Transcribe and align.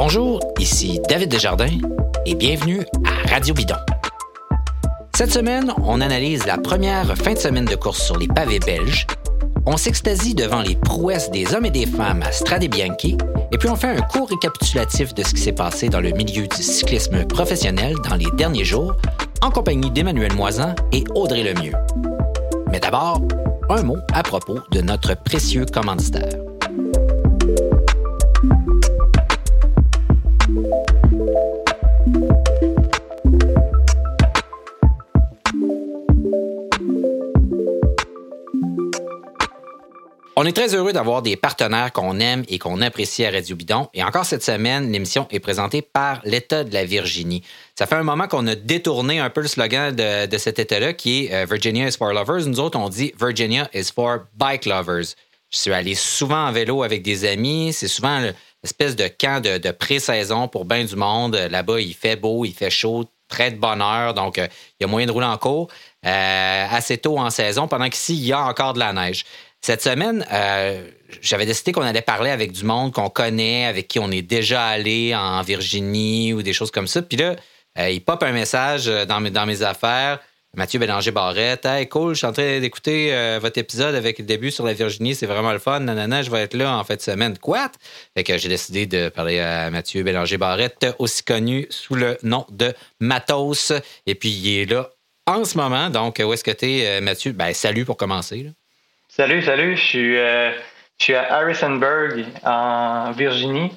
Bonjour, 0.00 0.38
ici 0.60 1.00
David 1.08 1.28
Desjardins 1.28 1.76
et 2.24 2.36
bienvenue 2.36 2.86
à 3.04 3.30
Radio 3.30 3.52
Bidon. 3.52 3.74
Cette 5.16 5.32
semaine, 5.32 5.74
on 5.82 6.00
analyse 6.00 6.46
la 6.46 6.56
première 6.56 7.16
fin 7.16 7.32
de 7.32 7.38
semaine 7.38 7.64
de 7.64 7.74
course 7.74 8.00
sur 8.00 8.16
les 8.16 8.28
pavés 8.28 8.60
belges. 8.60 9.08
On 9.66 9.76
s'extasie 9.76 10.36
devant 10.36 10.62
les 10.62 10.76
prouesses 10.76 11.32
des 11.32 11.52
hommes 11.52 11.66
et 11.66 11.72
des 11.72 11.84
femmes 11.84 12.22
à 12.22 12.30
Strade 12.30 12.64
Bianchi 12.66 13.18
et 13.50 13.58
puis 13.58 13.68
on 13.68 13.74
fait 13.74 13.88
un 13.88 14.00
court 14.02 14.28
récapitulatif 14.28 15.14
de 15.14 15.24
ce 15.24 15.34
qui 15.34 15.40
s'est 15.40 15.50
passé 15.50 15.88
dans 15.88 16.00
le 16.00 16.12
milieu 16.12 16.46
du 16.46 16.62
cyclisme 16.62 17.24
professionnel 17.24 17.96
dans 18.08 18.14
les 18.14 18.30
derniers 18.34 18.64
jours 18.64 18.94
en 19.42 19.50
compagnie 19.50 19.90
d'Emmanuel 19.90 20.32
Moisan 20.34 20.76
et 20.92 21.02
Audrey 21.16 21.42
Lemieux. 21.42 21.74
Mais 22.70 22.78
d'abord, 22.78 23.20
un 23.68 23.82
mot 23.82 23.98
à 24.12 24.22
propos 24.22 24.60
de 24.70 24.80
notre 24.80 25.16
précieux 25.16 25.66
commanditaire. 25.66 26.37
On 40.40 40.44
est 40.44 40.52
très 40.52 40.72
heureux 40.72 40.92
d'avoir 40.92 41.20
des 41.20 41.34
partenaires 41.34 41.92
qu'on 41.92 42.20
aime 42.20 42.44
et 42.46 42.60
qu'on 42.60 42.80
apprécie 42.80 43.24
à 43.24 43.30
Radio 43.32 43.56
Bidon. 43.56 43.88
Et 43.92 44.04
encore 44.04 44.24
cette 44.24 44.44
semaine, 44.44 44.92
l'émission 44.92 45.26
est 45.32 45.40
présentée 45.40 45.82
par 45.82 46.20
l'État 46.22 46.62
de 46.62 46.72
la 46.72 46.84
Virginie. 46.84 47.42
Ça 47.76 47.88
fait 47.88 47.96
un 47.96 48.04
moment 48.04 48.28
qu'on 48.28 48.46
a 48.46 48.54
détourné 48.54 49.18
un 49.18 49.30
peu 49.30 49.40
le 49.40 49.48
slogan 49.48 49.92
de, 49.92 50.38
cet 50.38 50.60
État-là 50.60 50.92
qui 50.92 51.24
est 51.24 51.34
euh, 51.34 51.44
Virginia 51.44 51.88
is 51.88 51.96
for 51.96 52.12
lovers. 52.12 52.46
Nous 52.46 52.60
autres, 52.60 52.78
on 52.78 52.88
dit 52.88 53.12
Virginia 53.18 53.68
is 53.74 53.90
for 53.92 54.26
bike 54.36 54.64
lovers. 54.64 55.16
Je 55.50 55.58
suis 55.58 55.72
allé 55.72 55.96
souvent 55.96 56.46
en 56.46 56.52
vélo 56.52 56.84
avec 56.84 57.02
des 57.02 57.24
amis. 57.24 57.72
C'est 57.72 57.88
souvent 57.88 58.20
l'espèce 58.62 58.94
de 58.94 59.08
camp 59.08 59.42
de, 59.42 59.72
pré-saison 59.72 60.46
pour 60.46 60.66
bien 60.66 60.84
du 60.84 60.94
monde. 60.94 61.34
Là-bas, 61.34 61.80
il 61.80 61.94
fait 61.94 62.14
beau, 62.14 62.44
il 62.44 62.54
fait 62.54 62.70
chaud, 62.70 63.06
très 63.28 63.50
de 63.50 63.56
bonne 63.56 63.82
heure. 63.82 64.14
Donc, 64.14 64.38
euh, 64.38 64.46
il 64.78 64.84
y 64.84 64.86
a 64.86 64.86
moyen 64.86 65.08
de 65.08 65.12
rouler 65.12 65.26
en 65.26 65.36
cours 65.36 65.68
euh, 66.06 66.66
assez 66.70 66.98
tôt 66.98 67.18
en 67.18 67.30
saison, 67.30 67.66
pendant 67.66 67.88
qu'ici, 67.88 68.14
il 68.14 68.24
y 68.24 68.32
a 68.32 68.40
encore 68.40 68.72
de 68.72 68.78
la 68.78 68.92
neige. 68.92 69.24
Cette 69.60 69.82
semaine, 69.82 70.24
euh, 70.32 70.88
j'avais 71.20 71.46
décidé 71.46 71.72
qu'on 71.72 71.82
allait 71.82 72.00
parler 72.00 72.30
avec 72.30 72.52
du 72.52 72.64
monde 72.64 72.92
qu'on 72.92 73.10
connaît, 73.10 73.66
avec 73.66 73.88
qui 73.88 73.98
on 73.98 74.10
est 74.10 74.22
déjà 74.22 74.64
allé 74.64 75.14
en 75.14 75.42
Virginie 75.42 76.32
ou 76.32 76.42
des 76.42 76.52
choses 76.52 76.70
comme 76.70 76.86
ça. 76.86 77.02
Puis 77.02 77.18
là, 77.18 77.34
euh, 77.78 77.90
il 77.90 78.00
pop 78.00 78.22
un 78.22 78.32
message 78.32 78.88
euh, 78.88 79.04
dans 79.04 79.20
mes, 79.20 79.62
affaires. 79.62 80.20
Mathieu 80.56 80.78
Bélanger-Barrette. 80.78 81.66
Hey, 81.66 81.88
cool, 81.88 82.14
je 82.14 82.18
suis 82.18 82.26
en 82.26 82.32
train 82.32 82.58
d'écouter 82.58 83.12
votre 83.38 83.58
épisode 83.58 83.94
avec 83.94 84.18
le 84.18 84.24
début 84.24 84.50
sur 84.50 84.64
la 84.64 84.72
Virginie, 84.72 85.14
c'est 85.14 85.26
vraiment 85.26 85.52
le 85.52 85.58
fun. 85.58 85.78
Nanana, 85.78 86.22
je 86.22 86.30
vais 86.30 86.40
être 86.40 86.54
là 86.54 86.74
en 86.78 86.84
fin 86.84 86.96
de 86.96 87.02
semaine. 87.02 87.36
Quoi? 87.36 87.70
Fait 88.16 88.24
que 88.24 88.38
j'ai 88.38 88.48
décidé 88.48 88.86
de 88.86 89.10
parler 89.10 89.40
à 89.40 89.70
Mathieu 89.70 90.02
Bélanger-Barrette, 90.02 90.86
aussi 90.98 91.22
connu 91.22 91.66
sous 91.68 91.94
le 91.94 92.16
nom 92.22 92.46
de 92.50 92.72
Matos. 92.98 93.74
Et 94.06 94.14
puis, 94.14 94.30
il 94.30 94.60
est 94.60 94.64
là 94.64 94.88
en 95.26 95.44
ce 95.44 95.58
moment. 95.58 95.90
Donc, 95.90 96.20
où 96.24 96.32
est-ce 96.32 96.42
que 96.42 96.50
tu 96.50 96.78
es, 96.78 97.00
Mathieu? 97.02 97.32
Ben, 97.32 97.52
salut 97.52 97.84
pour 97.84 97.98
commencer. 97.98 98.50
Salut, 99.18 99.42
salut. 99.42 99.76
Je 99.76 99.82
suis, 99.82 100.16
euh, 100.16 100.52
je 100.96 101.04
suis 101.04 101.14
à 101.16 101.34
Harrisonburg, 101.34 102.24
en 102.44 103.10
Virginie. 103.10 103.72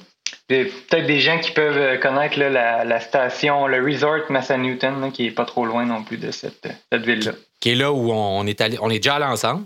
Peut-être 0.47 1.07
des 1.07 1.19
gens 1.19 1.39
qui 1.39 1.49
peuvent 1.49 1.99
connaître 1.99 2.37
la, 2.39 2.99
station, 2.99 3.65
le 3.65 3.83
resort 3.83 4.29
Massanutten, 4.29 5.11
qui 5.11 5.25
est 5.25 5.31
pas 5.31 5.45
trop 5.45 5.65
loin 5.65 5.83
non 5.83 6.03
plus 6.03 6.17
de 6.17 6.29
cette, 6.29 6.67
ville-là. 6.91 7.31
Qui 7.59 7.71
est 7.71 7.75
là 7.75 7.91
où 7.91 8.11
on 8.11 8.45
est 8.45 8.61
allé, 8.61 8.77
on 8.81 8.91
est 8.91 8.99
déjà 8.99 9.15
allé 9.15 9.25
ensemble. 9.25 9.65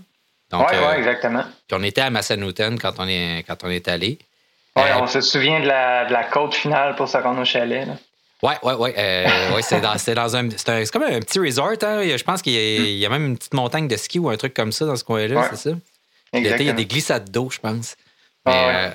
Oui, 0.50 0.60
ouais, 0.60 0.76
euh, 0.76 0.92
exactement. 0.94 1.42
Puis 1.68 1.78
on 1.78 1.82
était 1.82 2.00
à 2.00 2.08
Massanutten 2.08 2.78
quand 2.78 2.94
on 2.98 3.06
est, 3.06 3.44
quand 3.46 3.62
on 3.62 3.68
est 3.68 3.86
allé. 3.86 4.18
Oui, 4.76 4.82
euh, 4.82 5.00
on 5.02 5.06
se 5.06 5.20
souvient 5.20 5.60
de 5.60 5.66
la, 5.66 6.06
de 6.06 6.12
la 6.14 6.24
côte 6.24 6.54
finale 6.54 6.96
pour 6.96 7.12
rendre 7.12 7.42
au 7.42 7.44
chalet. 7.44 7.86
Là. 7.86 7.96
Oui, 8.42 8.52
oui, 8.62 8.72
oui. 8.78 8.90
ouais, 8.90 9.62
c'est 9.62 9.80
dans, 9.80 9.94
dans, 9.94 10.36
un. 10.36 10.48
C'est 10.50 10.90
comme 10.92 11.02
un 11.02 11.20
petit 11.20 11.38
resort. 11.38 11.72
Hein? 11.82 12.02
Je 12.04 12.22
pense 12.22 12.42
qu'il 12.42 12.52
y, 12.52 13.06
a 13.06 13.08
même 13.08 13.24
une 13.24 13.38
petite 13.38 13.54
montagne 13.54 13.88
de 13.88 13.96
ski 13.96 14.18
ou 14.18 14.28
un 14.28 14.36
truc 14.36 14.52
comme 14.52 14.72
ça 14.72 14.84
dans 14.84 14.96
ce 14.96 15.04
coin-là, 15.04 15.48
c'est 15.50 15.70
ça? 15.70 15.76
Il 16.32 16.42
y 16.44 16.68
a 16.68 16.72
des 16.72 16.86
glissades 16.86 17.30
d'eau, 17.30 17.48
je 17.50 17.58
pense. 17.58 17.96
Ah, 18.46 18.68
euh, 18.68 18.90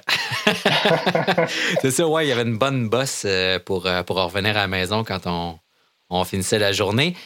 c'est 1.81 1.91
ça, 1.91 2.07
ouais, 2.07 2.25
il 2.25 2.29
y 2.29 2.31
avait 2.31 2.43
une 2.43 2.57
bonne 2.57 2.87
bosse 2.87 3.23
euh, 3.25 3.59
pour, 3.59 3.85
euh, 3.85 4.01
pour 4.01 4.15
revenir 4.15 4.51
à 4.51 4.61
la 4.61 4.67
maison 4.67 5.03
quand 5.03 5.27
on, 5.27 5.59
on 6.09 6.23
finissait 6.23 6.57
la 6.57 6.71
journée. 6.71 7.17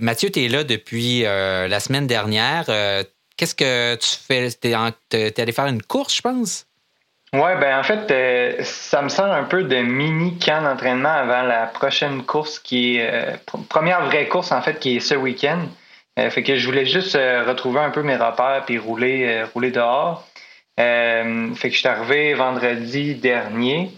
Mathieu, 0.00 0.30
tu 0.30 0.44
es 0.44 0.48
là 0.48 0.64
depuis 0.64 1.22
la 1.22 1.80
semaine 1.80 2.06
dernière. 2.06 2.66
Qu'est-ce 3.36 3.54
que 3.54 3.94
tu 3.96 4.08
fais? 4.08 4.50
Tu 4.60 4.68
es, 4.68 5.40
allé 5.40 5.52
faire 5.52 5.66
une 5.66 5.82
course, 5.82 6.16
je 6.16 6.22
pense? 6.22 6.66
Oui, 7.34 7.50
ben 7.58 7.78
en 7.78 7.82
fait, 7.82 8.10
euh, 8.10 8.62
ça 8.62 9.00
me 9.00 9.08
sert 9.08 9.32
un 9.32 9.44
peu 9.44 9.64
de 9.64 9.76
mini 9.76 10.38
camp 10.38 10.60
d'entraînement 10.62 11.08
avant 11.08 11.40
la 11.40 11.66
prochaine 11.66 12.24
course 12.24 12.58
qui 12.58 12.98
est 12.98 13.10
euh, 13.10 13.36
première 13.70 14.04
vraie 14.04 14.28
course 14.28 14.52
en 14.52 14.60
fait 14.60 14.78
qui 14.78 14.96
est 14.96 15.00
ce 15.00 15.14
week-end. 15.14 15.60
Euh, 16.18 16.28
fait 16.28 16.42
que 16.42 16.56
je 16.56 16.66
voulais 16.66 16.84
juste 16.84 17.14
retrouver 17.14 17.80
un 17.80 17.88
peu 17.88 18.02
mes 18.02 18.16
repères 18.16 18.64
puis 18.66 18.76
rouler 18.76 19.44
rouler 19.54 19.70
dehors. 19.70 20.28
fait 20.76 21.54
que 21.54 21.70
je 21.70 21.78
suis 21.78 21.88
arrivé 21.88 22.34
vendredi 22.34 23.14
dernier. 23.14 23.90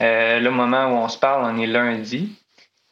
le 0.00 0.48
moment 0.48 0.86
où 0.88 0.96
on 1.04 1.08
se 1.08 1.18
parle, 1.18 1.44
on 1.44 1.58
est 1.62 1.68
lundi. 1.68 2.36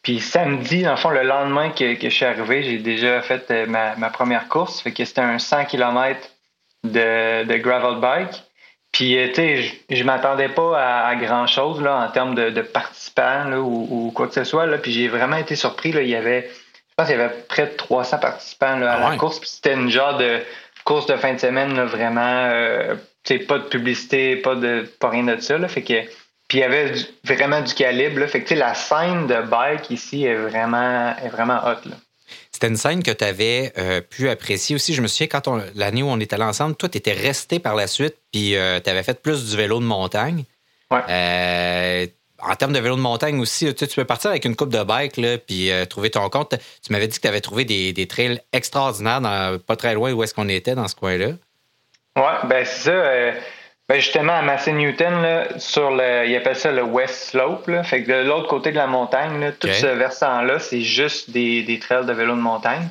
Puis 0.03 0.21
samedi, 0.21 0.83
dans 0.85 0.93
le 0.93 0.97
fond, 0.99 1.11
le 1.11 1.23
lendemain 1.25 1.71
que, 1.71 1.95
que 1.95 2.09
je 2.09 2.15
suis 2.15 2.25
arrivé, 2.25 2.63
j'ai 2.63 2.79
déjà 2.79 3.23
fait 3.23 3.67
ma, 3.67 3.97
ma, 3.97 4.11
première 4.11 4.49
course. 4.49 4.81
Fait 4.81 4.93
que 4.93 5.05
c'était 5.05 5.21
un 5.21 5.39
100 5.41 5.65
km 5.67 6.21
de, 6.85 7.45
de 7.45 7.57
gravel 7.57 8.01
bike. 8.01 8.45
Puis, 9.01 9.17
euh, 9.17 9.29
tu 9.29 9.35
sais, 9.37 9.73
je, 9.89 10.05
m'attendais 10.05 10.51
pas 10.51 11.07
à, 11.07 11.17
grand-chose 11.17 11.81
là, 11.81 12.05
en 12.05 12.09
termes 12.11 12.35
de, 12.35 12.61
participants 12.61 13.45
là, 13.45 13.59
ou, 13.59 14.13
quoi 14.15 14.29
que 14.29 14.35
ce 14.35 14.45
soit. 14.45 14.67
Là. 14.67 14.77
Puis, 14.77 14.93
j'ai 14.93 15.09
vraiment 15.09 15.39
été 15.39 15.57
surpris. 15.57 15.91
Là. 15.91 16.03
Il 16.03 16.11
y 16.11 16.15
avait, 16.15 16.51
je 16.51 16.95
pense 16.95 17.07
qu'il 17.07 17.17
y 17.17 17.19
avait 17.19 17.35
près 17.49 17.65
de 17.69 17.77
300 17.79 18.19
participants 18.19 18.77
là, 18.77 18.93
à 18.93 19.07
ah 19.07 19.11
la 19.13 19.17
course. 19.17 19.41
Puis, 19.41 19.49
c'était 19.49 19.73
une 19.73 19.89
genre 19.89 20.19
de 20.19 20.41
course 20.85 21.07
de 21.07 21.17
fin 21.17 21.33
de 21.33 21.39
semaine, 21.39 21.75
là, 21.77 21.87
vraiment, 21.87 22.51
euh, 22.51 22.95
tu 23.25 23.39
sais, 23.39 23.45
pas 23.47 23.57
de 23.57 23.65
publicité, 23.65 24.37
pas 24.37 24.55
de 24.55 24.87
pas 25.01 25.09
rien 25.09 25.25
de 25.25 25.41
ça. 25.41 25.57
Là. 25.57 25.69
Fait 25.69 25.81
que, 25.81 26.03
puis, 26.49 26.59
il 26.59 26.61
y 26.61 26.65
avait 26.65 26.93
vraiment 27.25 27.63
du 27.63 27.73
calibre. 27.73 28.21
Là. 28.21 28.27
Fait 28.27 28.43
que, 28.43 28.49
tu 28.49 28.55
sais, 28.55 28.61
la 28.61 28.75
scène 28.75 29.27
de 29.27 29.41
bike 29.41 29.89
ici 29.89 30.27
est 30.27 30.37
vraiment, 30.37 31.17
est 31.25 31.31
vraiment 31.31 31.61
hot. 31.65 31.89
Là. 31.89 31.97
C'était 32.61 32.73
une 32.73 32.77
scène 32.77 33.03
que 33.03 33.11
tu 33.11 33.25
avais 33.25 33.73
euh, 33.79 34.03
pu 34.03 34.29
apprécier 34.29 34.77
aussi. 34.77 34.93
Je 34.93 35.01
me 35.01 35.07
souviens, 35.07 35.29
quand 35.29 35.49
l'année 35.75 36.03
où 36.03 36.09
on 36.09 36.21
est 36.21 36.31
allé 36.35 36.43
ensemble, 36.43 36.77
toi, 36.77 36.91
tu 36.91 36.99
étais 36.99 37.15
resté 37.15 37.59
par 37.59 37.75
la 37.75 37.87
suite, 37.87 38.17
puis 38.31 38.55
euh, 38.55 38.81
tu 38.85 38.91
avais 38.91 39.03
fait 39.03 39.23
plus 39.23 39.49
du 39.49 39.57
vélo 39.57 39.81
de 39.81 39.87
montagne. 39.87 40.45
Ouais. 40.91 41.01
Euh, 41.09 42.07
en 42.43 42.55
termes 42.57 42.75
de 42.75 42.79
vélo 42.79 42.97
de 42.97 43.01
montagne 43.01 43.41
aussi, 43.41 43.75
tu, 43.75 43.87
peux 43.87 44.05
partir 44.05 44.29
avec 44.29 44.45
une 44.45 44.57
coupe 44.57 44.69
de 44.69 44.83
bike, 44.83 45.17
là, 45.17 45.39
puis 45.39 45.71
trouver 45.89 46.11
ton 46.11 46.29
compte. 46.29 46.55
Tu 46.85 46.93
m'avais 46.93 47.09
dit 47.09 47.17
que 47.17 47.23
tu 47.23 47.29
avais 47.29 47.41
trouvé 47.41 47.65
des, 47.65 48.07
trails 48.07 48.43
extraordinaires, 48.53 49.23
pas 49.67 49.77
très 49.77 49.95
loin 49.95 50.13
où 50.13 50.23
est-ce 50.23 50.35
qu'on 50.35 50.49
était 50.51 50.75
dans 50.75 50.87
ce 50.87 50.95
coin-là. 50.95 51.29
Oui, 52.17 52.33
ben 52.47 52.67
c'est 52.67 52.91
ça. 52.91 53.41
Ben 53.91 53.99
justement, 53.99 54.35
à 54.35 54.43
Massey 54.43 54.71
Newton, 54.71 55.21
là, 55.21 55.59
sur 55.59 55.91
le, 55.91 56.25
il 56.29 56.37
appelle 56.37 56.55
ça 56.55 56.71
le 56.71 56.85
West 56.85 57.31
Slope. 57.31 57.67
Là, 57.67 57.83
fait 57.83 58.05
que 58.05 58.09
de 58.09 58.29
l'autre 58.29 58.47
côté 58.47 58.71
de 58.71 58.77
la 58.77 58.87
montagne, 58.87 59.41
là, 59.41 59.51
tout 59.51 59.67
ce 59.67 59.87
versant-là, 59.87 60.61
c'est 60.61 60.83
juste 60.83 61.31
des, 61.31 61.65
des 61.65 61.81
trails 61.81 62.07
de 62.07 62.13
vélo 62.13 62.37
de 62.37 62.41
montagne. 62.41 62.89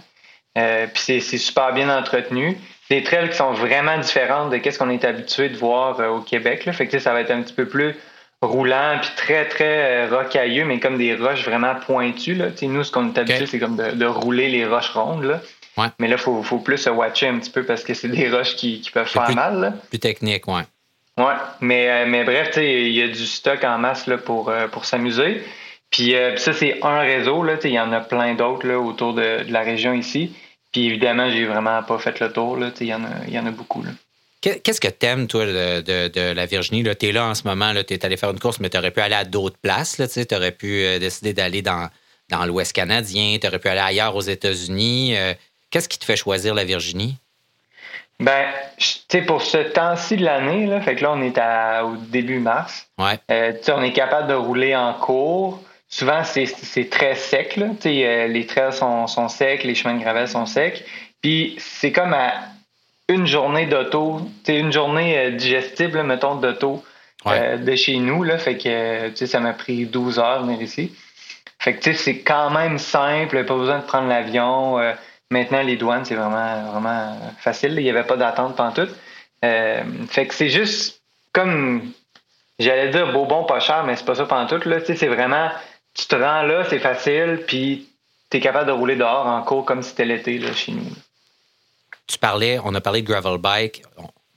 Euh, 0.58 0.88
puis 0.94 1.22
c'est 1.22 1.38
super 1.38 1.72
bien 1.72 1.90
entretenu. 1.90 2.58
Des 2.90 3.02
trails 3.02 3.30
qui 3.30 3.38
sont 3.38 3.54
vraiment 3.54 3.98
différents 3.98 4.50
de 4.50 4.60
ce 4.70 4.78
qu'on 4.78 4.90
est 4.90 5.06
habitué 5.06 5.48
de 5.48 5.56
voir 5.56 6.02
euh, 6.02 6.10
au 6.10 6.20
Québec. 6.20 6.66
Là. 6.66 6.74
Fait 6.74 6.88
que 6.88 7.00
ça 7.00 7.14
va 7.14 7.22
être 7.22 7.32
un 7.32 7.44
petit 7.44 7.54
peu 7.54 7.66
plus 7.66 7.96
roulant, 8.42 8.98
puis 9.02 9.12
très, 9.16 9.48
très 9.48 10.04
euh, 10.04 10.18
rocailleux, 10.18 10.66
mais 10.66 10.82
comme 10.82 10.98
des 10.98 11.16
roches 11.16 11.46
vraiment 11.46 11.76
pointues. 11.76 12.36
Là. 12.36 12.48
nous, 12.64 12.84
ce 12.84 12.92
qu'on 12.92 13.08
est 13.08 13.18
habitué, 13.18 13.46
c'est 13.46 13.60
comme 13.60 13.78
de, 13.78 13.92
de, 13.92 14.06
rouler 14.06 14.50
les 14.50 14.66
roches 14.66 14.90
rondes. 14.90 15.24
Là. 15.24 15.40
Ouais. 15.78 15.88
Mais 16.00 16.10
là, 16.10 16.16
il 16.18 16.22
faut, 16.22 16.44
faut, 16.44 16.60
plus 16.60 16.78
se 16.78 16.90
watcher 16.90 17.30
un 17.30 17.40
petit 17.40 17.52
peu 17.52 17.64
parce 17.64 17.86
que 17.86 17.94
c'est 17.94 18.10
des 18.10 18.30
roches 18.30 18.58
qui, 18.58 18.82
qui 18.82 18.92
peuvent 18.92 19.08
faire 19.08 19.34
mal. 19.34 19.62
Là. 19.62 19.74
Plus 19.90 20.00
technique, 20.00 20.46
ouais. 20.50 20.64
Oui, 21.20 21.34
mais, 21.60 21.90
euh, 21.90 22.06
mais 22.08 22.24
bref, 22.24 22.56
il 22.56 22.94
y 22.94 23.02
a 23.02 23.08
du 23.10 23.26
stock 23.26 23.62
en 23.66 23.78
masse 23.78 24.08
là, 24.08 24.18
pour, 24.18 24.50
euh, 24.50 24.70
pour 24.70 24.86
s'amuser. 24.86 25.44
Puis 25.90 26.16
euh, 26.16 26.38
ça, 26.38 26.54
c'est 26.54 26.80
un 26.82 27.02
réseau. 27.02 27.46
Il 27.66 27.72
y 27.72 27.80
en 27.80 27.92
a 27.92 28.00
plein 28.00 28.36
d'autres 28.36 28.72
autour 28.76 29.14
de, 29.14 29.44
la 29.50 29.62
région 29.62 29.94
ici. 29.94 30.34
Puis 30.72 30.86
évidemment, 30.86 31.30
j'ai 31.30 31.46
vraiment 31.46 31.84
pas 31.84 31.98
fait 32.00 32.22
le 32.22 32.32
tour. 32.32 32.58
Il 32.80 32.88
y, 32.88 32.94
en 32.94 33.04
a, 33.04 33.28
y 33.28 33.38
en 33.38 33.46
a 33.46 33.52
beaucoup. 33.52 33.84
Qu'est-ce 34.40 34.80
que 34.80 34.88
tu 34.88 35.06
aimes, 35.06 35.28
toi, 35.28 35.46
de, 35.46 35.82
de, 36.08 36.32
la 36.32 36.46
Virginie? 36.46 36.84
Tu 36.98 37.08
es 37.08 37.12
là 37.12 37.26
en 37.26 37.36
ce 37.36 37.44
moment, 37.46 37.74
tu 37.86 37.94
es 37.94 38.06
allé 38.06 38.16
faire 38.16 38.30
une 38.30 38.40
course, 38.40 38.62
mais 38.62 38.70
tu 38.70 38.78
aurais 38.78 38.92
pu 38.92 39.02
aller 39.02 39.16
à 39.16 39.26
d'autres 39.26 39.58
places. 39.58 40.02
Tu 40.10 40.36
aurais 40.36 40.54
pu 40.54 41.00
décider 41.00 41.34
d'aller 41.34 41.62
dans, 41.62 41.90
dans 42.30 42.46
l'Ouest 42.46 42.72
canadien, 42.72 43.38
tu 43.42 43.48
aurais 43.48 43.60
pu 43.60 43.68
aller 43.68 43.82
ailleurs 43.82 44.16
aux 44.16 44.22
États-Unis. 44.22 45.16
Qu'est-ce 45.70 45.90
qui 45.90 46.00
te 46.00 46.06
fait 46.06 46.16
choisir 46.16 46.54
la 46.54 46.64
Virginie? 46.64 47.18
Ben, 48.20 48.48
tu 48.78 49.00
sais, 49.10 49.22
pour 49.22 49.42
ce 49.42 49.58
temps-ci 49.58 50.18
de 50.18 50.26
l'année, 50.26 50.66
là, 50.66 50.82
fait 50.82 50.96
que 50.96 51.04
là, 51.04 51.14
on 51.14 51.22
est 51.22 51.38
à, 51.38 51.86
au 51.86 51.96
début 51.96 52.40
mars. 52.40 52.88
Ouais. 52.98 53.18
Euh, 53.32 53.54
tu 53.54 53.64
sais, 53.64 53.72
on 53.72 53.82
est 53.82 53.94
capable 53.94 54.28
de 54.28 54.34
rouler 54.34 54.76
en 54.76 54.94
cours. 54.94 55.62
Souvent, 55.88 56.24
c'est 56.24 56.90
très 56.90 57.16
sec, 57.16 57.56
là. 57.56 57.68
Tu 57.80 57.90
sais, 57.90 58.06
euh, 58.06 58.28
les 58.28 58.46
trails 58.46 58.74
sont, 58.74 59.08
sont 59.08 59.30
secs, 59.30 59.64
les 59.64 59.74
chemins 59.74 59.96
de 59.96 60.02
gravel 60.02 60.28
sont 60.28 60.46
secs. 60.46 60.84
Puis, 61.22 61.56
c'est 61.60 61.92
comme 61.92 62.14
à 62.14 62.34
une 63.08 63.26
journée 63.26 63.66
d'auto, 63.66 64.22
tu 64.44 64.52
sais, 64.52 64.60
une 64.60 64.72
journée 64.72 65.18
euh, 65.18 65.32
digestible, 65.32 66.04
mettons, 66.04 66.36
d'auto. 66.36 66.84
de 67.26 67.76
chez 67.76 67.98
nous. 67.98 68.24
Là, 68.24 68.38
fait 68.38 68.58
que 68.58 69.26
ça 69.26 69.40
m'a 69.40 69.54
pris 69.54 69.86
12 69.86 70.20
heures 70.20 70.44
venir 70.44 70.62
ici. 70.62 70.92
Fait 71.58 71.74
que 71.74 71.94
c'est 71.94 72.20
quand 72.20 72.50
même 72.50 72.78
simple, 72.78 73.44
pas 73.44 73.56
besoin 73.56 73.80
de 73.80 73.84
prendre 73.84 74.08
l'avion. 74.08 74.78
Maintenant, 75.30 75.62
les 75.62 75.78
douanes, 75.78 76.06
c'est 76.06 76.16
vraiment, 76.16 76.72
vraiment 76.72 77.18
facile. 77.40 77.74
Il 77.78 77.84
n'y 77.84 77.90
avait 77.90 78.04
pas 78.04 78.18
d'attente 78.18 78.56
pendant 78.56 78.72
tout. 78.72 78.90
fait 79.42 80.28
que 80.28 80.34
c'est 80.34 80.50
juste 80.50 81.02
comme 81.32 81.92
j'allais 82.58 82.90
dire 82.90 83.14
beau 83.14 83.26
bon 83.26 83.46
pas 83.46 83.60
cher, 83.60 83.84
mais 83.86 83.96
c'est 83.96 84.06
pas 84.06 84.16
ça 84.16 84.26
pendant 84.26 84.48
tout. 84.48 84.68
Là. 84.68 84.80
C'est 84.84 85.08
vraiment 85.08 85.50
tu 85.94 86.06
te 86.06 86.16
rends 86.16 86.44
là, 86.44 86.64
c'est 86.70 86.80
facile, 86.80 87.44
puis 87.48 87.90
tu 88.30 88.38
es 88.38 88.40
capable 88.40 88.68
de 88.68 88.72
rouler 88.72 88.96
dehors 88.96 89.26
en 89.26 89.42
cours 89.44 89.66
comme 89.66 89.82
si 89.82 89.90
c'était 89.90 90.06
l'été 90.06 90.42
chez 90.54 90.72
nous. 90.72 90.86
Tu 92.08 92.18
parlais, 92.18 92.60
on 92.64 92.74
a 92.74 92.82
parlé 92.82 93.02
de 93.02 93.08
gravel 93.08 93.38
bike. 93.38 93.84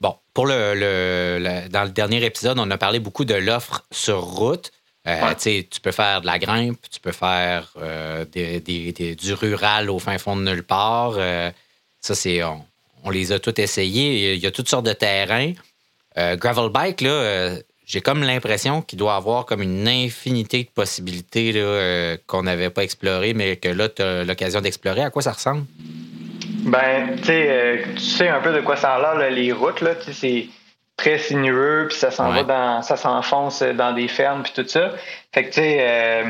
Bon, 0.00 0.16
pour 0.34 0.46
le, 0.46 1.68
dans 1.68 1.84
le 1.84 1.90
dernier 1.90 2.24
épisode, 2.24 2.58
on 2.58 2.70
a 2.70 2.78
parlé 2.78 2.98
beaucoup 2.98 3.24
de 3.24 3.34
l'offre 3.34 3.84
sur 3.90 4.20
route. 4.20 4.72
Euh, 5.06 5.34
tu 5.34 5.80
peux 5.82 5.90
faire 5.90 6.20
de 6.20 6.26
la 6.26 6.38
grimpe, 6.38 6.78
tu 6.88 7.00
peux 7.00 7.12
faire 7.12 7.72
euh, 7.80 8.24
du 8.24 9.32
rural 9.32 9.90
au 9.90 9.98
fin 9.98 10.16
fond 10.18 10.36
de 10.36 10.42
nulle 10.42 10.62
part. 10.62 11.14
Euh, 11.16 11.50
ça, 12.00 12.14
c'est. 12.14 12.42
On, 12.44 12.64
on, 13.02 13.10
les 13.10 13.32
a 13.32 13.40
tous 13.40 13.60
essayés. 13.60 14.34
Il 14.34 14.40
y 14.40 14.46
a 14.46 14.52
toutes 14.52 14.68
sortes 14.68 14.86
de 14.86 14.92
terrains. 14.92 15.52
gravel 16.16 16.70
bike, 16.70 17.00
là, 17.00 17.56
j'ai 17.84 18.00
comme 18.00 18.22
l'impression 18.22 18.80
qu'il 18.80 18.98
doit 18.98 19.16
avoir 19.16 19.44
comme 19.44 19.60
une 19.60 19.88
infinité 19.88 20.62
de 20.62 20.70
possibilités 20.70 22.16
qu'on 22.28 22.44
n'avait 22.44 22.70
pas 22.70 22.84
explorées, 22.84 23.34
mais 23.34 23.56
que 23.56 23.68
là, 23.68 23.88
tu 23.88 24.02
as 24.02 24.22
l'occasion 24.22 24.60
d'explorer. 24.60 25.02
À 25.02 25.10
quoi 25.10 25.22
ça 25.22 25.32
ressemble? 25.32 25.64
Ben, 26.64 27.16
tu 27.16 27.24
sais, 27.24 27.82
tu 27.96 28.00
sais 28.00 28.28
un 28.28 28.40
peu 28.40 28.52
de 28.52 28.60
quoi 28.60 28.76
ça 28.76 28.94
a 28.94 29.16
l'air, 29.16 29.30
les 29.32 29.50
routes, 29.50 29.80
là. 29.80 29.94
C'est 30.12 30.46
très 30.96 31.18
sinueux, 31.18 31.86
puis 31.88 31.98
ça 31.98 32.10
s'en 32.10 32.30
va 32.30 32.42
dans. 32.42 32.82
ça 32.82 32.96
s'enfonce 32.96 33.62
dans 33.62 33.92
des 33.92 34.08
fermes, 34.08 34.42
puis 34.42 34.52
tout 34.54 34.68
ça. 34.68 34.90
Fait 35.32 35.44
que, 35.44 35.48
tu 35.48 35.54
sais, 35.60 35.78
euh, 35.80 36.24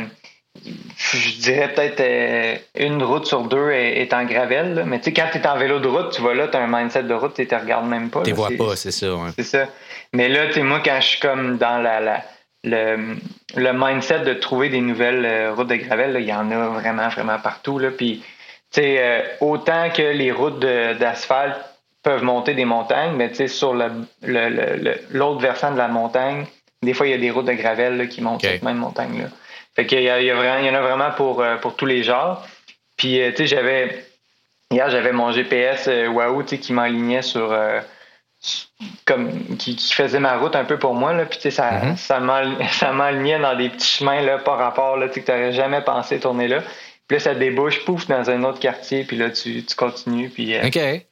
je 0.65 1.41
dirais 1.41 1.73
peut-être 1.73 2.61
une 2.77 3.03
route 3.03 3.27
sur 3.27 3.43
deux 3.45 3.71
est, 3.71 4.13
en 4.13 4.25
gravel, 4.25 4.85
mais 4.87 4.99
tu 4.99 5.07
sais, 5.07 5.13
quand 5.13 5.29
tu 5.33 5.39
es 5.39 5.47
en 5.47 5.57
vélo 5.57 5.79
de 5.79 5.89
route, 5.89 6.13
tu 6.13 6.23
vas 6.23 6.35
là, 6.35 6.49
tu 6.49 6.57
as 6.57 6.61
un 6.61 6.67
mindset 6.67 7.05
de 7.05 7.15
route, 7.15 7.35
tu 7.35 7.47
te 7.47 7.55
regardes 7.55 7.87
même 7.87 8.11
pas. 8.11 8.23
Tu 8.23 8.33
vois 8.33 8.51
pas, 8.57 8.77
c'est 8.77 8.91
ça, 8.91 9.07
C'est 9.37 9.45
ça. 9.45 9.69
Mais 10.13 10.29
là, 10.29 10.47
tu 10.49 10.55
sais, 10.55 10.63
moi, 10.63 10.81
quand 10.85 11.01
je 11.01 11.07
suis 11.07 11.21
comme 11.21 11.57
dans 11.59 11.79
la, 11.79 12.23
le, 12.65 13.17
le, 13.57 13.73
mindset 13.73 14.21
de 14.21 14.35
trouver 14.35 14.69
des 14.69 14.81
nouvelles 14.81 15.25
euh, 15.25 15.55
routes 15.55 15.69
de 15.69 15.77
gravel, 15.77 16.17
il 16.21 16.27
y 16.27 16.33
en 16.33 16.51
a 16.51 16.69
vraiment, 16.69 17.09
vraiment 17.09 17.39
partout. 17.39 17.79
Là. 17.79 17.91
Puis, 17.91 18.23
tu 18.71 18.83
sais, 18.83 18.97
euh, 18.99 19.23
autant 19.41 19.91
que 19.91 20.03
les 20.03 20.31
routes 20.31 20.61
d'asphalte 20.61 21.57
peuvent 22.03 22.23
monter 22.23 22.55
des 22.55 22.65
montagnes, 22.65 23.15
mais 23.17 23.29
tu 23.31 23.37
sais, 23.37 23.49
sur 23.49 23.75
l'autre 23.75 23.95
le, 24.23 25.41
versant 25.41 25.73
de 25.73 25.79
la 25.79 25.89
montagne, 25.89 26.47
des 26.83 26.95
fois, 26.95 27.07
il 27.07 27.11
y 27.11 27.15
a 27.15 27.19
des 27.19 27.31
routes 27.31 27.47
de 27.47 27.53
gravel 27.53 28.09
qui 28.09 28.21
montent 28.21 28.43
cette 28.43 28.63
même 28.63 28.79
montagne-là. 28.79 29.29
Fait 29.75 29.87
qu'il 29.87 30.03
y, 30.03 30.11
a, 30.11 30.21
il 30.21 30.27
y, 30.27 30.33
en 30.33 30.75
a 30.75 30.81
vraiment 30.81 31.13
pour, 31.13 31.41
euh, 31.41 31.57
pour 31.57 31.77
tous 31.77 31.87
les 31.87 32.03
genres. 32.03 32.47
Puis, 32.97 33.21
tu 33.31 33.37
sais, 33.37 33.47
j'avais... 33.47 34.05
Hier, 34.71 34.89
j'avais 34.91 35.13
mon 35.13 35.33
GPS 35.33 35.89
Wahoo, 36.13 36.43
tu 36.43 36.51
sais, 36.51 36.59
qui 36.59 36.73
m'alignait 36.73 37.23
sur 37.23 37.53
comme 39.05 39.57
qui, 39.57 39.77
faisait 39.77 40.19
ma 40.19 40.37
route 40.37 40.57
un 40.57 40.65
peu 40.65 40.79
pour 40.79 40.95
moi 40.95 41.13
là. 41.13 41.27
Puis 41.27 41.39
tu 41.39 41.43
sais 41.43 41.51
ça 41.51 41.71
mm 41.73 41.97
ça 42.71 42.93
m'alignait 42.93 43.39
dans 43.39 43.57
des 43.57 43.69
petits 43.69 43.87
chemins 43.87 44.21
là 44.23 44.39
par 44.39 44.59
rapport 44.59 44.97
là 44.97 45.09
tu 45.09 45.15
sais 45.15 45.21
que 45.21 45.27
t'aurais 45.27 45.53
jamais 45.53 45.81
pensé 45.83 46.19
tourner 46.19 46.49
là. 46.49 46.63
Puis 47.07 47.17
là 47.17 47.21
ça 47.21 47.35
débouche 47.35 47.85
pouf 47.85 48.07
dans 48.09 48.31
un 48.31 48.43
autre 48.45 48.59
quartier 48.59 49.05
puis 49.05 49.17
là 49.17 49.31
tu, 49.31 49.65
tu 49.65 49.77
continues 49.77 50.29
puis 50.29 50.55
euh, 50.55 50.67
ok 50.67 51.07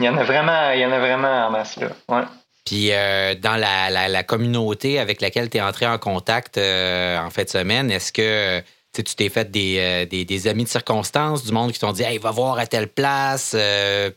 il 0.00 0.06
y 0.06 0.08
en 0.08 0.16
a 0.16 0.24
vraiment 0.24 0.70
il 0.72 0.80
y 0.80 0.86
en 0.86 0.92
a 0.92 0.98
vraiment 0.98 1.46
en 1.46 1.50
masse 1.50 1.76
là 1.76 1.88
ouais 2.08 2.24
puis 2.64 2.92
euh, 2.92 3.34
dans 3.34 3.56
la, 3.56 4.08
la, 4.08 4.22
communauté 4.22 4.98
avec 4.98 5.20
laquelle 5.20 5.50
tu 5.50 5.58
es 5.58 5.60
entré 5.60 5.86
en 5.86 5.98
contact 5.98 6.56
euh, 6.56 7.18
en 7.18 7.28
fin 7.28 7.42
de 7.42 7.48
semaine, 7.50 7.90
est-ce 7.90 8.10
que 8.10 8.62
tu 8.94 9.02
t'es 9.02 9.28
fait 9.28 9.50
des, 9.50 10.06
des, 10.06 10.24
des, 10.24 10.48
amis 10.48 10.64
de 10.64 10.68
circonstance, 10.70 11.44
du 11.44 11.52
monde 11.52 11.72
qui 11.72 11.78
t'ont 11.78 11.92
dit 11.92 12.04
Hey, 12.04 12.16
va 12.16 12.30
voir 12.30 12.58
à 12.58 12.66
telle 12.66 12.88
place, 12.88 13.54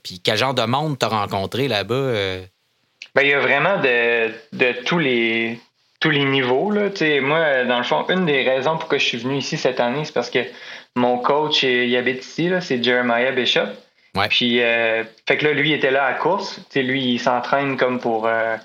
puis 0.02 0.22
quel 0.24 0.38
genre 0.38 0.54
de 0.54 0.62
monde 0.64 0.98
t'as 0.98 1.10
rencontré 1.10 1.68
là-bas? 1.68 2.14
Ben, 3.16 3.22
il 3.24 3.28
y 3.28 3.34
a 3.34 3.40
vraiment 3.42 3.82
de, 3.82 4.32
de 4.54 4.84
tous 4.86 5.00
les 5.00 5.60
tous 6.00 6.10
les 6.10 6.24
niveaux. 6.24 6.72
Là. 6.72 6.90
moi, 7.22 7.66
dans 7.66 7.78
le 7.78 7.84
fond, 7.84 8.06
une 8.10 8.26
des 8.26 8.44
raisons 8.44 8.78
pour 8.78 8.88
que 8.88 8.98
je 8.98 9.06
suis 9.06 9.18
venu 9.18 9.38
ici 9.38 9.58
cette 9.58 9.80
année, 9.80 10.06
c'est 10.06 10.14
parce 10.14 10.30
que 10.30 10.46
mon 10.96 11.18
coach, 11.18 11.64
il 11.64 11.96
habite 11.96 12.24
ici, 12.24 12.50
c'est 12.62 12.84
Jeremiah 12.84 13.32
Bishop. 13.32 13.68
Puis, 14.30 14.62
euh, 14.62 15.04
fait 15.28 15.38
que 15.38 15.46
là, 15.46 15.54
lui, 15.54 15.70
il 15.70 15.74
était 15.74 15.92
là 15.92 16.06
à 16.06 16.14
course. 16.14 16.60
lui, 16.76 17.14
il 17.14 17.20
s'entraîne 17.20 17.78
comme 17.78 18.00
pour 18.00 18.28
euh, 18.28 18.58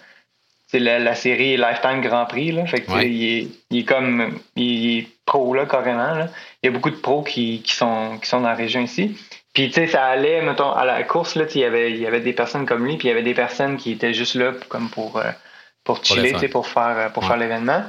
la, 0.73 1.15
série 1.15 1.57
Lifetime 1.57 2.01
Grand 2.01 2.27
Prix. 2.27 2.53
Là. 2.53 2.67
Fait 2.67 2.81
que, 2.81 3.03
il, 3.03 3.51
est, 3.71 3.85
comme 3.85 4.39
il 4.57 4.99
est 4.99 5.09
pro 5.27 5.55
là, 5.55 5.67
carrément. 5.67 6.15
Là. 6.15 6.29
Il 6.63 6.67
y 6.67 6.69
a 6.69 6.73
beaucoup 6.73 6.91
de 6.91 6.97
pros 6.97 7.23
qui, 7.23 7.63
qui, 7.63 7.75
sont, 7.75 8.19
qui 8.19 8.29
sont 8.29 8.41
dans 8.41 8.49
la 8.49 8.55
région 8.55 8.81
ici. 8.81 9.17
Puis, 9.53 9.69
tu 9.69 9.75
sais, 9.75 9.87
ça 9.87 10.07
allait, 10.07 10.41
mettons, 10.41 10.73
à 10.73 10.85
la 10.85 11.03
course, 11.03 11.35
là, 11.35 11.45
il 11.55 11.61
y 11.61 11.65
avait, 11.65 11.91
il 11.91 11.99
y 11.99 12.07
avait 12.07 12.21
des 12.21 12.33
personnes 12.33 12.65
comme 12.65 12.87
lui, 12.87 12.97
puis 12.97 13.09
il 13.09 13.11
y 13.11 13.13
avait 13.13 13.23
des 13.23 13.35
personnes 13.35 13.77
qui 13.77 13.93
étaient 13.93 14.15
juste 14.15 14.35
là 14.35 14.53
comme 14.69 14.89
pour, 14.89 15.19
euh, 15.19 15.31
pour 15.85 16.03
chiller, 16.03 16.33
tu 16.33 16.39
sais, 16.39 16.49
pour 16.49 16.67
faire, 16.67 17.13
pour 17.13 17.25
faire 17.25 17.37
l'événement. 17.37 17.85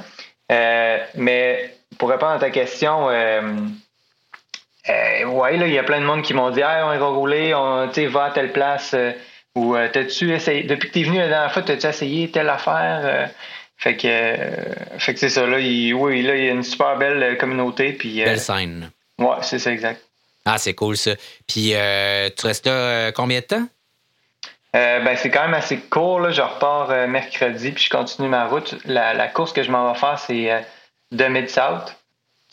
Mais 0.50 1.74
pour 1.96 2.10
répondre 2.10 2.32
à 2.32 2.38
ta 2.38 2.50
question, 2.50 3.08
euh, 5.24 5.30
ouais, 5.30 5.56
là, 5.56 5.66
il 5.66 5.72
y 5.72 5.78
a 5.78 5.82
plein 5.82 6.00
de 6.00 6.06
monde 6.06 6.22
qui 6.22 6.34
m'ont 6.34 6.50
dit, 6.50 6.62
ah, 6.62 6.86
on 6.86 6.98
va 6.98 7.06
rouler, 7.06 7.54
on, 7.54 7.86
va 7.86 8.24
à 8.24 8.30
telle 8.30 8.52
place, 8.52 8.94
ou 9.54 9.76
t'as-tu 9.92 10.32
essayé, 10.32 10.62
depuis 10.64 10.88
que 10.88 10.94
t'es 10.94 11.02
venu 11.02 11.18
la 11.18 11.28
dernière 11.28 11.52
fois, 11.52 11.62
t'as-tu 11.62 11.86
essayé 11.86 12.30
telle 12.30 12.48
affaire? 12.48 13.30
fait 13.76 13.96
que, 13.96 14.98
fait 14.98 15.14
que 15.14 15.20
c'est 15.20 15.28
ça, 15.28 15.46
là, 15.46 15.58
il, 15.58 15.94
oui, 15.94 16.22
là, 16.22 16.36
il 16.36 16.44
y 16.44 16.48
a 16.48 16.52
une 16.52 16.62
super 16.62 16.96
belle 16.96 17.36
communauté, 17.38 17.92
puis. 17.92 18.24
belle 18.24 18.40
scène. 18.40 18.90
Ouais, 19.18 19.36
c'est 19.42 19.58
ça, 19.58 19.72
exact. 19.72 20.00
Ah, 20.44 20.58
c'est 20.58 20.74
cool 20.74 20.96
ça. 20.96 21.12
Puis 21.46 21.74
euh, 21.74 22.28
tu 22.36 22.46
restes 22.46 22.66
là 22.66 22.72
euh, 22.72 23.12
combien 23.12 23.40
de 23.40 23.44
temps? 23.44 23.66
Euh, 24.76 25.00
ben, 25.00 25.16
c'est 25.16 25.30
quand 25.30 25.42
même 25.42 25.54
assez 25.54 25.78
court. 25.78 26.20
Là. 26.20 26.30
Je 26.30 26.42
repars 26.42 26.88
mercredi 27.08 27.70
puis 27.70 27.84
je 27.84 27.90
continue 27.90 28.28
ma 28.28 28.46
route. 28.46 28.74
La, 28.84 29.28
course 29.28 29.52
que 29.52 29.62
je 29.62 29.70
m'en 29.70 29.92
vais 29.92 29.98
faire, 29.98 30.18
c'est 30.18 30.64
de 31.12 31.24
Mid-South, 31.24 31.96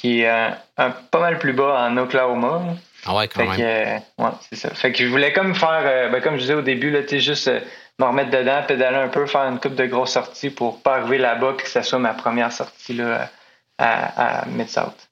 qui 0.02 0.22
est 0.22 0.28
un, 0.28 0.92
pas 1.12 1.20
mal 1.20 1.38
plus 1.38 1.54
bas 1.54 1.88
en 1.88 1.98
Oklahoma. 1.98 2.76
Ah 3.06 3.16
ouais, 3.16 3.28
quand 3.28 3.46
même. 3.46 4.02
ouais, 4.18 4.30
c'est 4.50 4.56
ça. 4.56 4.70
Fait 4.72 4.92
que 4.92 5.04
je 5.04 5.08
voulais 5.08 5.34
comme 5.34 5.56
faire, 5.56 6.12
ben, 6.12 6.22
comme 6.22 6.36
je 6.36 6.42
disais 6.42 6.54
au 6.54 6.62
début, 6.62 6.90
là, 6.90 7.02
juste 7.08 7.50
me 8.00 8.06
remettre 8.06 8.32
dedans, 8.32 8.64
pédaler 8.68 8.98
un 8.98 9.08
peu, 9.08 9.26
faire 9.28 9.42
une 9.42 9.60
coupe 9.60 9.76
de 9.76 9.86
grosses 9.86 10.14
sorties 10.14 10.50
pour 10.50 10.82
pas 10.82 10.98
arriver 10.98 11.18
là-bas 11.18 11.54
et 11.54 11.62
que 11.62 11.70
ce 11.70 11.82
soit 11.84 12.00
ma 12.00 12.14
première 12.14 12.52
sortie 12.52 12.94
là, 12.94 13.30
à, 13.78 14.42
à 14.42 14.46
Mid-South. 14.48 15.10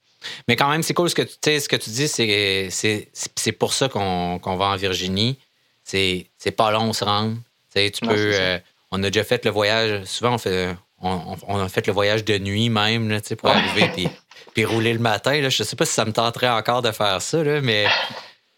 Mais 0.48 0.56
quand 0.56 0.68
même, 0.68 0.82
c'est 0.82 0.94
cool 0.94 1.08
ce 1.08 1.14
que 1.14 1.22
tu 1.22 1.60
ce 1.60 1.68
que 1.68 1.76
tu 1.76 1.90
dis, 1.90 2.08
c'est 2.08 3.52
pour 3.52 3.72
ça 3.72 3.88
qu'on 3.88 4.38
va 4.38 4.64
en 4.66 4.76
Virginie. 4.76 5.38
C'est 5.84 6.56
pas 6.56 6.70
long, 6.70 6.82
on 6.82 6.92
se 6.92 7.04
rend. 7.04 7.34
Tu 7.74 7.90
peux. 8.02 8.10
Euh, 8.10 8.58
on 8.90 9.02
a 9.02 9.10
déjà 9.10 9.24
fait 9.24 9.44
le 9.44 9.50
voyage. 9.50 10.04
Souvent, 10.04 10.34
on 10.34 10.38
fait. 10.38 10.76
On, 11.02 11.58
a 11.58 11.68
fait 11.70 11.86
le 11.86 11.94
voyage 11.94 12.26
de 12.26 12.36
nuit 12.36 12.68
même 12.68 13.08
là, 13.08 13.20
pour 13.38 13.48
arriver 13.48 13.88
puis, 13.94 14.08
puis 14.54 14.64
rouler 14.64 14.92
le 14.92 14.98
matin. 14.98 15.40
Là. 15.40 15.48
Je 15.48 15.62
sais 15.62 15.76
pas 15.76 15.84
si 15.84 15.92
ça 15.92 16.04
me 16.04 16.12
tenterait 16.12 16.48
encore 16.48 16.82
de 16.82 16.92
faire 16.92 17.20
ça, 17.22 17.42
là, 17.42 17.60
mais, 17.60 17.86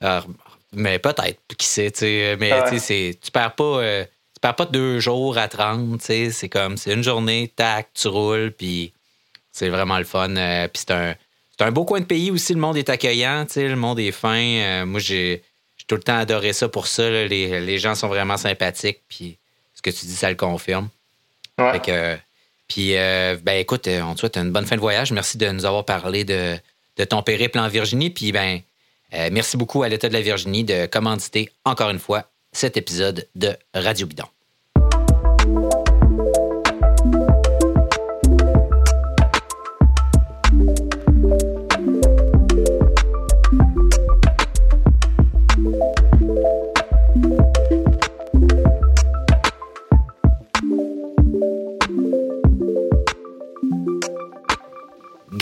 euh, 0.02 0.20
mais 0.72 0.98
peut-être, 0.98 1.40
qui 1.56 1.66
sait. 1.66 1.92
Mais 2.38 2.52
tu 2.70 3.30
perds 3.30 3.54
pas. 3.54 3.64
Euh, 3.64 4.04
tu 4.04 4.40
perds 4.40 4.56
pas 4.56 4.66
deux 4.66 4.98
jours 5.00 5.38
à 5.38 5.48
30. 5.48 6.00
C'est 6.00 6.48
comme 6.48 6.76
c'est 6.76 6.92
une 6.92 7.02
journée, 7.02 7.52
tac, 7.54 7.90
tu 7.94 8.08
roules, 8.08 8.52
puis 8.52 8.92
c'est 9.50 9.68
vraiment 9.68 9.98
le 9.98 10.04
fun. 10.04 10.34
puis 10.72 10.82
c'est 10.86 10.90
un 10.90 11.14
c'est 11.56 11.64
un 11.64 11.70
beau 11.70 11.84
coin 11.84 12.00
de 12.00 12.06
pays 12.06 12.30
aussi. 12.30 12.54
Le 12.54 12.60
monde 12.60 12.76
est 12.76 12.88
accueillant, 12.88 13.46
le 13.54 13.74
monde 13.74 14.00
est 14.00 14.10
fin. 14.10 14.36
Euh, 14.36 14.86
moi, 14.86 15.00
j'ai 15.00 15.42
tout 15.86 15.96
le 15.96 16.02
temps 16.02 16.16
adoré 16.16 16.52
ça 16.52 16.68
pour 16.68 16.86
ça. 16.86 17.08
Les, 17.08 17.78
gens 17.78 17.94
sont 17.94 18.08
vraiment 18.08 18.36
sympathiques. 18.36 19.02
Puis 19.08 19.38
ce 19.74 19.82
que 19.82 19.90
tu 19.90 20.06
dis, 20.06 20.14
ça 20.14 20.30
le 20.30 20.36
confirme. 20.36 20.88
Puis, 22.72 22.96
euh, 22.96 23.36
ben 23.42 23.58
écoute, 23.58 23.86
euh, 23.86 24.00
on 24.00 24.14
te 24.14 24.20
souhaite 24.20 24.38
une 24.38 24.50
bonne 24.50 24.64
fin 24.64 24.76
de 24.76 24.80
voyage. 24.80 25.12
Merci 25.12 25.36
de 25.36 25.46
nous 25.50 25.66
avoir 25.66 25.84
parlé 25.84 26.24
de, 26.24 26.56
ton 27.04 27.22
périple 27.22 27.58
en 27.58 27.68
Virginie. 27.68 28.08
Puis, 28.08 28.32
ben, 28.32 28.60
merci 29.30 29.58
beaucoup 29.58 29.82
à 29.82 29.90
l'État 29.90 30.08
de 30.08 30.14
la 30.14 30.22
Virginie 30.22 30.64
de 30.64 30.86
commanditer 30.86 31.50
encore 31.66 31.90
une 31.90 31.98
fois 31.98 32.30
cet 32.50 32.78
épisode 32.78 33.28
de 33.34 33.54
Radio 33.74 34.06
Bidon. 34.06 35.81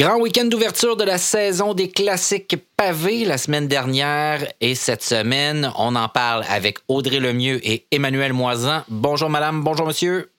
Grand 0.01 0.19
week-end 0.19 0.47
d'ouverture 0.47 0.97
de 0.97 1.05
la 1.05 1.19
saison 1.19 1.75
des 1.75 1.91
classiques 1.91 2.57
pavés 2.75 3.27
la 3.27 3.37
semaine 3.37 3.69
dernière 3.69 4.51
et 4.63 4.75
cette 4.75 5.03
semaine, 5.03 5.71
on 5.77 5.95
en 5.95 6.09
parle 6.09 6.43
avec 6.49 6.79
Audrey 6.89 7.21
Lemieux 7.21 7.61
et 7.63 7.85
Emmanuel 7.91 8.33
Moisan. 8.33 8.83
Bonjour 8.89 9.29
madame, 9.29 9.63
bonjour 9.63 9.87
monsieur. 9.87 10.31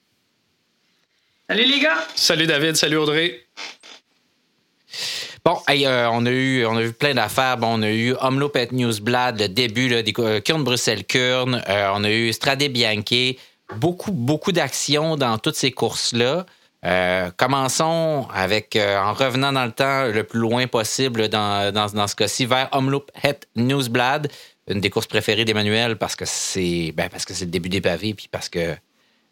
Salut 1.48 1.65
les 1.65 1.80
gars. 1.80 2.08
Salut 2.15 2.48
David, 2.48 2.75
salut 2.75 2.98
Audrey. 2.98 3.46
Bon, 5.46 5.60
euh, 5.70 6.08
on, 6.12 6.25
a 6.25 6.32
eu, 6.32 6.65
on 6.65 6.77
a 6.77 6.82
vu 6.82 6.94
plein 6.94 7.13
d'affaires. 7.13 7.58
Bon, 7.58 7.77
on 7.77 7.84
a 7.84 7.91
eu 7.91 8.15
Omlopet 8.20 8.70
Newsblad, 8.72 9.39
le 9.39 9.48
début 9.48 9.89
là, 9.89 10.01
des 10.01 10.13
euh, 10.18 10.41
Kurn 10.41 10.63
Bruxelles 10.63 11.06
Kurn. 11.06 11.62
Euh, 11.70 11.91
on 11.94 12.03
a 12.03 12.10
eu 12.10 12.34
Strade 12.34 12.63
Bianchi. 12.63 13.38
Beaucoup, 13.75 14.12
beaucoup 14.12 14.53
d'actions 14.53 15.18
dans 15.18 15.38
toutes 15.38 15.56
ces 15.56 15.70
courses-là. 15.70 16.48
Commençons 17.38 18.27
avec, 18.33 18.77
en 18.77 19.13
revenant 19.13 19.53
dans 19.53 19.65
le 19.65 19.71
temps 19.71 20.05
le 20.05 20.23
plus 20.23 20.39
loin 20.39 20.67
possible 20.67 21.27
dans, 21.29 21.71
dans, 21.73 22.07
ce 22.07 22.15
cas-ci, 22.15 22.45
vers 22.45 22.69
Omlopet 22.71 23.41
Newsblad, 23.55 24.31
une 24.67 24.79
des 24.79 24.89
courses 24.89 25.07
préférées 25.07 25.45
d'Emmanuel 25.45 25.97
parce 25.97 26.15
que 26.15 26.25
c'est 26.25 26.93
ben, 26.95 27.09
parce 27.09 27.25
que 27.25 27.33
c'est 27.33 27.45
le 27.45 27.51
début 27.51 27.69
des 27.69 27.81
pavés, 27.81 28.13
puis 28.13 28.27
parce 28.31 28.50
que 28.50 28.75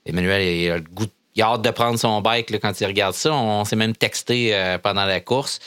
Emmanuel 0.06 0.72
a 0.72 0.78
le 0.78 0.84
goût 0.84 1.06
il 1.36 1.42
a 1.42 1.54
hâte 1.54 1.62
de 1.62 1.70
prendre 1.70 1.98
son 1.98 2.22
bike 2.22 2.60
quand 2.60 2.82
il 2.82 2.86
regarde 2.86 3.14
ça. 3.14 3.32
On, 3.32 3.64
s'est 3.64 3.76
même 3.76 3.96
texté 3.96 4.54
pendant 4.84 5.06
la 5.06 5.22
course. 5.22 5.60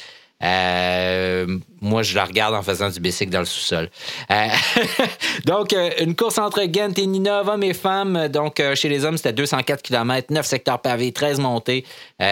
Euh, 0.43 1.59
moi, 1.81 2.03
je 2.03 2.15
la 2.15 2.25
regarde 2.25 2.55
en 2.55 2.63
faisant 2.63 2.91
du 2.91 3.01
bicycle 3.01 3.31
dans 3.31 3.41
le 3.41 3.45
sous-sol. 3.45 3.91
Euh, 4.31 4.47
donc, 5.47 5.73
euh, 5.73 5.91
une 6.01 6.17
course 6.17 6.39
entre 6.39 6.65
Ghent 6.65 6.95
et 6.97 7.07
Nina, 7.07 7.43
hommes 7.43 7.63
et 7.63 7.75
femmes. 7.75 8.29
Donc, 8.29 8.63
chez 8.75 8.89
les 8.89 9.05
hommes, 9.05 9.17
c'était 9.17 9.33
204 9.33 9.83
km, 9.83 10.33
9 10.33 10.47
secteurs 10.47 10.81
pavés, 10.81 11.13
13 11.13 11.39
montées. 11.39 11.83
puis 12.19 12.27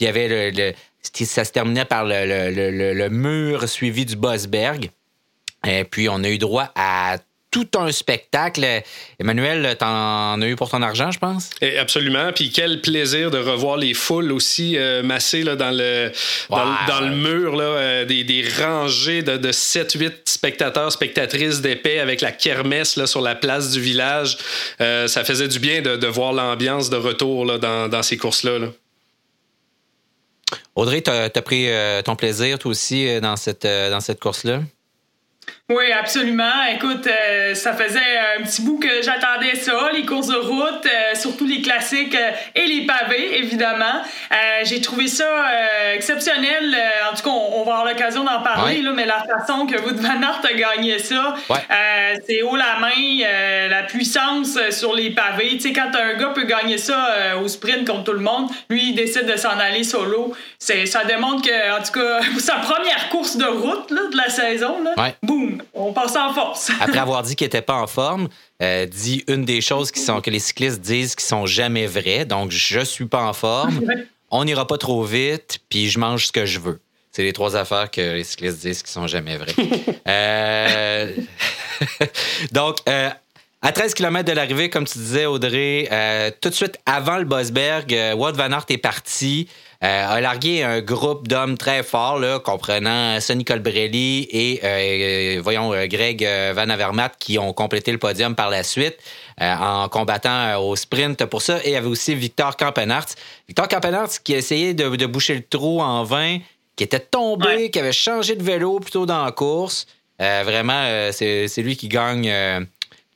il 0.00 0.04
y 0.04 0.06
avait 0.06 0.50
le, 0.50 0.72
ça 1.02 1.44
se 1.44 1.52
terminait 1.52 1.84
par 1.84 2.04
le, 2.04 3.08
mur 3.08 3.68
suivi 3.68 4.04
du 4.04 4.16
Bosberg. 4.16 4.90
Et 5.66 5.84
puis, 5.84 6.08
on 6.08 6.22
a 6.22 6.28
eu 6.28 6.38
droit 6.38 6.70
à 6.76 7.16
tout 7.50 7.68
un 7.76 7.90
spectacle. 7.92 8.64
Emmanuel, 9.18 9.76
t'en 9.78 10.40
as 10.40 10.46
eu 10.46 10.56
pour 10.56 10.70
ton 10.70 10.82
argent, 10.82 11.10
je 11.10 11.18
pense? 11.18 11.50
Et 11.60 11.78
absolument. 11.78 12.32
Puis 12.34 12.50
quel 12.50 12.80
plaisir 12.80 13.30
de 13.30 13.38
revoir 13.38 13.76
les 13.76 13.94
foules 13.94 14.32
aussi 14.32 14.76
euh, 14.76 15.02
massées 15.02 15.42
là, 15.42 15.56
dans, 15.56 15.70
le, 15.70 16.12
dans, 16.50 17.00
le 17.00 17.14
mur, 17.14 17.56
là, 17.56 17.64
euh, 17.64 18.04
des, 18.04 18.24
des, 18.24 18.44
rangées 18.60 19.22
de, 19.22 19.36
de 19.36 19.50
7-8 19.50 20.12
spectateurs, 20.26 20.92
spectatrices 20.92 21.60
d'épée 21.60 22.00
avec 22.00 22.20
la 22.20 22.32
kermesse 22.32 22.96
là, 22.96 23.06
sur 23.06 23.20
la 23.20 23.34
place 23.34 23.70
du 23.70 23.80
village. 23.80 24.38
Euh, 24.80 25.06
ça 25.06 25.24
faisait 25.24 25.48
du 25.48 25.58
bien 25.58 25.80
de, 25.80 25.96
de 25.96 26.06
voir 26.06 26.32
l'ambiance 26.32 26.90
de 26.90 26.96
retour 26.96 27.46
là, 27.46 27.58
dans, 27.58 27.88
dans, 27.88 28.02
ces 28.02 28.16
courses-là. 28.16 28.58
Audrey, 30.74 31.02
tu 31.02 31.10
as, 31.10 31.30
pris 31.42 31.68
ton 32.04 32.14
plaisir, 32.14 32.58
toi 32.58 32.70
aussi, 32.70 33.20
dans 33.20 33.36
cette, 33.36 33.66
dans 33.66 34.00
cette 34.00 34.20
course-là? 34.20 34.60
Oui, 35.70 35.92
absolument. 35.92 36.64
Écoute, 36.74 37.06
euh, 37.06 37.54
ça 37.54 37.74
faisait 37.74 38.00
un 38.38 38.42
petit 38.42 38.62
bout 38.62 38.78
que 38.78 39.02
j'attendais 39.02 39.54
ça, 39.54 39.90
les 39.92 40.06
courses 40.06 40.28
de 40.28 40.36
route, 40.36 40.86
euh, 40.86 41.14
surtout 41.14 41.46
les 41.46 41.60
classiques 41.60 42.14
euh, 42.14 42.30
et 42.54 42.64
les 42.64 42.86
pavés, 42.86 43.36
évidemment. 43.36 43.84
J'ai 44.64 44.80
trouvé 44.80 45.08
ça 45.08 45.24
exceptionnel. 45.94 46.76
en 47.10 47.14
tout 47.14 47.22
cas, 47.22 47.30
on, 47.30 47.62
va 47.62 47.74
avoir 47.74 47.84
l'occasion 47.84 48.24
d'en 48.24 48.42
parler, 48.42 48.82
là, 48.82 48.92
mais 48.92 49.06
la 49.06 49.22
façon 49.24 49.66
que 49.66 49.80
Wood 49.80 49.98
Van 49.98 50.20
Aert 50.20 50.40
a 50.42 50.52
gagné 50.52 50.98
ça, 50.98 51.36
c'est 52.26 52.42
haut 52.42 52.56
la 52.56 52.78
main, 52.80 53.68
la 53.68 53.84
puissance 53.84 54.58
sur 54.70 54.94
les 54.94 55.10
pavés. 55.10 55.50
Tu 55.52 55.60
sais, 55.60 55.72
quand 55.72 55.90
un 55.94 56.14
gars 56.14 56.32
peut 56.34 56.44
gagner 56.44 56.76
ça 56.76 57.36
au 57.40 57.46
sprint 57.46 57.86
contre 57.86 58.04
tout 58.04 58.12
le 58.12 58.20
monde, 58.20 58.50
lui, 58.68 58.90
il 58.90 58.94
décide 58.96 59.26
de 59.26 59.36
s'en 59.36 59.58
aller 59.58 59.84
solo. 59.84 60.34
Ça 60.58 61.04
démontre 61.04 61.42
que, 61.42 61.78
en 61.78 61.82
tout 61.82 61.92
cas, 61.92 62.20
sa 62.38 62.56
première 62.56 63.08
course 63.10 63.36
de 63.36 63.46
route 63.46 63.90
là, 63.90 64.02
de 64.10 64.16
la 64.16 64.28
saison, 64.28 64.82
là, 64.82 65.12
boum, 65.22 65.57
on 65.74 65.92
passe 65.92 66.16
en 66.16 66.32
force. 66.32 66.70
Après 66.80 66.98
avoir 66.98 67.22
dit 67.22 67.36
qu'il 67.36 67.44
n'était 67.46 67.62
pas 67.62 67.80
en 67.80 67.86
forme, 67.86 68.28
euh, 68.62 68.86
dit 68.86 69.24
une 69.28 69.44
des 69.44 69.60
choses 69.60 69.90
qui 69.90 70.00
sont, 70.00 70.20
que 70.20 70.30
les 70.30 70.38
cyclistes 70.38 70.80
disent 70.80 71.14
qui 71.14 71.24
sont 71.24 71.46
jamais 71.46 71.86
vraies. 71.86 72.24
Donc, 72.24 72.50
je 72.50 72.80
suis 72.80 73.06
pas 73.06 73.22
en 73.22 73.32
forme, 73.32 73.80
on 74.30 74.44
n'ira 74.44 74.66
pas 74.66 74.78
trop 74.78 75.02
vite, 75.02 75.60
puis 75.68 75.88
je 75.88 75.98
mange 75.98 76.26
ce 76.26 76.32
que 76.32 76.46
je 76.46 76.58
veux. 76.58 76.80
C'est 77.12 77.22
les 77.22 77.32
trois 77.32 77.56
affaires 77.56 77.90
que 77.90 78.00
les 78.00 78.24
cyclistes 78.24 78.60
disent 78.60 78.82
qui 78.82 78.92
sont 78.92 79.06
jamais 79.06 79.36
vraies. 79.36 79.54
Euh, 80.08 81.12
donc, 82.52 82.78
euh, 82.88 83.10
à 83.60 83.72
13 83.72 83.92
km 83.92 84.24
de 84.24 84.32
l'arrivée, 84.32 84.70
comme 84.70 84.86
tu 84.86 84.96
disais, 84.96 85.26
Audrey, 85.26 85.86
tout 86.40 86.48
de 86.48 86.54
suite 86.54 86.78
avant 86.86 87.18
le 87.18 87.24
Bosberg, 87.24 87.94
Wout 88.16 88.32
Van 88.32 88.50
Aert 88.52 88.64
est 88.70 88.78
parti. 88.78 89.48
Euh, 89.84 90.08
a 90.08 90.20
largué 90.20 90.64
un 90.64 90.80
groupe 90.80 91.28
d'hommes 91.28 91.56
très 91.56 91.84
forts, 91.84 92.18
là, 92.18 92.40
comprenant 92.40 93.20
Sonny 93.20 93.44
Colbrelli 93.44 94.26
et, 94.28 94.60
euh, 94.64 95.40
voyons, 95.40 95.72
euh, 95.72 95.86
Greg 95.86 96.28
Van 96.52 96.68
Avermaet, 96.68 97.12
qui 97.20 97.38
ont 97.38 97.52
complété 97.52 97.92
le 97.92 97.98
podium 97.98 98.34
par 98.34 98.50
la 98.50 98.64
suite 98.64 98.96
en 99.40 99.88
combattant 99.88 100.60
au 100.60 100.74
sprint 100.74 101.24
pour 101.26 101.42
ça. 101.42 101.58
Et 101.62 101.68
il 101.68 101.72
y 101.74 101.76
avait 101.76 101.86
aussi 101.86 102.16
Victor 102.16 102.56
Campenart. 102.56 103.06
Victor 103.46 103.68
Campenart 103.68 104.08
qui 104.24 104.34
essayait 104.34 104.74
de, 104.74 104.96
de, 104.96 105.06
boucher 105.06 105.36
le 105.36 105.42
trou 105.42 105.80
en 105.80 106.02
vain, 106.02 106.38
qui 106.74 106.82
était 106.82 106.98
tombé, 106.98 107.70
qui 107.70 107.78
avait 107.78 107.92
changé 107.92 108.34
de 108.34 108.42
vélo 108.42 108.80
plutôt 108.80 109.06
dans 109.06 109.24
la 109.24 109.30
course. 109.30 109.86
vraiment, 110.18 111.10
c'est 111.12 111.62
lui 111.62 111.76
qui 111.76 111.86
gagne 111.86 112.66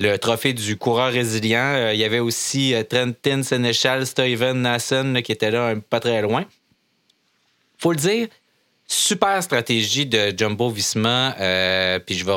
le 0.03 0.19
trophée 0.19 0.53
du 0.53 0.77
coureur 0.77 1.13
résilient. 1.13 1.75
Euh, 1.75 1.95
il 1.95 2.01
y 2.01 2.05
avait 2.05 2.19
aussi 2.19 2.75
euh, 2.75 2.83
Trentin 2.83 3.43
Sénéchal, 3.43 4.05
Steven 4.05 4.63
Nassen 4.63 5.23
qui 5.23 5.31
était 5.31 5.51
là 5.51 5.75
pas 5.89 6.01
très 6.01 6.21
loin. 6.23 6.45
Faut 7.79 7.93
le 7.93 7.99
dire, 7.99 8.29
super 8.87 9.41
stratégie 9.43 10.07
de 10.07 10.35
Jumbo 10.37 10.71
Visma. 10.71 11.37
Euh, 11.39 12.01
puis 12.01 12.17
je 12.17 12.25
vais 12.25 12.35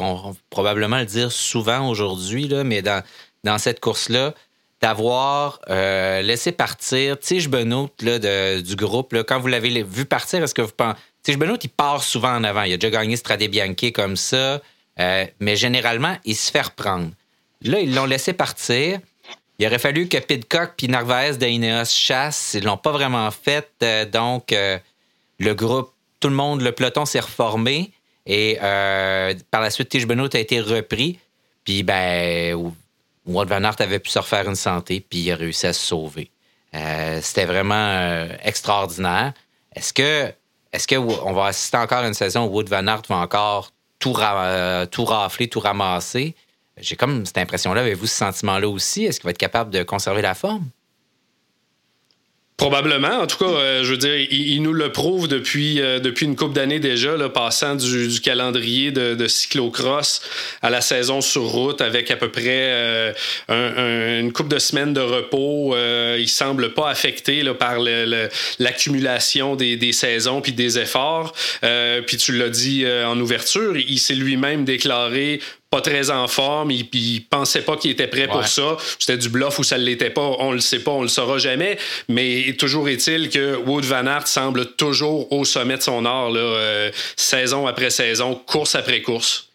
probablement 0.50 1.00
le 1.00 1.06
dire 1.06 1.32
souvent 1.32 1.90
aujourd'hui, 1.90 2.50
mais 2.64 2.84
dans, 2.84 3.04
dans 3.44 3.58
cette 3.58 3.80
course-là, 3.80 4.34
d'avoir 4.82 5.62
laissé 5.68 6.52
partir 6.52 7.18
Tige 7.18 7.50
Benoît 7.50 7.90
du 8.00 8.76
groupe. 8.76 9.16
quand 9.24 9.40
vous 9.40 9.48
l'avez 9.48 9.82
vu 9.82 10.06
partir, 10.06 10.44
est-ce 10.44 10.54
que 10.54 10.62
vous 10.62 10.74
pensez. 10.76 11.00
Tige 11.24 11.38
Benoît, 11.38 11.58
il 11.64 11.70
part 11.70 12.04
souvent 12.04 12.36
en 12.36 12.44
avant. 12.44 12.64
Il 12.64 12.74
a 12.74 12.78
déjà 12.78 12.92
gagné 12.92 13.16
Strade 13.16 13.44
Bianchi 13.44 13.92
comme 13.92 14.16
ça. 14.16 14.62
mais 14.98 15.56
généralement, 15.56 16.18
il 16.26 16.36
se 16.36 16.52
fait 16.52 16.62
reprendre. 16.62 17.10
Là, 17.66 17.80
ils 17.80 17.94
l'ont 17.94 18.06
laissé 18.06 18.34
partir. 18.34 19.00
Il 19.58 19.66
aurait 19.66 19.80
fallu 19.80 20.08
que 20.08 20.18
Pidcock 20.18 20.74
puis 20.78 20.88
Narvaez 20.88 21.38
d'Ineos 21.38 21.86
chassent. 21.86 22.54
Ils 22.54 22.64
l'ont 22.64 22.78
pas 22.78 22.92
vraiment 22.92 23.30
fait. 23.32 23.70
Euh, 23.82 24.06
donc, 24.06 24.52
euh, 24.52 24.78
le 25.40 25.54
groupe, 25.54 25.92
tout 26.20 26.30
le 26.30 26.36
monde, 26.36 26.62
le 26.62 26.72
peloton 26.72 27.06
s'est 27.06 27.20
reformé. 27.20 27.92
Et 28.28 28.60
euh, 28.62 29.34
par 29.50 29.62
la 29.62 29.72
suite, 29.72 29.90
Tige 29.90 30.06
Benoît 30.06 30.30
a 30.34 30.38
été 30.38 30.60
repris. 30.60 31.20
Puis, 31.64 31.82
ben, 31.82 32.54
Wout 33.26 33.46
Van 33.46 33.64
Aert 33.64 33.76
avait 33.80 34.00
pu 34.00 34.12
se 34.12 34.20
refaire 34.20 34.48
une 34.48 34.56
santé, 34.56 35.04
puis 35.08 35.20
il 35.20 35.32
a 35.32 35.36
réussi 35.36 35.66
à 35.66 35.74
se 35.74 35.84
sauver. 35.84 36.30
C'était 37.22 37.46
vraiment 37.46 38.28
extraordinaire. 38.44 39.34
Est-ce 39.74 39.94
que, 39.94 40.32
est-ce 40.74 40.86
que 40.88 40.96
on 40.96 41.32
va 41.32 41.46
assister 41.46 41.78
encore 41.78 42.00
à 42.00 42.08
une 42.08 42.14
saison 42.14 42.46
où 42.46 42.50
Wout 42.50 42.68
Van 42.68 42.86
Aert 42.86 43.04
va 43.08 43.16
encore 43.16 43.72
tout, 43.98 44.14
tout 44.92 45.06
rafler, 45.06 45.48
tout 45.48 45.62
ramasser? 45.62 46.36
J'ai 46.78 46.96
comme 46.96 47.26
cette 47.26 47.38
impression-là. 47.38 47.82
Avez-vous 47.82 48.08
ce 48.08 48.16
sentiment-là 48.16 48.68
aussi? 48.68 49.06
Est-ce 49.06 49.20
qu'il 49.20 49.26
va 49.26 49.32
être 49.32 49.38
capable 49.38 49.72
de 49.72 49.84
conserver 49.84 50.22
la 50.22 50.36
forme? 50.36 50.70
Probablement. 52.58 53.20
En 53.20 53.28
tout 53.28 53.38
cas, 53.38 53.52
euh, 53.52 53.84
je 53.84 53.92
veux 53.92 53.98
dire, 53.98 54.16
il, 54.32 54.62
nous 54.62 54.72
le 54.72 54.90
prouve 54.90 55.28
depuis, 55.28 55.82
euh, 55.82 56.00
depuis 56.00 56.26
une 56.26 56.38
couple 56.38 56.54
d'années 56.54 56.80
déjà, 56.80 57.18
passant 57.28 57.76
du, 57.76 58.22
calendrier 58.22 58.92
de, 58.92 59.14
de, 59.14 59.28
cyclocross 59.28 60.22
à 60.62 60.70
la 60.70 60.80
saison 60.80 61.20
sur 61.20 61.44
route 61.44 61.82
avec 61.82 62.12
à 62.12 62.16
peu 62.16 62.32
près 62.32 62.48
euh, 62.48 63.14
une 63.50 64.32
couple 64.32 64.54
de 64.54 64.60
semaines 64.60 64.94
de 64.94 65.02
repos. 65.02 65.76
il 66.18 66.30
semble 66.30 66.74
pas 66.74 66.90
affecté 66.90 67.44
par 67.60 67.80
l'accumulation 68.60 69.58
des, 69.58 69.76
des, 69.76 69.92
saisons 69.92 70.40
puis 70.40 70.54
des 70.54 70.80
efforts. 70.80 71.34
puis 72.08 72.18
tu 72.18 72.32
l'as 72.38 72.50
dit 72.50 72.86
en 72.88 73.20
ouverture, 73.20 73.76
il 73.76 74.00
s'est 74.00 74.16
lui-même 74.16 74.64
déclaré 74.64 75.42
pas 75.76 75.82
très 75.82 76.10
en 76.10 76.30
forme, 76.30 76.72
il, 76.72 76.88
il 76.94 77.26
pensait 77.26 77.62
pas 77.62 77.76
qu'il 77.76 77.92
était 77.92 78.08
prêt 78.08 78.30
pour 78.30 78.48
ça. 78.48 78.78
C'était 78.98 79.18
du 79.18 79.28
bluff 79.28 79.60
ou 79.60 79.64
ça 79.64 79.78
ne 79.78 79.84
l'était 79.84 80.10
pas, 80.10 80.22
on 80.40 80.54
le 80.54 80.62
sait 80.62 80.80
pas, 80.80 80.92
on 80.92 81.02
le 81.02 81.10
saura 81.10 81.38
jamais. 81.38 81.78
Mais 82.08 82.56
toujours 82.58 82.88
est-il 82.88 83.30
que 83.30 83.58
Wood 83.58 83.84
Van 83.84 84.08
Aert 84.08 84.28
semble 84.28 84.68
toujours 84.78 85.30
au 85.34 85.44
sommet 85.44 85.76
de 85.76 85.82
son 85.82 86.06
art, 86.06 86.30
là, 86.30 86.40
euh, 86.40 86.92
saison 87.18 87.68
après 87.68 87.90
saison, 87.90 88.36
course 88.36 88.76
après 88.76 89.02
course. 89.02 89.50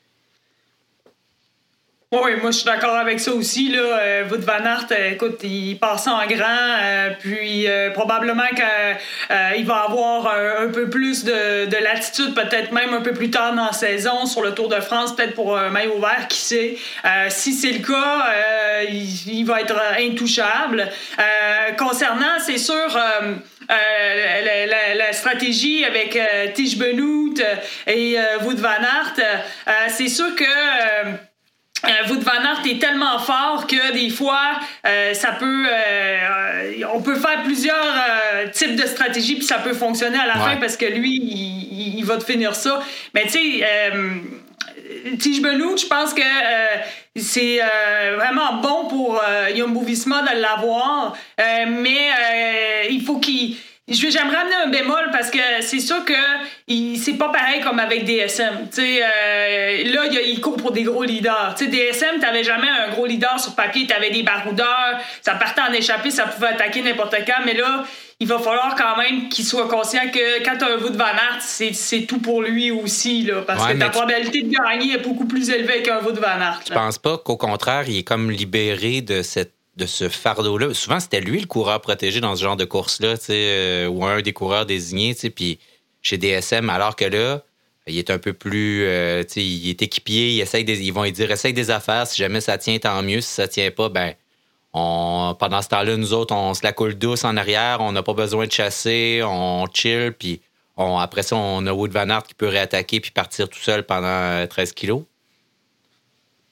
Oui, 2.12 2.32
moi 2.42 2.50
je 2.50 2.56
suis 2.56 2.64
d'accord 2.64 2.96
avec 2.96 3.20
ça 3.20 3.32
aussi. 3.32 3.68
Là. 3.68 3.82
Euh, 3.82 4.28
Wout 4.28 4.40
Van 4.40 4.64
Aert, 4.64 4.86
euh, 4.90 5.12
écoute, 5.12 5.38
il 5.44 5.78
passe 5.78 6.08
en 6.08 6.26
grand, 6.26 6.76
euh, 6.82 7.10
puis 7.20 7.68
probablement 7.94 8.48
qu'il 8.48 9.64
va 9.64 9.76
avoir 9.88 10.34
un, 10.58 10.66
peu 10.72 10.90
plus 10.90 11.22
de, 11.22 11.66
de 11.66 11.76
latitude, 11.76 12.34
peut-être 12.34 12.72
même 12.72 12.94
un 12.94 13.00
peu 13.00 13.12
plus 13.12 13.30
tard 13.30 13.54
dans 13.54 13.66
la 13.66 13.72
saison 13.72 14.26
sur 14.26 14.42
le 14.42 14.52
Tour 14.54 14.68
de 14.68 14.80
France, 14.80 15.14
peut-être 15.14 15.36
pour 15.36 15.56
un 15.56 15.70
maillot 15.70 16.00
vert, 16.00 16.26
qui 16.28 16.38
sait. 16.38 16.76
si 17.28 17.52
c'est 17.52 17.70
le 17.70 17.86
cas, 17.86 18.26
il, 18.90 19.44
va 19.44 19.60
être 19.60 19.80
intouchable. 20.00 20.88
concernant, 21.78 22.40
c'est 22.40 22.58
sûr... 22.58 22.98
la, 23.68 25.12
stratégie 25.12 25.84
avec 25.84 26.18
Tige 26.54 26.76
Benoît 26.76 27.34
et 27.86 28.16
Wout 28.42 28.56
Van 28.56 28.68
Aert, 28.68 29.14
c'est 29.90 30.08
sûr 30.08 30.34
que 30.34 31.29
euh, 31.84 32.08
Wout 32.08 32.20
van 32.20 32.44
Aert 32.44 32.66
est 32.66 32.78
tellement 32.78 33.18
fort 33.18 33.66
que 33.66 33.92
des 33.92 34.10
fois, 34.10 34.58
euh, 34.86 35.14
ça 35.14 35.32
peut, 35.32 35.66
euh, 35.66 36.84
on 36.92 37.00
peut 37.00 37.14
faire 37.14 37.42
plusieurs 37.42 37.94
types 38.52 38.76
de 38.76 38.86
stratégies 38.86 39.36
puis 39.36 39.44
ça 39.44 39.58
peut 39.58 39.72
fonctionner 39.72 40.18
à 40.18 40.26
la 40.26 40.34
fin 40.34 40.56
parce 40.56 40.76
que 40.76 40.86
lui, 40.86 41.16
il, 41.96 42.04
va 42.04 42.16
te 42.16 42.24
finir 42.24 42.54
ça. 42.54 42.80
Mais 43.14 43.22
tu 43.24 43.30
sais, 43.30 43.92
Tige 45.18 45.40
Benoît, 45.42 45.76
je 45.76 45.86
pense 45.86 46.12
que 46.12 46.22
c'est 47.16 47.60
vraiment 48.16 48.54
bon 48.54 48.88
pour 48.88 49.22
Jumbo 49.54 49.80
Visma 49.80 50.22
de 50.22 50.40
l'avoir, 50.40 51.16
mais 51.38 52.10
il 52.90 53.02
faut 53.02 53.18
qu'il 53.18 53.56
J'aimerais 53.90 54.36
amener 54.36 54.54
un 54.66 54.68
bémol 54.68 55.10
parce 55.10 55.30
que 55.30 55.38
c'est 55.62 55.80
sûr 55.80 56.04
que 56.04 56.14
c'est 56.96 57.14
pas 57.14 57.30
pareil 57.30 57.60
comme 57.60 57.80
avec 57.80 58.04
DSM. 58.04 58.68
Euh, 58.78 59.92
là, 59.92 60.02
il, 60.06 60.40
court 60.40 60.56
pour 60.56 60.70
des 60.70 60.84
gros 60.84 61.02
leaders. 61.02 61.54
T'sais, 61.56 61.66
DSM, 61.66 62.20
t'avais 62.20 62.44
jamais 62.44 62.68
un 62.68 62.90
gros 62.90 63.06
leader 63.06 63.40
sur 63.40 63.54
papier, 63.56 63.86
t'avais 63.88 64.10
des 64.10 64.22
baroudeurs, 64.22 65.00
ça 65.22 65.34
partait 65.34 65.62
en 65.62 65.72
échappée, 65.72 66.12
ça 66.12 66.26
pouvait 66.26 66.48
attaquer 66.48 66.82
n'importe 66.82 67.16
quand, 67.26 67.44
mais 67.44 67.54
là, 67.54 67.84
il 68.20 68.28
va 68.28 68.38
falloir 68.38 68.76
quand 68.76 68.96
même 68.96 69.28
qu'il 69.28 69.44
soit 69.44 69.66
conscient 69.66 70.08
que 70.12 70.44
quand 70.44 70.56
tu 70.56 70.64
as 70.64 70.68
un 70.68 70.78
Wood 70.78 70.94
Van 70.94 71.04
Aert, 71.06 71.40
c'est 71.40 72.02
tout 72.02 72.20
pour 72.20 72.42
lui 72.42 72.70
aussi, 72.70 73.22
là, 73.22 73.42
parce 73.46 73.72
que 73.72 73.78
ta 73.78 73.88
probabilité 73.88 74.42
de 74.42 74.50
gagner 74.50 74.94
est 74.94 74.98
beaucoup 74.98 75.26
plus 75.26 75.50
élevée 75.50 75.82
qu'un 75.82 76.00
Wood 76.00 76.18
Van 76.18 76.40
Aert. 76.40 76.60
Je 76.68 76.72
pense 76.74 76.98
pas 76.98 77.18
qu'au 77.18 77.36
contraire, 77.36 77.84
il 77.88 77.98
est 77.98 78.04
comme 78.04 78.30
libéré 78.30 79.00
de 79.00 79.22
cette 79.22 79.54
de 79.80 79.86
ce 79.86 80.08
fardeau-là. 80.08 80.72
Souvent, 80.74 81.00
c'était 81.00 81.20
lui 81.20 81.40
le 81.40 81.46
coureur 81.46 81.80
protégé 81.80 82.20
dans 82.20 82.36
ce 82.36 82.42
genre 82.42 82.56
de 82.56 82.64
course-là, 82.64 83.14
euh, 83.30 83.86
ou 83.88 84.04
un 84.04 84.22
des 84.22 84.32
coureurs 84.32 84.66
désignés. 84.66 85.14
Puis 85.34 85.58
chez 86.02 86.18
DSM, 86.18 86.70
alors 86.70 86.94
que 86.94 87.04
là, 87.04 87.42
il 87.86 87.98
est 87.98 88.10
un 88.10 88.18
peu 88.18 88.32
plus. 88.32 88.84
Euh, 88.86 89.24
il 89.36 89.68
est 89.68 89.82
équipier, 89.82 90.30
il 90.34 90.40
essaye 90.40 90.64
des, 90.64 90.80
ils 90.82 90.92
vont 90.92 91.02
lui 91.02 91.12
dire 91.12 91.30
essaye 91.30 91.52
des 91.52 91.70
affaires. 91.70 92.06
Si 92.06 92.18
jamais 92.18 92.40
ça 92.40 92.58
tient, 92.58 92.78
tant 92.78 93.02
mieux. 93.02 93.20
Si 93.20 93.32
ça 93.32 93.48
tient 93.48 93.70
pas, 93.70 93.88
ben. 93.88 94.14
On, 94.72 95.34
pendant 95.36 95.62
ce 95.62 95.68
temps-là, 95.68 95.96
nous 95.96 96.12
autres, 96.12 96.32
on 96.32 96.54
se 96.54 96.62
la 96.62 96.72
coule 96.72 96.94
douce 96.94 97.24
en 97.24 97.36
arrière, 97.36 97.78
on 97.80 97.90
n'a 97.90 98.04
pas 98.04 98.12
besoin 98.12 98.46
de 98.46 98.52
chasser, 98.52 99.20
on 99.24 99.66
chill, 99.74 100.14
puis 100.16 100.40
après 100.76 101.22
ça, 101.22 101.36
on 101.36 101.66
a 101.66 101.72
Wood 101.72 101.90
Van 101.90 102.08
Aert 102.08 102.22
qui 102.22 102.34
peut 102.34 102.46
réattaquer 102.46 103.00
puis 103.00 103.10
partir 103.10 103.48
tout 103.48 103.58
seul 103.58 103.84
pendant 103.84 104.46
13 104.46 104.70
euh, 104.70 104.72
kilos 104.72 105.02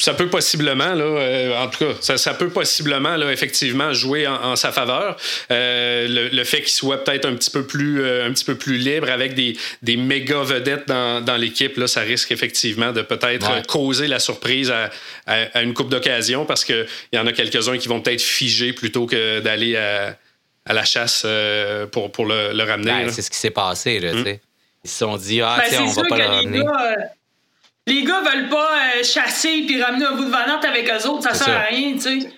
ça 0.01 0.15
peut 0.15 0.29
possiblement, 0.29 0.95
là, 0.95 1.05
euh, 1.05 1.59
en 1.59 1.67
tout 1.69 1.85
cas, 1.85 1.93
ça, 2.01 2.17
ça, 2.17 2.33
peut 2.33 2.51
possiblement, 2.51 3.17
là, 3.17 3.33
effectivement, 3.33 3.93
jouer 3.93 4.29
en, 4.29 4.55
sa 4.55 4.71
faveur. 4.71 5.17
Euh, 5.51 6.31
le, 6.31 6.45
fait 6.45 6.61
qu'il 6.61 6.69
soit 6.69 7.03
peut-être 7.03 7.25
un 7.25 7.35
petit 7.35 7.51
peu 7.51 7.67
plus, 7.67 8.01
euh, 8.01 8.25
un 8.25 8.33
petit 8.33 8.45
peu 8.45 8.55
plus 8.55 8.77
libre 8.77 9.11
avec 9.11 9.35
des, 9.35 9.57
des 9.83 9.97
méga 9.97 10.45
vedettes 10.45 10.87
dans, 10.87 11.21
dans 11.21 11.37
l'équipe, 11.37 11.77
là, 11.77 11.89
ça 11.89 12.03
risque 12.03 12.31
effectivement 12.31 12.93
de 12.93 13.03
peut-être 13.03 13.67
causer 13.67 14.07
la 14.07 14.21
surprise 14.21 14.71
à, 14.71 14.91
à, 15.27 15.63
une 15.63 15.75
coupe 15.75 15.89
d'occasion 15.89 16.45
parce 16.45 16.65
qu'il 16.65 16.87
y 17.13 17.19
en 17.19 17.27
a 17.27 17.33
quelques-uns 17.33 17.77
qui 17.77 17.89
vont 17.89 18.01
peut-être 18.01 18.23
figer 18.23 18.73
plutôt 18.73 19.07
que 19.07 19.41
d'aller 19.41 19.77
à, 19.77 20.17
à, 20.65 20.75
la 20.75 20.85
chasse 20.85 21.27
pour, 21.91 22.13
pour 22.13 22.27
le, 22.27 22.53
le 22.53 22.63
ramener. 22.63 23.07
Ben, 23.07 23.11
c'est 23.11 23.23
ce 23.23 23.31
qui 23.31 23.37
s'est 23.37 23.51
passé, 23.51 23.99
là, 23.99 24.13
mm. 24.15 24.39
Ils 24.85 24.91
se 24.91 24.99
sont 24.99 25.17
dit, 25.17 25.41
ah, 25.41 25.57
ben, 25.59 25.65
tiens, 25.69 25.83
on 25.83 25.91
va 25.91 26.03
pas 26.09 26.19
le 26.19 26.25
ramener 26.25 26.63
les 27.89 28.05
gars 28.05 28.21
veulent 28.21 28.49
pas 28.49 28.71
euh, 28.71 29.03
chasser 29.03 29.65
puis 29.67 29.83
ramener 29.83 30.05
un 30.05 30.15
bout 30.15 30.25
de 30.25 30.31
vanante 30.31 30.65
avec 30.65 30.89
eux 30.91 31.09
autres, 31.09 31.23
ça 31.23 31.35
sert 31.35 31.57
à 31.57 31.65
rien, 31.65 31.95
tu 31.95 32.01
sais. 32.01 32.29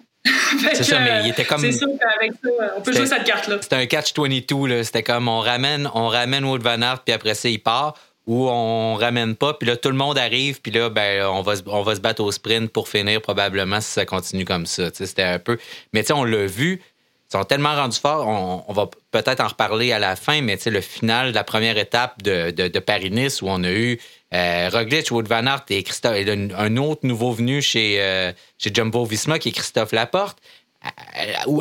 c'est 0.74 0.84
ça, 0.84 1.00
mais 1.00 1.22
il 1.24 1.30
était 1.30 1.44
comme. 1.44 1.60
C'est 1.60 1.72
ça 1.72 1.86
qu'avec 1.86 2.32
ça, 2.42 2.48
on 2.76 2.80
peut 2.80 2.92
jouer 2.92 3.06
cette 3.06 3.24
carte-là. 3.24 3.56
C'était 3.60 3.76
un 3.76 3.86
catch-22, 3.86 4.66
là. 4.66 4.84
C'était 4.84 5.02
comme 5.02 5.28
on 5.28 5.40
ramène, 5.40 5.90
on 5.94 6.08
ramène 6.08 6.44
Wood 6.44 6.62
Van 6.62 6.80
Aert, 6.82 7.02
puis 7.04 7.14
après 7.14 7.34
ça, 7.34 7.48
il 7.48 7.60
part, 7.60 7.94
ou 8.26 8.48
on 8.48 8.94
ramène 8.94 9.34
pas, 9.34 9.54
puis 9.54 9.66
là, 9.66 9.76
tout 9.76 9.88
le 9.88 9.96
monde 9.96 10.18
arrive, 10.18 10.60
puis 10.60 10.72
là, 10.72 10.90
ben, 10.90 11.24
on 11.26 11.42
va, 11.42 11.54
on 11.66 11.82
va 11.82 11.94
se 11.94 12.00
battre 12.00 12.22
au 12.22 12.30
sprint 12.30 12.70
pour 12.70 12.88
finir, 12.88 13.20
probablement, 13.22 13.80
si 13.80 13.90
ça 13.90 14.04
continue 14.04 14.44
comme 14.44 14.66
ça. 14.66 14.90
C'était 14.92 15.22
un 15.22 15.38
peu. 15.38 15.58
Mais 15.92 16.02
tu 16.02 16.08
sais, 16.08 16.12
on 16.12 16.24
l'a 16.24 16.46
vu, 16.46 16.80
ils 16.82 17.32
sont 17.38 17.44
tellement 17.44 17.74
rendus 17.74 17.98
forts, 17.98 18.26
on, 18.26 18.72
va 18.72 18.88
peut-être 19.10 19.40
en 19.40 19.48
reparler 19.48 19.92
à 19.92 19.98
la 19.98 20.16
fin, 20.16 20.42
mais 20.42 20.56
tu 20.56 20.64
sais, 20.64 20.70
le 20.70 20.80
final 20.80 21.30
de 21.30 21.34
la 21.34 21.44
première 21.44 21.78
étape 21.78 22.22
de, 22.22 22.50
de, 22.50 22.68
de 22.68 22.78
Paris-Nice, 22.78 23.40
où 23.40 23.48
on 23.48 23.64
a 23.64 23.70
eu 23.70 23.98
euh, 24.32 24.70
Roglic, 24.72 25.10
Wood 25.10 25.28
Van 25.28 25.46
Aert 25.46 25.64
et 25.70 25.82
Christophe, 25.82 26.16
et 26.16 26.30
un 26.56 26.76
autre 26.76 27.00
nouveau 27.04 27.32
venu 27.32 27.60
chez, 27.60 27.96
euh, 28.00 28.32
chez 28.58 28.70
Jumbo 28.72 29.04
Visma 29.04 29.38
qui 29.38 29.48
est 29.48 29.52
Christophe 29.52 29.92
Laporte, 29.92 30.38
à, 30.82 30.90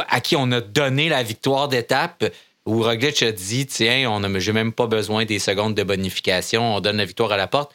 à, 0.08 0.21
qui 0.21 0.36
on 0.36 0.51
a 0.51 0.62
donné 0.62 1.10
la 1.10 1.23
victoire 1.23 1.67
d'étape. 1.67 2.25
Où 2.65 2.84
Roglic 2.84 3.23
a 3.23 3.32
dit 3.32 3.65
Tiens, 3.65 4.12
on 4.12 4.19
n'a 4.19 4.29
même 4.29 4.73
pas 4.73 4.86
besoin 4.86 5.25
des 5.25 5.39
secondes 5.39 5.73
de 5.73 5.82
bonification, 5.82 6.75
on 6.75 6.82
donne 6.82 6.97
la 6.97 7.05
victoire 7.05 7.32
à 7.32 7.38
la 7.38 7.47
porte. 7.47 7.73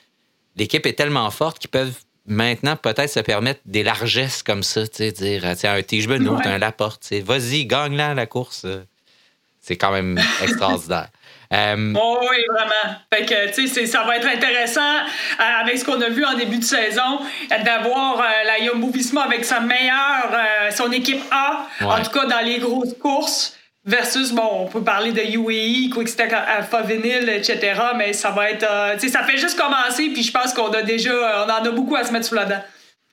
L'équipe 0.56 0.86
est 0.86 0.92
tellement 0.92 1.28
forte 1.32 1.58
qu'ils 1.58 1.70
peuvent 1.70 1.98
maintenant 2.26 2.76
peut-être 2.76 3.10
se 3.10 3.20
permettre 3.20 3.60
des 3.64 3.82
largesses 3.82 4.42
comme 4.42 4.62
ça, 4.62 4.86
tu 4.86 4.96
sais, 4.98 5.12
dire 5.12 5.44
tiens, 5.56 5.74
un 5.74 5.82
tige 5.82 6.06
ouais. 6.06 6.18
un 6.26 6.58
Laporte, 6.58 7.12
vas-y, 7.12 7.66
gagne-la 7.66 8.14
la 8.14 8.26
course. 8.26 8.66
C'est 9.60 9.76
quand 9.76 9.90
même 9.90 10.20
extraordinaire. 10.42 11.08
Euh, 11.52 11.94
oh, 11.96 12.18
oui, 12.22 12.36
vraiment. 12.48 12.96
Fait 13.12 13.24
que, 13.24 13.54
tu 13.54 13.68
sais, 13.68 13.86
ça 13.86 14.02
va 14.02 14.16
être 14.16 14.26
intéressant 14.26 14.80
euh, 14.80 15.60
avec 15.62 15.78
ce 15.78 15.84
qu'on 15.84 16.00
a 16.00 16.08
vu 16.08 16.24
en 16.24 16.34
début 16.34 16.58
de 16.58 16.64
saison, 16.64 17.20
d'avoir 17.64 18.20
euh, 18.20 18.24
la 18.46 18.64
Jumbo 18.64 18.90
Visma 18.90 19.22
avec 19.22 19.44
sa 19.44 19.60
meilleure, 19.60 20.30
son 20.72 20.90
équipe 20.92 21.22
A, 21.30 21.66
en 21.82 22.02
tout 22.02 22.10
cas 22.10 22.26
dans 22.26 22.44
les 22.44 22.58
grosses 22.58 22.94
courses. 22.94 23.56
Versus, 23.86 24.32
bon, 24.32 24.48
on 24.50 24.66
peut 24.66 24.82
parler 24.82 25.12
de 25.12 25.20
UAE, 25.20 25.94
Quickstep 25.94 26.32
Alpha 26.32 26.80
Vinyl, 26.80 27.28
etc. 27.28 27.78
Mais 27.94 28.14
ça 28.14 28.30
va 28.30 28.50
être. 28.50 28.66
tu 28.94 29.00
sais, 29.00 29.08
ça 29.12 29.22
fait 29.24 29.36
juste 29.36 29.58
commencer, 29.58 30.08
puis 30.08 30.22
je 30.22 30.32
pense 30.32 30.54
qu'on 30.54 30.70
a 30.70 30.80
déjà. 30.80 31.44
On 31.44 31.50
en 31.50 31.62
a 31.66 31.70
beaucoup 31.70 31.94
à 31.94 32.02
se 32.02 32.10
mettre 32.10 32.24
sous 32.24 32.34
la 32.34 32.46
dent. 32.46 32.62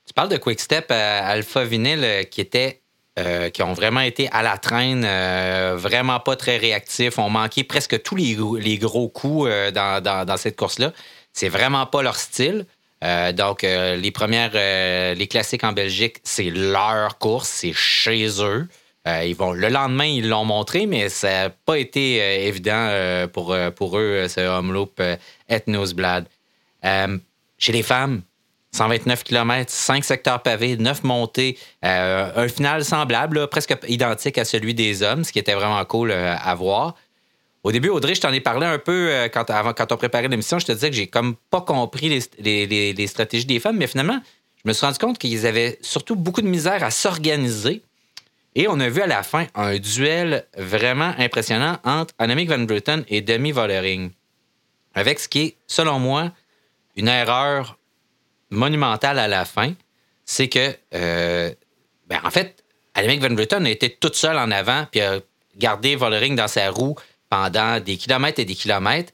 Tu 0.07 0.13
parles 0.13 0.29
de 0.29 0.37
Quickstep 0.37 0.89
Alpha 0.89 1.65
Vinyl 1.65 2.25
qui 2.29 2.39
était 2.39 2.80
euh, 3.19 3.49
qui 3.49 3.61
ont 3.61 3.73
vraiment 3.73 3.99
été 3.99 4.29
à 4.31 4.41
la 4.41 4.57
traîne, 4.57 5.03
euh, 5.05 5.75
vraiment 5.77 6.21
pas 6.21 6.37
très 6.37 6.55
réactifs, 6.55 7.19
ont 7.19 7.29
manqué 7.29 7.65
presque 7.65 8.01
tous 8.03 8.15
les, 8.15 8.37
les 8.61 8.77
gros 8.77 9.09
coups 9.09 9.49
euh, 9.49 9.69
dans, 9.69 10.01
dans, 10.01 10.37
cette 10.37 10.55
course-là. 10.55 10.93
C'est 11.33 11.49
vraiment 11.49 11.85
pas 11.85 12.03
leur 12.03 12.15
style. 12.15 12.65
donc, 13.33 13.63
les 13.63 14.11
premières, 14.11 14.53
les 14.53 15.27
classiques 15.27 15.65
en 15.65 15.73
Belgique, 15.73 16.17
c'est 16.23 16.51
leur 16.51 17.17
course, 17.17 17.49
c'est 17.49 17.73
chez 17.73 18.27
eux. 18.41 18.67
ils 19.05 19.35
vont, 19.35 19.51
le 19.51 19.67
lendemain, 19.67 20.05
ils 20.05 20.29
l'ont 20.29 20.45
montré, 20.45 20.85
mais 20.85 21.09
ça 21.09 21.29
n'a 21.29 21.49
pas 21.49 21.79
été 21.79 22.47
évident 22.47 23.27
pour, 23.33 23.55
pour 23.75 23.97
eux, 23.97 24.27
ce 24.29 24.39
Homeloop 24.39 25.01
Ethnosblad. 25.49 26.27
chez 26.83 27.71
les 27.71 27.83
femmes, 27.83 28.21
129 28.73 29.23
km, 29.23 29.69
5 29.69 30.03
secteurs 30.03 30.41
pavés, 30.41 30.77
9 30.77 31.03
montées, 31.03 31.57
euh, 31.83 32.31
un 32.35 32.47
final 32.47 32.85
semblable, 32.85 33.47
presque 33.47 33.75
identique 33.87 34.37
à 34.37 34.45
celui 34.45 34.73
des 34.73 35.03
hommes, 35.03 35.23
ce 35.23 35.31
qui 35.31 35.39
était 35.39 35.53
vraiment 35.53 35.83
cool 35.85 36.11
euh, 36.11 36.35
à 36.37 36.55
voir. 36.55 36.95
Au 37.63 37.71
début, 37.71 37.89
Audrey, 37.89 38.15
je 38.15 38.21
t'en 38.21 38.31
ai 38.31 38.39
parlé 38.39 38.65
un 38.65 38.79
peu 38.79 39.09
euh, 39.11 39.27
quand, 39.27 39.91
on 39.91 39.97
préparait 39.97 40.27
l'émission. 40.29 40.57
Je 40.57 40.65
te 40.65 40.71
disais 40.71 40.89
que 40.89 40.95
j'ai 40.95 41.07
comme 41.07 41.35
pas 41.49 41.61
compris 41.61 42.23
les, 42.39 43.07
stratégies 43.07 43.45
des 43.45 43.59
femmes, 43.59 43.77
mais 43.77 43.87
finalement, 43.87 44.19
je 44.63 44.69
me 44.69 44.73
suis 44.73 44.85
rendu 44.85 44.97
compte 44.97 45.17
qu'ils 45.17 45.45
avaient 45.45 45.77
surtout 45.81 46.15
beaucoup 46.15 46.41
de 46.41 46.47
misère 46.47 46.83
à 46.83 46.91
s'organiser. 46.91 47.81
Et 48.55 48.67
on 48.67 48.79
a 48.79 48.89
vu 48.89 49.01
à 49.01 49.07
la 49.07 49.23
fin 49.23 49.47
un 49.53 49.77
duel 49.77 50.45
vraiment 50.57 51.13
impressionnant 51.17 51.77
entre 51.83 52.13
Annemiek 52.19 52.49
van 52.49 52.65
Vleuten 52.65 53.03
et 53.07 53.21
Demi 53.21 53.51
Vollering. 53.51 54.11
Avec 54.93 55.19
ce 55.19 55.27
qui 55.29 55.41
est, 55.41 55.55
selon 55.67 55.99
moi, 55.99 56.31
une 56.97 57.07
erreur 57.07 57.77
monumental 58.51 59.17
à 59.17 59.27
la 59.27 59.45
fin, 59.45 59.73
c'est 60.25 60.47
que, 60.47 60.75
euh, 60.93 61.51
ben, 62.07 62.19
en 62.23 62.29
fait, 62.29 62.63
Annemiek 62.93 63.21
van 63.21 63.33
Vleuten 63.33 63.65
a 63.65 63.69
été 63.69 63.89
toute 63.89 64.15
seule 64.15 64.37
en 64.37 64.51
avant 64.51 64.85
puis 64.91 65.01
a 65.01 65.19
gardé 65.57 65.95
Vollering 65.95 66.35
dans 66.35 66.47
sa 66.47 66.69
roue 66.69 66.95
pendant 67.29 67.79
des 67.79 67.97
kilomètres 67.97 68.39
et 68.39 68.45
des 68.45 68.55
kilomètres 68.55 69.13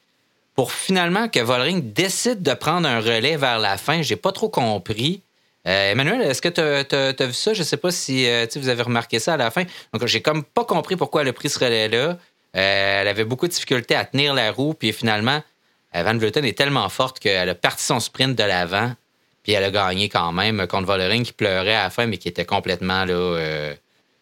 pour 0.56 0.72
finalement 0.72 1.30
que 1.30 1.40
Vollering 1.40 1.94
décide 1.94 2.42
de 2.42 2.54
prendre 2.54 2.88
un 2.88 3.00
relais 3.00 3.38
vers 3.38 3.60
la 3.60 3.78
fin. 3.78 4.02
J'ai 4.02 4.16
pas 4.16 4.32
trop 4.32 4.50
compris. 4.50 5.22
Euh, 5.68 5.92
Emmanuel, 5.92 6.22
est-ce 6.22 6.42
que 6.42 6.50
tu 6.50 6.62
as, 6.62 7.26
vu 7.26 7.34
ça? 7.34 7.54
Je 7.54 7.62
sais 7.62 7.78
pas 7.78 7.92
si 7.92 8.28
euh, 8.28 8.48
vous 8.56 8.70
avez 8.70 8.82
remarqué 8.82 9.20
ça 9.20 9.36
à 9.36 9.38
la 9.38 9.52
fin. 9.52 9.64
Donc, 9.94 10.06
j'ai 10.08 10.22
comme 10.22 10.44
pas 10.44 10.66
compris 10.66 10.96
pourquoi 10.96 11.22
elle 11.22 11.28
a 11.28 11.34
pris 11.34 11.50
ce 11.50 11.60
relais-là. 11.60 12.18
elle 12.54 13.08
avait 13.08 13.26
beaucoup 13.26 13.48
de 13.48 13.52
difficultés 13.52 13.96
à 13.96 14.06
tenir 14.06 14.34
la 14.34 14.52
roue, 14.52 14.74
puis 14.74 14.94
finalement, 14.94 15.44
Van 15.94 16.18
Vleuten 16.18 16.46
est 16.46 16.58
tellement 16.58 16.90
forte 16.90 17.20
qu'elle 17.20 17.50
a 17.50 17.56
parti 17.56 17.84
son 17.84 18.00
sprint 18.00 18.36
de 18.36 18.44
l'avant. 18.44 18.94
Puis 19.48 19.54
elle 19.54 19.64
a 19.64 19.72
gagné 19.72 20.10
quand 20.10 20.34
même 20.34 20.68
contre 20.68 20.88
Vollering 20.88 21.24
qui 21.24 21.32
pleurait 21.32 21.74
à 21.74 21.84
la 21.84 21.90
fin, 21.90 22.06
mais 22.06 22.18
qui 22.18 22.28
était 22.28 22.44
complètement 22.44 23.06
là. 23.06 23.14
Euh, 23.14 23.74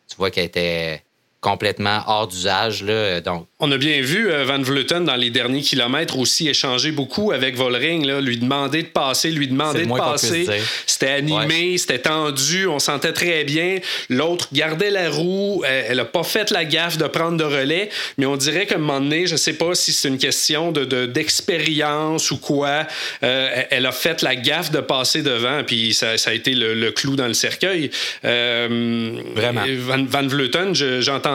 tu 0.08 0.18
vois 0.18 0.30
qu'elle 0.30 0.46
était 0.46 1.04
complètement 1.46 2.02
hors 2.08 2.28
d'usage. 2.28 2.84
Donc, 3.24 3.46
on 3.60 3.72
a 3.72 3.78
bien 3.78 4.02
vu 4.02 4.32
euh, 4.32 4.46
Van 4.46 4.60
Vleuten 4.60 5.06
dans 5.06 5.16
les 5.16 5.30
derniers 5.30 5.62
kilomètres 5.62 6.18
aussi 6.18 6.50
échanger 6.50 6.92
beaucoup 6.92 7.32
avec 7.32 7.56
Volring, 7.56 8.04
là, 8.04 8.20
lui 8.20 8.38
demander 8.38 8.82
de 8.82 8.88
passer, 8.88 9.30
lui 9.30 9.48
demander 9.48 9.86
de 9.86 9.94
passer. 9.96 10.48
C'était 10.88 11.12
animé, 11.12 11.78
c'était 11.78 12.00
tendu, 12.00 12.66
on 12.66 12.80
sentait 12.80 13.14
très 13.14 13.44
bien. 13.44 13.78
L'autre 14.10 14.48
gardait 14.54 14.90
la 14.90 15.12
roue, 15.12 15.64
elle 15.68 15.98
n'a 15.98 16.06
pas 16.06 16.24
fait 16.24 16.50
la 16.50 16.66
gaffe 16.66 16.98
de 16.98 17.06
prendre 17.06 17.38
de 17.38 17.44
relais, 17.44 17.90
mais 18.18 18.26
on 18.26 18.38
dirait 18.38 18.66
qu'à 18.66 18.76
un 18.76 18.80
moment 18.80 19.00
donné, 19.00 19.28
je 19.28 19.34
ne 19.34 19.38
sais 19.38 19.54
pas 19.54 19.76
si 19.76 19.94
c'est 19.94 20.08
une 20.08 20.18
question 20.18 20.72
de, 20.72 21.06
d'expérience 21.06 22.32
ou 22.32 22.38
quoi, 22.38 22.88
euh, 23.24 23.64
elle 23.70 23.86
a 23.86 23.92
fait 23.92 24.24
la 24.24 24.36
gaffe 24.36 24.72
de 24.72 24.80
passer 24.80 25.22
devant, 25.22 25.64
puis 25.64 25.94
ça, 25.94 26.16
a 26.26 26.34
été 26.34 26.56
le, 26.56 26.90
clou 26.90 27.16
dans 27.16 27.28
le 27.28 27.36
cercueil. 27.36 27.92
Euh, 28.26 29.22
Vraiment. 29.36 29.62
Van, 30.08 30.28
Vleuten, 30.28 30.74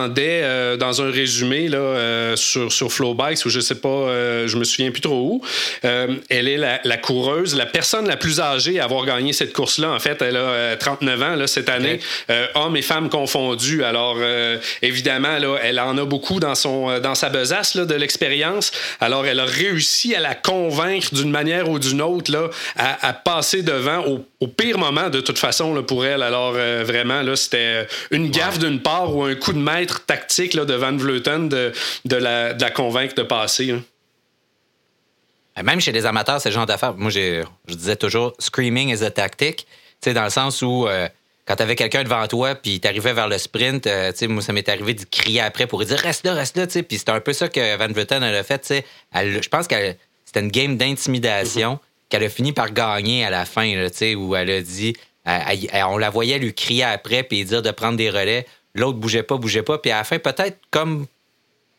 j'entendais 0.00 0.76
dans 0.78 1.02
un 1.02 1.10
résumé, 1.10 1.68
là, 1.68 1.78
euh, 1.78 2.36
sur, 2.36 2.72
sur 2.72 2.92
Flowbikes, 2.92 3.44
ou 3.44 3.50
je 3.50 3.60
sais 3.60 3.76
pas, 3.76 3.88
euh, 3.88 4.46
je 4.46 4.56
me 4.56 4.64
souviens 4.64 4.90
plus 4.90 5.00
trop 5.00 5.20
où. 5.20 5.42
Euh, 5.84 6.16
elle 6.28 6.48
est 6.48 6.56
la, 6.56 6.96
coureuse, 6.96 7.54
la 7.54 7.66
personne 7.66 8.06
la 8.06 8.16
plus 8.16 8.40
âgée 8.40 8.80
à 8.80 8.84
avoir 8.84 9.06
gagné 9.06 9.32
cette 9.32 9.52
course-là. 9.52 9.90
En 9.90 9.98
fait, 9.98 10.20
elle 10.22 10.36
a 10.36 10.76
39 10.76 11.22
ans 11.22 11.36
là, 11.36 11.46
cette 11.46 11.68
année, 11.68 12.00
hommes 12.54 12.76
et 12.76 12.82
femmes 12.82 13.08
confondus. 13.08 13.84
Alors, 13.84 14.18
évidemment, 14.82 15.38
là, 15.38 15.56
elle 15.62 15.80
en 15.80 15.96
a 15.98 16.04
beaucoup 16.04 16.40
dans, 16.40 16.54
son, 16.54 16.98
dans 17.00 17.14
sa 17.14 17.28
besace 17.28 17.74
là, 17.74 17.84
de 17.84 17.94
l'expérience. 17.94 18.72
Alors, 19.00 19.26
elle 19.26 19.40
a 19.40 19.44
réussi 19.44 20.14
à 20.14 20.20
la 20.20 20.34
convaincre 20.34 21.14
d'une 21.14 21.30
manière 21.30 21.68
ou 21.68 21.78
d'une 21.78 22.02
autre 22.02 22.32
là, 22.32 22.50
à, 22.76 23.12
passer 23.12 23.62
devant 23.62 24.04
au, 24.06 24.46
pire 24.46 24.78
moment, 24.78 25.10
de 25.10 25.20
toute 25.20 25.38
façon, 25.38 25.74
là, 25.74 25.82
pour 25.82 26.04
elle. 26.04 26.22
Alors, 26.22 26.52
vraiment, 26.52 27.22
là, 27.22 27.36
c'était 27.36 27.86
une 28.10 28.30
gaffe 28.30 28.58
d'une 28.58 28.80
part 28.80 29.14
ou 29.14 29.24
un 29.24 29.34
coup 29.34 29.52
de 29.52 29.58
maître 29.80 30.04
tactique 30.04 30.54
là, 30.54 30.64
de 30.64 30.74
Van 30.74 30.96
Vleuten 30.96 31.48
de, 31.48 31.72
de 32.04 32.16
la, 32.16 32.70
convaincre 32.70 33.14
de 33.14 33.22
passer. 33.22 33.72
Hein. 33.72 33.82
Même 35.62 35.80
chez 35.80 35.92
les 35.92 36.06
amateurs, 36.06 36.40
c'est 36.40 36.50
le 36.50 36.54
genre 36.54 36.66
d'affaires. 36.66 36.94
Moi, 36.94 37.10
je 37.10 37.44
disais 37.68 37.96
toujours, 37.96 38.32
screaming 38.38 38.94
is 38.94 39.04
a 39.04 39.10
tactic. 39.10 39.66
dans 40.06 40.24
le 40.24 40.30
sens 40.30 40.62
où 40.62 40.86
euh, 40.86 41.08
quand 41.46 41.56
tu 41.56 41.62
avais 41.62 41.76
quelqu'un 41.76 42.04
devant 42.04 42.26
toi, 42.28 42.54
puis 42.54 42.80
tu 42.80 42.88
arrivais 42.88 43.12
vers 43.12 43.28
le 43.28 43.36
sprint, 43.36 43.86
euh, 43.86 44.12
moi, 44.28 44.42
ça 44.42 44.52
m'est 44.52 44.68
arrivé 44.68 44.94
de 44.94 45.04
crier 45.10 45.40
après 45.40 45.66
pour 45.66 45.80
lui 45.80 45.86
dire 45.86 45.98
reste 45.98 46.24
là, 46.24 46.34
reste 46.34 46.56
là. 46.56 46.66
Puis 46.66 46.98
c'était 46.98 47.12
un 47.12 47.20
peu 47.20 47.32
ça 47.32 47.48
que 47.48 47.76
Van 47.76 47.88
Vleuten 47.88 48.22
a 48.22 48.42
fait. 48.42 48.84
je 49.14 49.48
pense 49.48 49.66
que 49.66 49.94
c'était 50.24 50.40
une 50.40 50.50
game 50.50 50.76
d'intimidation 50.76 51.74
mm-hmm. 51.74 52.08
qu'elle 52.08 52.24
a 52.24 52.28
fini 52.28 52.52
par 52.52 52.72
gagner 52.72 53.24
à 53.24 53.30
la 53.30 53.44
fin, 53.44 53.74
là, 53.74 53.88
où 54.16 54.36
elle 54.36 54.50
a 54.50 54.62
dit 54.62 54.94
on 55.26 55.98
la 55.98 56.10
voyait 56.10 56.38
lui 56.38 56.54
crier 56.54 56.84
après, 56.84 57.22
puis 57.22 57.44
dire 57.44 57.62
de 57.62 57.70
prendre 57.70 57.96
des 57.96 58.10
relais. 58.10 58.46
L'autre 58.74 58.98
bougeait 58.98 59.22
pas, 59.22 59.36
bougeait 59.36 59.62
pas. 59.62 59.78
Puis 59.78 59.90
à 59.90 59.98
la 59.98 60.04
fin, 60.04 60.18
peut-être 60.18 60.58
comme 60.70 61.06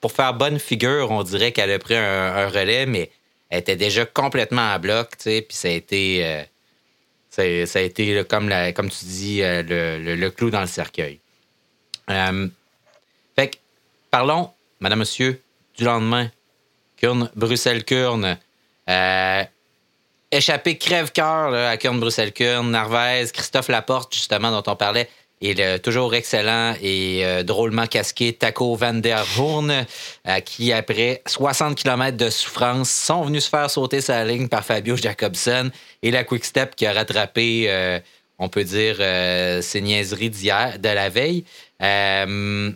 pour 0.01 0.11
faire 0.11 0.33
bonne 0.33 0.59
figure, 0.59 1.11
on 1.11 1.23
dirait 1.23 1.51
qu'elle 1.51 1.71
a 1.71 1.79
pris 1.79 1.95
un, 1.95 2.47
relais, 2.49 2.87
mais 2.87 3.11
elle 3.49 3.59
était 3.59 3.75
déjà 3.75 4.05
complètement 4.05 4.71
à 4.71 4.79
bloc, 4.79 5.11
tu 5.11 5.23
sais, 5.23 5.41
puis 5.47 5.55
ça 5.55 5.67
a 5.67 5.71
été, 5.71 6.25
euh, 6.25 6.43
ça, 7.29 7.79
a 7.79 7.81
été 7.81 8.25
comme, 8.25 8.49
tu 8.89 9.05
dis, 9.05 9.43
euh, 9.43 9.61
le, 9.63 10.29
clou 10.29 10.49
dans 10.49 10.61
le 10.61 10.67
cercueil. 10.67 11.19
Euh, 12.09 12.47
fait 13.35 13.49
que, 13.49 13.57
parlons, 14.09 14.49
madame, 14.79 14.99
monsieur, 14.99 15.39
du 15.77 15.83
lendemain. 15.83 16.29
Kurn, 16.97 17.29
Bruxelles-Kurn. 17.35 18.37
échappé 20.31 20.77
crève-cœur 20.77 21.53
à 21.53 21.77
Kurn-Bruxelles-Kurn. 21.77 22.69
Narvaez, 22.69 23.31
Christophe 23.33 23.69
Laporte, 23.69 24.13
justement, 24.13 24.51
dont 24.51 24.71
on 24.71 24.75
parlait 24.75 25.09
et 25.41 25.53
le 25.55 25.79
toujours 25.79 26.13
excellent 26.13 26.75
et 26.81 27.25
euh, 27.25 27.43
drôlement 27.43 27.87
casqué 27.87 28.33
Taco 28.33 28.75
Van 28.75 28.93
der 28.93 29.25
Hoorn, 29.37 29.71
euh, 29.71 30.39
qui, 30.41 30.71
après 30.71 31.23
60 31.25 31.75
km 31.75 32.15
de 32.15 32.29
souffrance, 32.29 32.91
sont 32.91 33.23
venus 33.23 33.45
se 33.45 33.49
faire 33.49 33.67
sauter 33.69 34.01
sa 34.01 34.23
ligne 34.23 34.47
par 34.47 34.63
Fabio 34.63 34.95
Jacobson 34.95 35.71
et 36.03 36.11
la 36.11 36.23
Quick 36.23 36.45
Step 36.45 36.75
qui 36.75 36.85
a 36.85 36.93
rattrapé, 36.93 37.65
euh, 37.67 37.99
on 38.37 38.49
peut 38.49 38.63
dire, 38.63 38.97
ses 39.63 39.81
niaiseries 39.81 40.29
d'hier, 40.29 40.77
de 40.79 40.89
la 40.89 41.09
veille. 41.09 41.43
des 41.79 42.75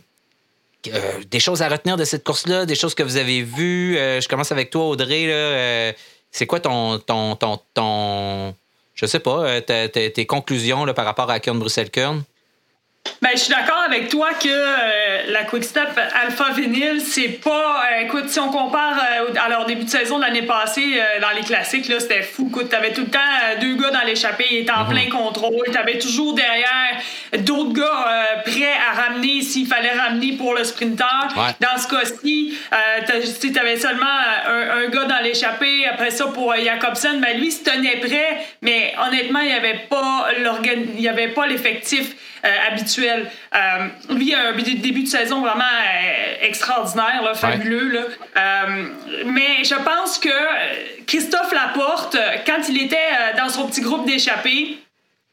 choses 1.39 1.62
à 1.62 1.69
retenir 1.69 1.97
de 1.97 2.06
cette 2.06 2.23
course-là, 2.23 2.65
des 2.65 2.75
choses 2.75 2.95
que 2.95 3.04
vous 3.04 3.17
avez 3.17 3.41
vues? 3.41 3.95
je 3.95 4.28
commence 4.28 4.51
avec 4.51 4.69
toi, 4.69 4.88
Audrey. 4.88 5.95
c'est 6.32 6.45
quoi 6.45 6.60
ton, 6.60 6.99
ton, 6.99 7.36
ton, 7.73 8.54
je 8.93 9.06
sais 9.08 9.19
pas, 9.19 9.60
tes 9.62 10.25
conclusions 10.28 10.86
par 10.93 11.06
rapport 11.06 11.32
à 11.32 11.39
Kern-Bruxelles-Kern? 11.39 12.23
Ben, 13.25 13.31
je 13.33 13.39
suis 13.39 13.53
d'accord 13.53 13.81
avec 13.87 14.09
toi 14.09 14.29
que 14.33 14.47
euh, 14.47 15.31
la 15.31 15.45
Quickstep 15.45 15.99
Alpha 16.23 16.51
Vinyl, 16.51 17.01
c'est 17.01 17.39
pas. 17.43 17.83
Euh, 17.83 18.01
écoute, 18.01 18.29
si 18.29 18.39
on 18.39 18.49
compare 18.49 18.97
euh, 18.99 19.33
à 19.43 19.49
leur 19.49 19.65
début 19.65 19.85
de 19.85 19.89
saison 19.89 20.17
de 20.17 20.23
l'année 20.23 20.43
passée, 20.43 21.01
dans 21.21 21.31
les 21.35 21.41
classiques, 21.41 21.87
là, 21.87 21.99
c'était 21.99 22.21
fou. 22.21 22.47
Écoute, 22.49 22.69
t'avais 22.69 22.93
tout 22.93 23.01
le 23.01 23.09
temps 23.09 23.19
deux 23.59 23.75
gars 23.75 23.89
dans 23.89 24.05
l'échappée, 24.05 24.45
ils 24.51 24.57
étaient 24.59 24.71
en 24.71 24.83
mhm. 24.83 24.89
plein 24.91 25.09
contrôle. 25.09 25.65
T'avais 25.71 25.97
toujours 25.97 26.35
derrière 26.35 26.99
d'autres 27.39 27.73
gars 27.73 28.41
prêts 28.45 28.73
à 28.89 29.01
ramener 29.01 29.41
s'il 29.41 29.65
fallait 29.65 29.93
ramener 29.93 30.33
pour 30.33 30.53
le 30.53 30.63
sprinter. 30.63 31.05
Dans 31.59 31.77
ce 31.77 31.87
cas-ci, 31.87 32.57
t'avais 33.53 33.77
seulement 33.77 34.05
un, 34.47 34.87
gars 34.89 35.05
dans 35.05 35.23
l'échappée. 35.23 35.87
Après 35.87 36.11
ça, 36.11 36.27
pour 36.27 36.53
Jacobson, 36.55 37.19
ben, 37.19 37.39
lui, 37.39 37.51
se 37.51 37.63
tenait 37.63 37.97
prêt, 37.97 38.37
mais 38.61 38.93
honnêtement, 39.07 39.39
il 39.39 40.99
n'y 40.99 41.07
avait 41.07 41.27
pas 41.29 41.47
l'effectif 41.47 42.15
habituel. 42.67 43.29
Euh, 43.55 43.88
lui 44.13 44.34
a 44.34 44.49
un 44.49 44.53
début 44.53 45.03
de 45.03 45.08
saison 45.08 45.41
vraiment 45.41 45.63
euh, 45.63 46.36
extraordinaire, 46.41 47.31
fabuleux. 47.36 48.08
Euh, 48.38 48.86
mais 49.25 49.63
je 49.63 49.75
pense 49.75 50.17
que 50.17 50.29
Christophe 51.05 51.51
Laporte, 51.53 52.17
quand 52.45 52.69
il 52.69 52.81
était 52.81 52.97
dans 53.38 53.49
son 53.49 53.67
petit 53.67 53.81
groupe 53.81 54.05
d'échappés, 54.05 54.77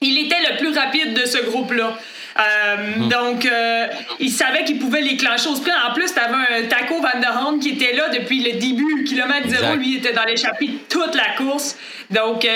il 0.01 0.27
était 0.27 0.40
le 0.51 0.59
plus 0.59 0.77
rapide 0.77 1.14
de 1.14 1.27
ce 1.27 1.38
groupe-là. 1.51 1.96
Euh, 2.38 3.09
donc, 3.09 3.45
euh, 3.45 3.87
il 4.18 4.31
savait 4.31 4.64
qu'il 4.64 4.79
pouvait 4.79 5.01
les 5.01 5.16
clencher 5.16 5.49
au 5.49 5.55
sprint. 5.55 5.77
En 5.88 5.92
plus, 5.92 6.12
tu 6.12 6.18
avais 6.18 6.35
un 6.35 6.66
Taco 6.68 7.01
Van 7.01 7.21
der 7.21 7.33
qui 7.61 7.71
était 7.71 7.92
là 7.95 8.09
depuis 8.09 8.42
le 8.42 8.59
début, 8.59 9.05
kilomètre 9.05 9.49
zéro. 9.49 9.75
Lui, 9.75 9.95
il 9.95 9.97
était 9.99 10.12
dans 10.12 10.25
l'échappée 10.25 10.71
toute 10.88 11.14
la 11.14 11.35
course. 11.37 11.77
Donc, 12.11 12.45
euh, 12.45 12.49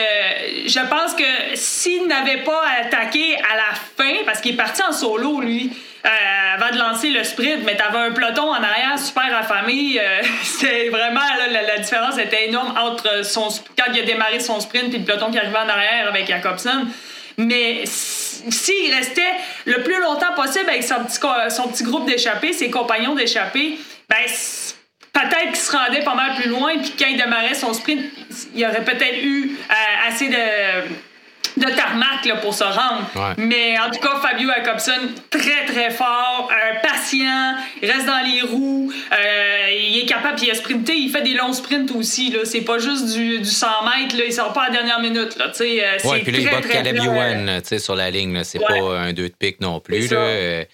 je 0.67 0.81
pense 0.89 1.15
que 1.15 1.55
s'il 1.55 2.07
n'avait 2.07 2.43
pas 2.43 2.63
attaqué 2.83 3.37
à 3.37 3.57
la 3.57 3.75
fin, 3.97 4.25
parce 4.25 4.41
qu'il 4.41 4.53
est 4.53 4.57
parti 4.57 4.83
en 4.83 4.93
solo, 4.93 5.41
lui, 5.41 5.71
avant 6.55 6.73
de 6.73 6.79
lancer 6.79 7.11
le 7.11 7.25
sprint, 7.25 7.65
mais 7.65 7.77
tu 7.77 7.83
avais 7.83 7.99
un 7.99 8.13
peloton 8.13 8.49
en 8.49 8.63
arrière 8.63 8.97
super 8.97 9.37
affamé. 9.37 10.01
c'est 10.43 10.89
vraiment, 10.89 11.21
la, 11.51 11.79
différence 11.79 12.17
était 12.17 12.47
énorme 12.49 12.75
entre 12.79 13.25
son, 13.25 13.49
quand 13.77 13.93
il 13.93 14.01
a 14.01 14.05
démarré 14.05 14.39
son 14.39 14.61
sprint 14.61 14.95
et 14.95 14.99
le 14.99 15.05
peloton 15.05 15.33
qui 15.33 15.39
arrivait 15.39 15.59
en 15.59 15.69
arrière 15.69 16.07
avec 16.09 16.29
Jacobson. 16.29 16.87
Mais 17.39 17.85
s'il 17.87 18.95
restait 18.95 19.23
le 19.65 19.83
plus 19.83 20.01
longtemps 20.01 20.35
possible 20.35 20.71
avec 20.71 20.85
son 20.85 21.05
petit, 21.05 21.19
son 21.55 21.69
petit 21.69 21.85
groupe 21.85 22.07
d'échappés, 22.07 22.53
ses 22.53 22.71
compagnons 22.71 23.15
d'échappée, 23.15 23.79
ben, 24.09 24.25
peut-être 25.13 25.47
qu'il 25.49 25.57
se 25.57 25.73
rendait 25.73 26.03
pas 26.03 26.15
mal 26.15 26.35
plus 26.37 26.49
loin, 26.49 26.79
puis 26.79 26.95
quand 26.99 27.07
il 27.07 27.17
démarrait 27.17 27.55
son 27.55 27.75
sprint, 27.75 28.01
il 28.55 28.65
aurait 28.65 28.85
peut-être 28.85 29.23
eu 29.23 29.57
euh, 29.71 30.09
assez 30.09 30.29
de 30.29 30.37
de 31.57 31.71
tarmac 31.75 32.25
là, 32.27 32.37
pour 32.37 32.55
se 32.55 32.65
rendre. 32.65 33.35
Mais 33.39 33.79
en 33.79 33.91
tout 33.91 34.01
cas, 34.01 34.21
Fabio 34.21 34.49
Jacobson, 34.49 35.09
très, 35.31 35.65
très 35.67 35.91
fort, 35.91 36.51
euh, 36.51 36.79
patient, 36.83 37.55
il 37.83 37.91
reste 37.91 38.07
dans 38.07 38.21
les 38.25 38.43
roues, 38.43 38.93
euh, 39.13 39.71
il 39.71 39.99
est 39.99 40.07
capable, 40.07 40.37
puis 40.37 40.47
il 40.47 40.51
a 40.51 40.55
sprinté, 40.55 40.95
il 40.95 41.11
fait 41.11 41.23
des 41.23 41.35
longs 41.35 41.53
sprints 41.53 41.91
aussi. 41.93 42.31
Là. 42.31 42.41
C'est 42.45 42.61
pas 42.61 42.79
juste 42.79 43.15
du, 43.15 43.39
du 43.39 43.45
100 43.45 43.67
mètres, 43.85 44.17
là, 44.17 44.25
il 44.27 44.33
sort 44.33 44.53
pas 44.53 44.65
à 44.65 44.67
la 44.69 44.73
dernière 44.73 45.01
minute. 45.01 45.37
Là, 45.39 45.53
euh, 45.61 45.99
ouais, 46.05 46.21
puis 46.21 46.33
là, 46.33 46.39
il 46.39 46.51
bat 46.51 46.61
Caleb 46.61 46.97
Ewan 46.97 47.63
sur 47.79 47.95
la 47.95 48.11
ligne. 48.11 48.45
C'est 48.45 48.59
pas 48.59 48.75
un 48.75 49.13
2 49.13 49.29
de 49.29 49.35
pique 49.35 49.61
non 49.61 49.81
plus. 49.81 50.11
Là. 50.11 50.19
Euh, 50.19 50.65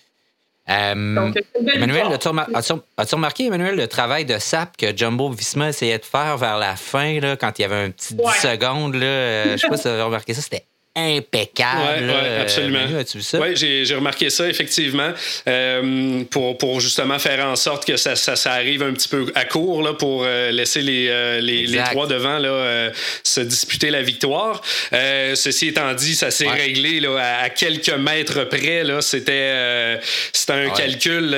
Emmanuel, 1.74 2.06
as-tu, 2.12 3.14
remarqué, 3.14 3.46
Emmanuel, 3.46 3.76
le 3.76 3.88
travail 3.88 4.24
de 4.24 4.38
sap 4.38 4.76
que 4.76 4.96
Jumbo 4.96 5.30
Visma 5.30 5.68
essayait 5.68 5.98
de 5.98 6.04
faire 6.04 6.36
vers 6.38 6.56
la 6.56 6.76
fin, 6.76 7.20
là, 7.20 7.36
quand 7.36 7.58
il 7.58 7.62
y 7.62 7.64
avait 7.64 7.84
un 7.84 7.90
petit 7.90 8.14
10 8.14 8.22
secondes? 8.40 8.94
Là, 8.94 9.52
je 9.52 9.60
sais 9.60 9.68
pas 9.68 9.76
si 9.76 9.82
tu 9.82 9.88
as 9.88 10.04
remarqué 10.04 10.34
ça, 10.34 10.40
c'était 10.40 10.64
impeccable. 10.94 12.02
Oui, 12.02 12.08
ouais, 12.08 12.40
absolument. 12.40 12.86
Oui, 13.34 13.56
j'ai 13.56 13.94
remarqué 13.94 14.28
ça, 14.28 14.46
effectivement, 14.46 15.10
euh, 15.48 16.22
pour, 16.30 16.58
pour 16.58 16.80
justement 16.80 17.18
faire 17.18 17.46
en 17.46 17.56
sorte 17.56 17.86
que 17.86 17.96
ça, 17.96 18.14
ça, 18.14 18.36
ça, 18.36 18.52
arrive 18.52 18.82
un 18.82 18.92
petit 18.92 19.08
peu 19.08 19.32
à 19.34 19.46
court 19.46 19.82
là, 19.82 19.94
pour 19.94 20.24
euh, 20.24 20.50
laisser 20.50 20.82
les, 20.82 21.08
euh, 21.08 21.40
les, 21.40 21.66
les, 21.66 21.78
trois 21.78 22.06
devant 22.06 22.38
là, 22.38 22.90
se 23.24 23.40
disputer 23.40 23.90
la 23.90 24.02
victoire. 24.02 24.60
ceci 24.92 25.68
étant 25.68 25.94
dit, 25.94 26.14
ça 26.14 26.30
s'est 26.30 26.48
réglé 26.48 27.00
là, 27.00 27.38
à, 27.42 27.48
quelques 27.48 27.88
mètres 27.88 28.44
près. 28.44 28.82
C'était 29.00 29.98
c'était 30.32 30.52
un 30.52 30.70
calcul 30.70 31.34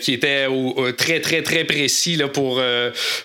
qui 0.00 0.14
était 0.14 0.46
au, 0.46 0.92
très, 0.92 1.20
très, 1.20 1.42
très 1.42 1.64
précis 1.64 2.16
là, 2.16 2.28
pour, 2.28 2.62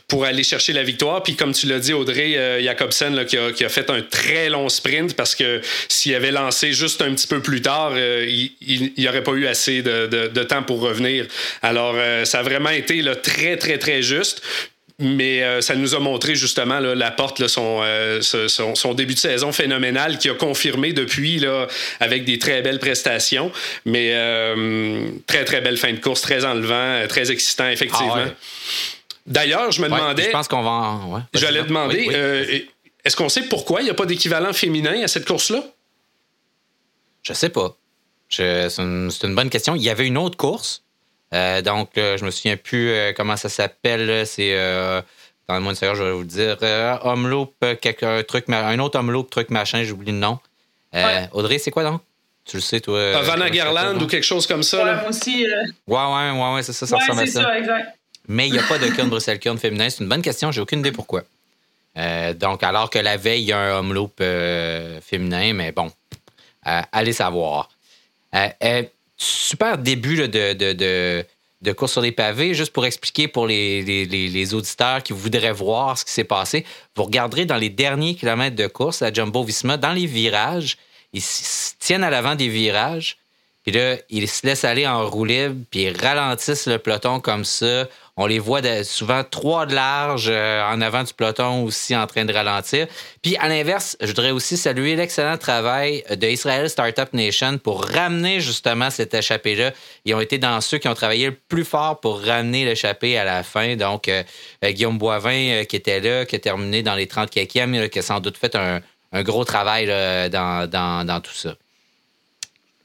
pour 0.10 0.26
aller 0.26 0.43
chercher 0.43 0.73
la 0.73 0.84
victoire. 0.84 1.23
Puis 1.23 1.36
comme 1.36 1.54
tu 1.54 1.67
l'as 1.67 1.80
dit, 1.80 1.93
Audrey 1.93 2.62
Jacobsen, 2.63 3.15
là, 3.15 3.23
qui, 3.23 3.38
a, 3.38 3.52
qui 3.54 3.63
a 3.63 3.69
fait 3.69 3.89
un 3.89 4.02
très 4.02 4.49
long 4.49 4.67
sprint 4.67 5.15
parce 5.15 5.36
que 5.36 5.53
que 5.62 5.68
s'il 5.88 6.16
avait 6.16 6.32
lancé 6.32 6.74
juste 6.74 7.02
un 7.02 7.13
petit 7.13 7.28
peu 7.28 7.42
plus 7.42 7.62
tard, 7.62 7.94
il 7.98 8.94
n'y 8.98 9.08
aurait 9.08 9.24
pas 9.24 9.34
eu 9.34 9.48
assez 9.48 9.82
de, 9.82 10.44
temps 10.44 10.63
pour 10.63 10.82
revenir. 10.82 11.26
Alors, 11.62 11.96
ça 12.26 12.39
a 12.39 12.44
vraiment 12.44 12.70
été 12.70 13.02
là, 13.02 13.16
très, 13.16 13.58
très, 13.58 13.78
très 13.78 14.02
juste. 14.02 14.42
Mais 15.00 15.44
euh, 15.44 15.62
ça 15.62 15.76
nous 15.76 15.96
a 15.96 16.00
montré 16.00 16.36
justement 16.36 16.80
la 16.80 17.12
porte, 17.12 17.42
euh, 17.42 18.22
son, 18.22 18.76
son, 18.76 18.94
début 18.94 19.16
de 19.16 19.20
saison 19.20 19.52
phénoménal 19.52 20.20
qui 20.20 20.30
a 20.30 20.36
confirmé 20.36 20.94
depuis 20.94 21.39
là, 21.39 21.68
avec 22.00 22.26
des 22.26 22.38
très 22.38 22.62
belles 22.62 22.80
prestations. 22.80 23.52
Mais 23.86 24.12
euh, 24.13 25.08
très, 25.26 25.46
très 25.46 25.62
belle 25.62 25.78
fin 25.78 25.92
de 25.92 26.00
course, 26.00 26.22
très 26.22 26.46
enlevant, 26.46 27.08
très 27.10 27.32
excitant, 27.32 27.68
effectivement. 27.70 28.16
Ah 28.18 28.34
D'ailleurs, 29.26 29.72
je 29.72 29.82
me 29.82 29.88
demandais. 29.88 30.24
Je 30.24 30.30
pense 30.30 30.48
qu'on 30.48 30.63
va. 30.63 31.24
J'allais 31.34 31.63
demander 31.63 32.68
est-ce 33.04 33.16
qu'on 33.16 33.30
sait 33.30 33.44
pourquoi 33.44 33.82
il 33.82 33.86
n'y 33.86 33.89
a 33.89 33.96
pas 33.96 34.06
d'équivalent 34.06 34.54
féminin 34.54 35.02
à 35.04 35.08
cette 35.08 35.26
course-là? 35.26 35.63
Je 37.22 37.34
sais 37.34 37.50
pas. 37.50 37.76
C'est 38.30 38.80
une, 38.80 39.12
une 39.24 39.36
bonne 39.36 39.50
question. 39.50 39.76
Il 39.76 39.82
y 39.82 39.89
avait 39.89 40.08
une 40.08 40.18
autre 40.18 40.38
course 40.38 40.84
euh, 41.34 41.62
donc, 41.62 41.92
je 41.96 42.24
me 42.24 42.32
souviens 42.32 42.58
plus 42.58 42.89
euh, 42.92 43.12
comment 43.16 43.36
ça 43.36 43.50
s'appelle. 43.50 44.26
C'est 44.26 44.54
euh, 44.56 45.02
dans 45.48 45.56
le 45.56 45.62
mois 45.62 45.74
de 45.74 45.78
je 45.78 46.04
vais 46.04 46.12
vous 46.12 46.22
le 46.22 46.26
dire. 46.26 46.58
Homeloop, 47.04 47.54
un, 47.63 48.24
truc, 48.24 48.46
un 48.50 48.80
autre 48.80 49.00
Homeloop, 49.00 49.30
truc 49.30 49.50
machin, 49.50 49.84
j'oublie 49.84 50.12
le 50.12 50.18
nom. 50.18 50.39
Audrey, 51.32 51.58
c'est 51.58 51.72
quoi 51.72 51.84
donc? 51.84 52.02
Tu 52.46 52.58
le 52.58 52.62
sais, 52.62 52.82
toi. 52.82 53.18
Havana 53.18 53.50
Garland 53.50 54.02
ou 54.02 54.08
quelque 54.08 54.26
chose 54.26 54.46
comme 54.46 54.63
ça. 54.63 54.84
Ouais, 54.84 54.96
moi 54.96 55.10
aussi. 55.10 55.46
Ouais, 55.88 55.98
ouais, 55.98 56.32
ouais, 56.32 56.54
ouais, 56.56 56.63
c'est 56.63 56.74
ça, 56.74 56.86
ça 56.86 56.98
ressemble 56.98 57.22
à 57.22 57.26
ça. 57.26 57.42
ça 57.42 57.58
exact. 57.58 57.98
Mais 58.28 58.48
il 58.48 58.54
n'y 58.54 58.60
a 58.60 58.63
pas 58.63 58.78
de 58.78 58.88
Kurn 58.88 59.10
Bruxelles 59.10 59.39
Kurn 59.39 59.58
féminin. 59.58 59.89
C'est 59.89 60.04
une 60.04 60.10
bonne 60.10 60.22
question, 60.22 60.52
j'ai 60.52 60.62
aucune 60.62 60.80
idée 60.80 60.92
pourquoi. 60.92 61.24
Donc, 61.96 62.64
alors 62.64 62.90
que 62.90 63.00
la 63.00 63.18
veille, 63.18 63.44
il 63.44 63.48
y 63.48 63.52
a 63.52 63.60
un 63.60 63.80
Homeloop 63.80 64.22
féminin, 65.02 65.54
mais 65.54 65.72
bon, 65.72 65.92
allez 66.64 67.14
savoir 67.14 67.70
super 69.18 69.78
début 69.78 70.28
de, 70.28 71.26
course 71.74 71.94
sur 71.94 72.02
les 72.02 72.12
pavés. 72.12 72.54
Juste 72.54 72.74
pour 72.74 72.86
expliquer 72.86 73.28
pour 73.28 73.48
les, 73.48 74.54
auditeurs 74.54 75.04
qui 75.04 75.14
voudraient 75.14 75.54
voir 75.54 75.98
ce 75.98 76.06
qui 76.06 76.12
s'est 76.12 76.24
passé, 76.24 76.66
vous 76.96 77.04
regarderez 77.04 77.46
dans 77.46 77.58
les 77.58 77.70
derniers 77.70 78.16
kilomètres 78.16 78.56
de 78.56 78.68
course 78.68 79.02
à 79.02 79.12
Jumbo 79.12 79.44
Visma, 79.44 79.78
dans 79.78 79.94
les 79.94 80.06
virages, 80.06 80.78
ils 81.14 81.24
tiennent 81.80 82.04
à 82.04 82.10
l'avant 82.10 82.36
des 82.36 82.50
virages, 82.50 83.18
puis 83.64 83.72
là, 83.72 83.98
ils 84.10 84.28
se 84.28 84.46
laissent 84.46 84.66
aller 84.66 84.88
en 84.88 85.08
roue 85.08 85.26
libre, 85.26 85.56
puis 85.70 85.84
ils 85.84 85.98
ralentissent 85.98 86.68
le 86.68 86.80
peloton 86.80 87.20
comme 87.20 87.46
ça. 87.46 87.88
On 88.15 88.28
les 88.28 88.38
voit 88.38 88.62
souvent 88.84 89.23
trois 89.23 89.65
de 89.65 89.73
large 89.73 90.28
euh, 90.30 90.63
en 90.63 90.82
avant 90.82 91.04
du 91.04 91.12
peloton 91.15 91.63
aussi 91.63 91.95
en 91.95 92.06
train 92.06 92.26
de 92.26 92.34
ralentir. 92.34 92.86
Puis 93.23 93.36
à 93.38 93.47
l'inverse, 93.47 93.97
je 94.02 94.08
voudrais 94.08 94.30
aussi 94.30 94.56
saluer 94.56 94.95
l'excellent 94.95 95.38
travail 95.38 96.04
de 96.12 96.28
Israel 96.28 96.69
Startup 96.69 97.12
Nation 97.13 97.58
pour 97.58 97.84
ramener 97.84 98.39
justement 98.39 98.91
cette 98.91 99.15
échappée-là. 99.15 99.71
Ils 100.06 100.13
ont 100.13 100.19
été 100.19 100.38
dans 100.38 100.62
ceux 100.62 100.78
qui 100.78 100.88
ont 100.88 100.93
travaillé 100.93 101.26
le 101.26 101.36
plus 101.36 101.65
fort 101.65 101.99
pour 102.02 102.21
ramener 102.21 102.65
l'échappée 102.65 103.17
à 103.17 103.23
la 103.23 103.41
fin. 103.41 103.76
Donc, 103.78 104.08
euh, 104.08 104.21
euh, 104.63 104.69
Guillaume 104.69 104.99
Boivin 104.99 105.63
qui 105.65 105.76
était 105.76 105.99
là, 105.99 106.26
qui 106.28 106.36
a 106.36 106.39
terminé 106.39 106.84
dans 106.84 106.95
les 106.95 107.08
30 107.08 107.32
km, 107.32 107.88
qui 107.88 107.97
a 107.97 108.02
sans 108.04 108.19
doute 108.19 108.38
fait 108.38 108.56
un, 108.56 108.82
gros 109.23 109.43
travail 109.43 109.88
dans, 110.30 110.69
dans 110.69 111.21
tout 111.21 111.34
ça. 111.34 111.56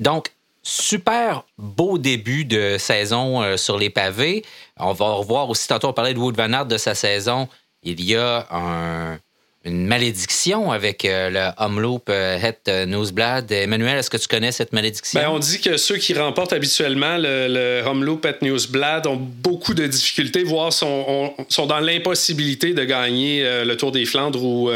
Donc, 0.00 0.30
super 0.68 1.44
beau 1.56 1.96
début 1.96 2.44
de 2.44 2.76
saison 2.78 3.42
euh, 3.42 3.56
sur 3.56 3.78
les 3.78 3.88
pavés. 3.88 4.44
On 4.78 4.92
va 4.92 5.06
revoir 5.12 5.48
aussi, 5.48 5.66
tantôt 5.66 5.88
on 5.88 5.92
parlait 5.94 6.12
de 6.12 6.18
Wood 6.18 6.36
Van 6.36 6.52
Aert 6.52 6.66
de 6.66 6.76
sa 6.76 6.94
saison. 6.94 7.48
Il 7.82 8.04
y 8.04 8.14
a 8.16 8.46
un, 8.50 9.18
une 9.68 9.86
malédiction 9.86 10.72
avec 10.72 11.04
euh, 11.04 11.30
le 11.30 11.64
Omloop 11.64 12.08
euh, 12.08 12.38
Het 12.38 12.86
Newsblad. 12.86 13.50
Emmanuel, 13.52 13.98
est-ce 13.98 14.10
que 14.10 14.16
tu 14.16 14.26
connais 14.26 14.52
cette 14.52 14.72
malédiction? 14.72 15.20
Ben, 15.20 15.28
on 15.28 15.38
dit 15.38 15.60
que 15.60 15.76
ceux 15.76 15.96
qui 15.96 16.14
remportent 16.14 16.52
habituellement 16.52 17.16
le, 17.16 17.46
le 17.48 17.86
Omloop 17.86 18.24
Het 18.24 18.38
Newsblad 18.42 19.06
ont 19.06 19.16
beaucoup 19.16 19.74
de 19.74 19.86
difficultés, 19.86 20.42
voire 20.42 20.72
sont, 20.72 21.34
sont 21.48 21.66
dans 21.66 21.80
l'impossibilité 21.80 22.72
de 22.74 22.84
gagner 22.84 23.44
euh, 23.44 23.64
le 23.64 23.76
Tour 23.76 23.92
des 23.92 24.04
Flandres 24.04 24.42
ou, 24.42 24.70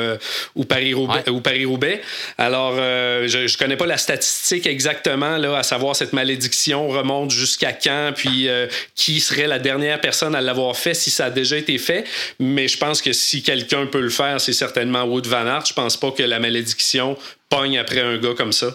ou 0.55 0.65
Paris-Roubaix. 0.65 2.03
Alors, 2.39 2.75
je 2.77 3.39
ne 3.39 3.59
connais 3.59 3.77
pas 3.77 3.87
la 3.87 3.97
statistique 3.97 4.67
exactement, 4.67 5.37
là, 5.37 5.59
à 5.59 5.63
savoir 5.63 5.97
cette 5.97 6.13
malédiction 6.13 6.89
remonte 6.89 7.31
jusqu'à 7.31 7.73
quand, 7.73 8.13
puis 8.15 8.49
qui 8.95 9.21
serait 9.21 9.47
la 9.47 9.59
dernière 9.59 10.01
personne 10.01 10.35
à 10.35 10.41
l'avoir 10.41 10.77
fait, 10.77 10.95
si 10.95 11.11
ça 11.11 11.27
a 11.27 11.31
déjà 11.31 11.57
été 11.57 11.79
fait. 11.79 12.05
Mais 12.39 12.69
je 12.69 12.79
pense 12.79 13.03
que 13.03 13.13
si 13.13 13.43
quelqu'un 13.43 13.87
peut 13.87 14.01
le 14.01 14.11
faire, 14.11 14.41
c'est 14.41 14.53
certain 14.53 14.82
certainement 14.83 15.05
Wood 15.05 15.27
Van 15.29 15.47
Aert. 15.47 15.67
Je 15.67 15.75
pense 15.75 15.97
pas 15.97 16.11
que 16.11 16.25
la 16.25 16.41
malédiction 16.41 17.17
pogne 17.49 17.79
après 17.79 18.01
un 18.01 18.19
gars 18.19 18.35
comme 18.37 18.53
ça. 18.53 18.67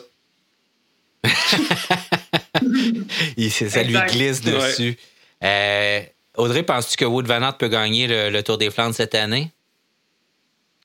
ça 3.52 3.84
lui 3.84 3.98
glisse 4.08 4.41
dessus. 4.41 4.98
Euh, 5.43 6.00
Audrey, 6.38 6.63
penses-tu 6.63 6.96
que 6.96 7.06
Wood 7.06 7.28
Van 7.28 7.41
Aert 7.41 7.58
peut 7.58 7.67
gagner 7.67 8.08
le 8.08 8.41
Tour 8.41 8.58
des 8.58 8.72
Flandres 8.72 8.96
cette 8.96 9.15
année? 9.15 9.52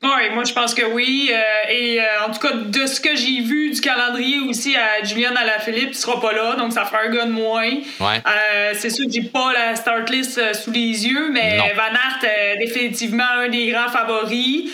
Oui, 0.02 0.34
moi 0.34 0.42
je 0.44 0.52
pense 0.52 0.74
que 0.74 0.84
oui. 0.84 1.30
Euh, 1.32 1.70
et 1.70 2.00
euh, 2.00 2.04
en 2.26 2.32
tout 2.32 2.40
cas, 2.40 2.54
de 2.54 2.86
ce 2.86 3.00
que 3.00 3.14
j'ai 3.14 3.40
vu 3.40 3.70
du 3.70 3.80
calendrier 3.80 4.40
aussi 4.40 4.74
à 4.76 5.04
Julien 5.04 5.32
Alaphilippe, 5.36 5.90
il 5.92 5.94
sera 5.94 6.20
pas 6.20 6.32
là, 6.32 6.56
donc 6.56 6.72
ça 6.72 6.84
fera 6.84 7.02
un 7.04 7.10
gars 7.10 7.24
de 7.24 7.30
moins. 7.30 7.70
Ouais. 8.00 8.20
Euh, 8.26 8.72
c'est 8.74 8.90
sûr 8.90 9.06
que 9.06 9.12
j'ai 9.12 9.22
pas 9.22 9.52
la 9.52 9.76
start 9.76 10.10
list 10.10 10.40
sous 10.54 10.72
les 10.72 11.06
yeux, 11.06 11.30
mais 11.32 11.58
Van 11.76 11.82
Aert 11.82 12.28
est 12.28 12.56
définitivement 12.58 13.30
un 13.44 13.48
des 13.48 13.68
grands 13.70 13.88
favoris. 13.88 14.70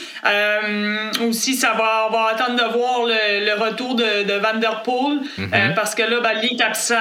aussi, 1.20 1.54
ça 1.54 1.74
va, 1.74 2.08
on 2.08 2.12
va 2.12 2.30
attendre 2.30 2.56
de 2.56 2.72
voir 2.72 3.04
le, 3.04 3.62
retour 3.62 3.96
de, 3.96 4.24
de 4.24 4.34
Van 4.34 4.58
Der 4.58 4.82
Poel, 4.82 5.20
mm-hmm. 5.38 5.74
parce 5.74 5.94
que 5.94 6.02
là, 6.02 6.20
ben, 6.20 6.40
est 6.40 6.60
absent. 6.62 6.94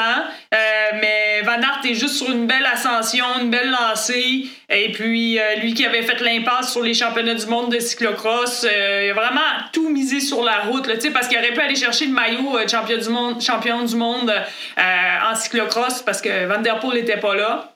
Mais 0.51 1.41
Van 1.43 1.61
Aert 1.61 1.81
est 1.85 1.93
juste 1.93 2.15
sur 2.15 2.31
une 2.31 2.47
belle 2.47 2.65
ascension, 2.65 3.25
une 3.41 3.49
belle 3.49 3.69
lancée. 3.69 4.45
Et 4.69 4.91
puis, 4.91 5.39
lui 5.61 5.73
qui 5.73 5.85
avait 5.85 6.03
fait 6.03 6.19
l'impasse 6.21 6.71
sur 6.71 6.81
les 6.81 6.93
championnats 6.93 7.35
du 7.35 7.45
monde 7.45 7.71
de 7.71 7.79
cyclo 7.79 8.13
cross. 8.13 8.65
Euh, 8.65 9.05
il 9.05 9.11
a 9.11 9.13
vraiment 9.13 9.41
tout 9.71 9.89
misé 9.89 10.19
sur 10.19 10.43
la 10.43 10.59
route, 10.61 10.87
là, 10.87 10.95
parce 11.13 11.27
qu'il 11.27 11.37
aurait 11.37 11.53
pu 11.53 11.59
aller 11.59 11.75
chercher 11.75 12.05
le 12.05 12.13
maillot 12.13 12.57
euh, 12.57 12.67
champion 12.67 12.97
du 12.97 13.09
monde, 13.09 13.41
champion 13.41 13.83
du 13.83 13.95
monde 13.95 14.29
euh, 14.29 15.31
en 15.31 15.35
cyclocross 15.35 16.01
parce 16.01 16.21
que 16.21 16.45
Van 16.45 16.61
Der 16.61 16.79
Poel 16.79 16.99
n'était 16.99 17.17
pas 17.17 17.35
là. 17.35 17.73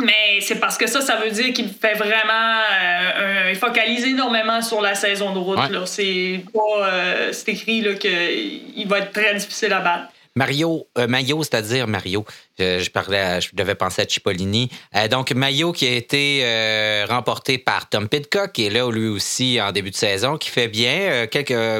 Mais 0.00 0.40
c'est 0.40 0.58
parce 0.58 0.76
que 0.76 0.88
ça, 0.88 1.00
ça 1.00 1.16
veut 1.16 1.30
dire 1.30 1.52
qu'il 1.52 1.68
fait 1.68 1.94
vraiment. 1.94 2.60
il 3.48 3.54
focalise 3.54 4.04
énormément 4.04 4.60
sur 4.60 4.80
la 4.80 4.96
saison 4.96 5.32
de 5.32 5.38
route. 5.38 5.60
C'est 5.86 6.42
pas. 6.52 6.90
c'est 7.30 7.50
écrit 7.50 7.84
qu'il 8.00 8.88
va 8.88 8.98
être 8.98 9.12
très 9.12 9.34
difficile 9.34 9.72
à 9.72 9.78
battre. 9.78 10.11
Mario, 10.34 10.88
euh, 10.96 11.06
Mayo, 11.08 11.42
c'est-à-dire 11.42 11.86
Mario, 11.86 12.24
je, 12.58 12.88
parlais, 12.88 13.40
je 13.42 13.50
devais 13.52 13.74
penser 13.74 14.02
à 14.02 14.08
Cipollini. 14.08 14.70
Euh, 14.96 15.06
donc, 15.08 15.30
Mayo 15.32 15.72
qui 15.72 15.86
a 15.86 15.92
été 15.92 16.40
euh, 16.42 17.04
remporté 17.06 17.58
par 17.58 17.88
Tom 17.88 18.08
Pidcock, 18.08 18.52
qui 18.52 18.66
est 18.66 18.70
là 18.70 18.90
lui 18.90 19.08
aussi 19.08 19.60
en 19.60 19.72
début 19.72 19.90
de 19.90 19.96
saison, 19.96 20.38
qui 20.38 20.48
fait 20.48 20.68
bien. 20.68 21.26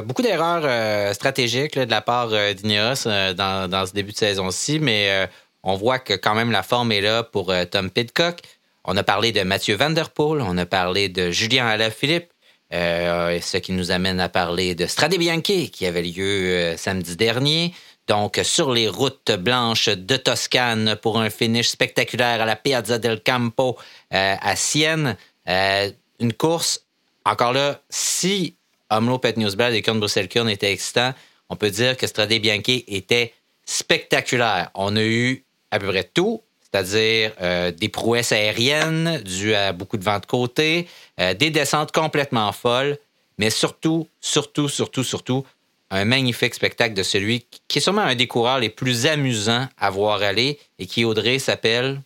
beaucoup 0.03 0.23
d'erreurs 0.23 1.15
stratégiques 1.15 1.79
de 1.79 1.91
la 1.91 2.03
part 2.03 2.29
d'Ineos 2.55 3.05
dans, 3.35 3.87
ce 3.87 3.93
début 3.95 4.13
de 4.13 4.17
saison-ci, 4.17 4.79
mais 4.81 5.29
on 5.63 5.75
voit 5.75 5.99
que 5.99 6.15
quand 6.15 6.35
même 6.35 6.51
la 6.51 6.63
forme 6.63 6.93
est 6.93 7.01
là 7.01 7.23
pour 7.23 7.53
Tom 7.71 7.91
Pidcock. 7.91 8.41
On 8.85 8.97
a 8.97 9.03
parlé 9.03 9.33
de 9.33 9.43
Mathieu 9.43 9.77
Van 9.77 9.91
Der 9.91 10.11
Poel, 10.11 10.43
on 10.43 10.59
a 10.59 10.67
parlé 10.67 11.09
de 11.09 11.31
Julien 11.31 11.67
Alaphilippe, 11.67 12.31
ce 12.71 13.57
qui 13.59 13.73
nous 13.73 13.93
amène 13.93 14.21
à 14.21 14.29
parler 14.29 14.75
de 14.75 14.87
Strade 14.87 15.17
qui 15.17 15.87
avait 15.87 16.03
lieu 16.03 16.75
samedi 16.77 17.17
dernier. 17.17 17.73
Donc, 18.09 18.41
sur 18.43 18.73
les 18.73 18.89
routes 18.89 19.31
blanches 19.33 19.89
de 19.89 20.17
Toscane 20.17 20.97
pour 21.01 21.21
un 21.21 21.31
finish 21.31 21.69
spectaculaire 21.69 22.43
à 22.43 22.45
la 22.45 22.57
Piazza 22.57 22.99
del 22.99 23.23
Campo 23.23 23.79
euh, 24.13 24.35
à 24.41 24.57
Sienne. 24.57 25.17
Euh, 25.49 25.91
une 26.19 26.33
course, 26.33 26.85
encore 27.25 27.53
là, 27.53 27.81
si 27.89 28.57
Omlo 28.91 29.19
Pet 29.19 29.37
Newsblad 29.37 29.73
et 29.75 29.83
Kurn 29.83 30.01
Bruxelles 30.01 30.29
Kurn 30.29 30.49
étaient 30.49 30.73
excitants, 30.73 31.15
on 31.49 31.57
peut 31.57 31.71
dire 31.71 31.97
que 31.97 32.07
Strade 32.07 32.33
Bianchi 32.33 32.85
était 32.89 33.35
spectaculaire. 33.65 34.71
On 34.75 34.97
a 34.97 35.03
eu 35.03 35.45
à 35.71 35.79
peu 35.79 35.87
près 35.87 36.05
tout, 36.05 36.43
c'est-à-dire 36.61 37.33
euh, 37.41 37.71
des 37.71 37.89
prouesses 37.89 38.33
aériennes 38.33 39.23
dues 39.25 39.55
à 39.55 39.73
beaucoup 39.73 39.97
de 39.97 40.05
vent 40.05 40.19
de 40.19 40.27
côté, 40.27 40.89
des 41.19 41.51
descentes 41.51 41.93
complètement 41.93 42.51
folles, 42.53 42.99
mais 43.39 43.51
surtout, 43.51 44.09
surtout, 44.21 44.69
surtout, 44.69 45.05
surtout, 45.05 45.47
un 45.93 46.07
magnifique 46.07 46.55
spectacle 46.55 46.95
de 46.95 47.03
celui 47.03 47.47
qui 47.69 47.79
est 47.79 47.81
sûrement 47.83 48.03
un 48.03 48.15
des 48.15 48.27
coureurs 48.27 48.59
les 48.59 48.71
plus 48.71 49.07
amusants 49.07 49.69
à 49.79 49.91
voir 49.91 50.23
aller 50.23 50.59
et 50.79 50.87
qui, 50.87 51.05
Audrey, 51.05 51.39
s'appelle. 51.39 52.01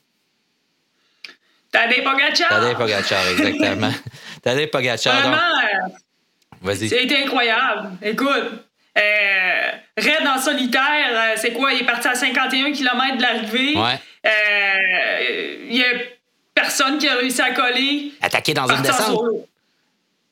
Tadej 1.71 2.03
Pogacar. 2.03 2.49
Tadej 2.49 2.77
Pogacar, 2.77 3.29
exactement. 3.29 3.93
Tadej 4.43 4.71
Pogacar. 4.71 5.21
Vraiment, 5.21 5.37
euh, 5.37 5.89
vas-y. 6.63 6.89
C'était 6.89 7.23
incroyable. 7.23 7.93
Écoute, 8.03 8.65
euh, 8.99 9.71
raid 9.97 10.27
en 10.27 10.41
solitaire, 10.41 10.83
euh, 11.13 11.35
c'est 11.37 11.53
quoi? 11.53 11.73
Il 11.73 11.83
est 11.83 11.87
parti 11.87 12.09
à 12.09 12.17
51 12.17 12.73
km 12.73 13.17
de 13.17 13.23
l'arrivée. 13.23 13.77
Ouais. 13.77 14.01
Euh, 14.27 15.67
il 15.71 15.77
y 15.77 15.85
a 15.85 15.93
personne 16.53 16.99
qui 16.99 17.07
a 17.07 17.15
réussi 17.15 17.41
à 17.41 17.53
coller. 17.53 18.13
Attaqué 18.21 18.53
dans 18.53 18.67
une 18.67 18.83
descente. 18.83 19.21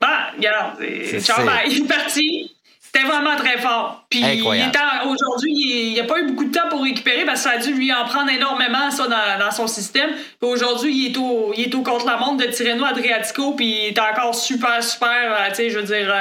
Ah, 0.00 0.32
regarde, 0.36 0.76
c'est 0.80 1.22
il 1.68 1.84
est 1.84 1.88
parti. 1.88 2.53
C'était 2.94 3.08
vraiment 3.08 3.34
très 3.36 3.58
fort. 3.58 4.04
Puis 4.08 4.22
aujourd'hui, 4.22 5.52
il 5.52 5.92
n'y 5.94 6.00
a 6.00 6.04
pas 6.04 6.20
eu 6.20 6.26
beaucoup 6.26 6.44
de 6.44 6.52
temps 6.52 6.68
pour 6.70 6.84
récupérer 6.84 7.24
parce 7.24 7.42
que 7.42 7.50
ça 7.50 7.56
a 7.56 7.58
dû 7.58 7.72
lui 7.74 7.92
en 7.92 8.04
prendre 8.04 8.30
énormément 8.30 8.88
ça 8.92 9.08
dans, 9.08 9.50
son 9.50 9.66
système. 9.66 10.10
Aujourd'hui, 10.40 10.94
il 10.94 11.12
est 11.12 11.18
au 11.18 11.52
il 11.56 11.64
est 11.64 11.74
au 11.74 11.82
contre 11.82 12.06
la 12.06 12.16
montre 12.18 12.46
de 12.46 12.52
Tirreno 12.52 12.84
Adriatico 12.84 13.52
puis 13.52 13.66
il 13.66 13.86
est 13.88 13.98
encore 13.98 14.34
super 14.34 14.82
super, 14.82 15.08
euh, 15.10 15.48
tu 15.48 15.56
sais, 15.56 15.70
je 15.70 15.78
veux 15.78 15.84
dire 15.84 16.12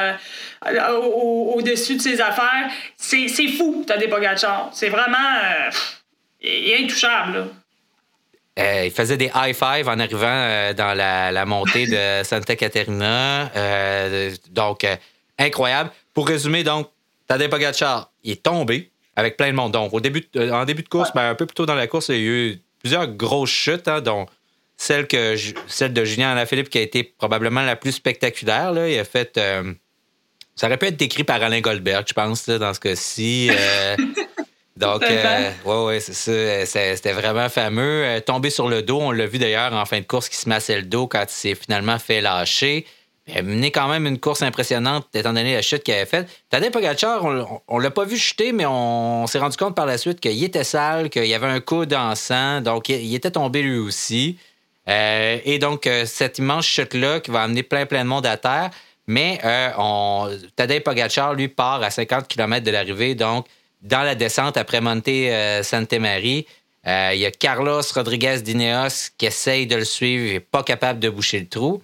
euh, 0.66 0.98
au-dessus 1.54 1.98
de 1.98 2.02
ses 2.02 2.20
affaires. 2.20 2.72
C'est 2.98 3.28
fou, 3.50 3.84
Tadej 3.86 4.10
Pogacar. 4.10 4.70
C'est 4.74 4.90
vraiment 4.90 5.18
euh, 6.44 6.80
intouchable. 6.80 7.50
il 8.58 8.92
faisait 8.92 9.18
des 9.18 9.32
high 9.36 9.56
five 9.56 9.88
en 9.88 10.00
arrivant 10.00 10.74
dans 10.76 10.98
la, 10.98 11.32
la, 11.32 11.46
montée 11.46 11.86
de 11.86 12.24
Santa 12.24 12.56
Caterina. 12.56 13.52
donc, 14.52 14.88
incroyable. 15.38 15.92
Pour 16.14 16.28
résumer, 16.28 16.64
donc, 16.64 16.90
Tadej 17.28 17.50
Pogacar, 17.50 18.12
il 18.24 18.32
est 18.34 18.44
tombé 18.44 18.92
avec 19.16 19.38
plein 19.38 19.50
de 19.50 19.56
monde. 19.56 19.72
Donc, 19.72 19.94
au 19.94 20.00
début, 20.00 20.24
euh, 20.36 20.52
en 20.52 20.66
début 20.66 20.84
de 20.84 20.90
course, 20.90 21.12
ben, 21.14 21.30
un 21.30 21.36
peu 21.36 21.46
plus 21.46 21.56
tôt 21.56 21.66
dans 21.66 21.76
la 21.76 21.88
course, 21.88 22.10
il 22.10 22.16
y 22.16 22.18
a 22.18 22.22
eu 22.22 22.62
plusieurs 22.80 23.08
grosses 23.08 23.50
chutes, 23.50 23.88
hein, 23.88 24.02
dont 24.02 24.26
celle, 24.78 25.08
que, 25.08 25.36
celle 25.68 25.94
de 25.94 26.04
Julien 26.04 26.32
Alaphilippe 26.32 26.70
qui 26.70 26.78
a 26.78 26.82
été 26.82 27.04
probablement 27.04 27.62
la 27.62 27.76
plus 27.76 27.94
spectaculaire. 27.94 28.72
Là. 28.72 28.90
Il 28.90 29.00
a 29.00 29.06
fait. 29.06 29.38
Euh, 29.38 29.74
ça 30.56 30.68
aurait 30.68 30.78
pu 30.78 30.88
être 30.88 30.98
décrit 30.98 31.24
par 31.24 31.42
Alain 31.42 31.62
Goldberg, 31.62 32.06
je 32.08 32.14
pense, 32.14 32.48
dans 32.48 32.74
ce 32.74 32.80
cas-ci. 32.80 33.50
Euh, 33.52 33.96
donc, 34.78 35.02
ouais, 35.02 35.52
ouais, 35.66 36.00
c'est 36.00 36.14
ça. 36.66 36.96
C'était 36.96 37.14
vraiment 37.14 37.50
fameux. 37.50 38.22
tombé 38.24 38.52
sur 38.52 38.70
le 38.70 38.84
dos, 38.84 39.00
on 39.00 39.12
l'a 39.12 39.26
vu 39.26 39.40
d'ailleurs 39.40 39.74
en 39.74 39.86
fin 39.86 40.00
de 40.00 40.06
course 40.06 40.30
qui 40.30 40.38
se 40.38 40.48
massait 40.48 40.76
le 40.76 40.84
dos 40.84 41.08
quand 41.08 41.24
il 41.24 41.34
s'est 41.34 41.56
finalement 41.56 41.98
fait 41.98 42.22
lâcher. 42.22 42.86
Il 43.28 43.38
a 43.38 43.42
mené 43.42 43.72
quand 43.72 43.88
même 43.88 44.06
une 44.06 44.20
course 44.20 44.42
impressionnante, 44.42 45.08
étant 45.14 45.32
donné 45.32 45.54
la 45.54 45.62
chute 45.62 45.84
qu'il 45.84 45.94
avait 45.94 46.06
faite. 46.06 46.30
Tadej 46.50 46.72
Pogacar, 46.72 47.24
on, 47.24 47.78
ne 47.78 47.84
l'a 47.84 47.92
pas 47.92 48.04
vu 48.04 48.18
chuter, 48.18 48.52
mais 48.52 48.66
on, 48.66 49.26
s'est 49.28 49.40
rendu 49.40 49.56
compte 49.56 49.76
par 49.76 49.86
la 49.86 49.98
suite 49.98 50.20
qu'il 50.20 50.44
était 50.44 50.66
sale, 50.66 51.10
qu'il 51.10 51.26
y 51.26 51.34
avait 51.34 51.48
un 51.48 51.62
coup 51.62 51.86
en 51.94 52.16
sang, 52.16 52.60
donc 52.60 52.90
il, 52.90 53.16
était 53.16 53.32
tombé 53.32 53.62
lui 53.62 53.78
aussi. 53.78 54.38
Euh, 54.90 55.40
et 55.46 55.58
donc, 55.58 55.88
euh, 55.88 56.06
cette 56.06 56.40
immense 56.40 56.66
chute-là 56.66 57.22
qui 57.22 57.32
va 57.32 57.44
amener 57.44 57.64
plein, 57.64 57.86
plein 57.86 58.04
de 58.04 58.10
monde 58.10 58.26
à 58.26 58.36
terre. 58.36 58.72
Mais 59.08 59.40
euh, 59.46 59.70
on, 59.78 60.30
Tadej 60.58 60.84
lui, 61.36 61.48
part 61.48 61.82
à 61.82 61.92
50 61.92 62.28
km 62.28 62.66
de 62.66 62.72
l'arrivée, 62.72 63.16
donc 63.16 63.46
dans 63.82 64.04
la 64.04 64.16
descente 64.16 64.58
après 64.58 64.82
Monte 64.82 65.10
Santa 65.64 66.00
Marie. 66.00 66.46
Il 66.86 67.18
y 67.18 67.26
a 67.26 67.32
Carlos 67.32 67.82
Rodriguez 67.96 68.42
d'Ineos 68.42 69.12
qui 69.18 69.26
essaye 69.26 69.68
de 69.68 69.78
le 69.78 69.86
suivre, 69.86 70.26
il 70.26 70.34
n'est 70.34 70.40
pas 70.42 70.64
capable 70.64 71.00
de 71.00 71.10
boucher 71.10 71.40
le 71.40 71.48
trou. 71.48 71.82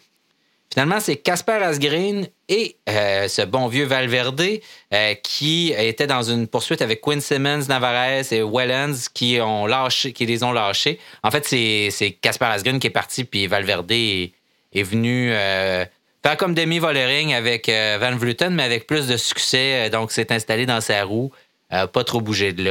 Finalement, 0.71 0.99
c'est 0.99 1.15
Casper 1.15 1.63
Asgreen 1.63 2.27
et 2.47 2.75
euh, 2.89 3.27
ce 3.27 3.41
bon 3.41 3.67
vieux 3.67 3.85
Valverde 3.85 4.59
euh, 4.93 5.13
qui 5.15 5.73
était 5.75 6.05
dans 6.05 6.21
une 6.21 6.47
poursuite 6.47 6.83
avec 6.83 7.01
Quinn 7.01 7.21
Simmons, 7.21 7.65
Navarez 7.67 8.27
et 8.31 8.43
Wellens 8.43 9.07
qui, 9.11 9.39
ont 9.41 9.65
lâché, 9.65 10.13
qui 10.13 10.27
les 10.27 10.43
ont 10.43 10.51
lâchés. 10.51 10.99
En 11.23 11.31
fait, 11.31 11.45
c'est 11.45 12.11
Casper 12.21 12.45
Asgreen 12.45 12.79
qui 12.79 12.85
est 12.85 12.91
parti, 12.91 13.23
puis 13.23 13.47
Valverde 13.47 13.91
est, 13.91 14.31
venu 14.75 15.31
euh, 15.33 15.85
faire 16.21 16.37
comme 16.37 16.53
Demi 16.53 16.77
Vollering 16.77 17.33
avec 17.33 17.67
Van 17.67 18.15
Vleuten, 18.15 18.53
mais 18.53 18.63
avec 18.63 18.85
plus 18.85 19.07
de 19.07 19.17
succès. 19.17 19.89
donc, 19.89 20.11
s'est 20.11 20.31
installé 20.31 20.67
dans 20.67 20.81
sa 20.81 21.03
roue, 21.03 21.31
pas 21.69 22.03
trop 22.03 22.21
bougé 22.21 22.53
de 22.53 22.63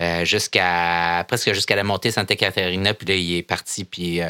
là, 0.00 0.24
jusqu'à 0.26 1.24
presque 1.26 1.54
jusqu'à 1.54 1.76
la 1.76 1.84
montée 1.84 2.10
Santa 2.10 2.36
Catarina. 2.36 2.92
Puis 2.92 3.06
là, 3.06 3.14
il 3.14 3.38
est 3.38 3.42
parti, 3.42 3.84
puis 3.84 4.20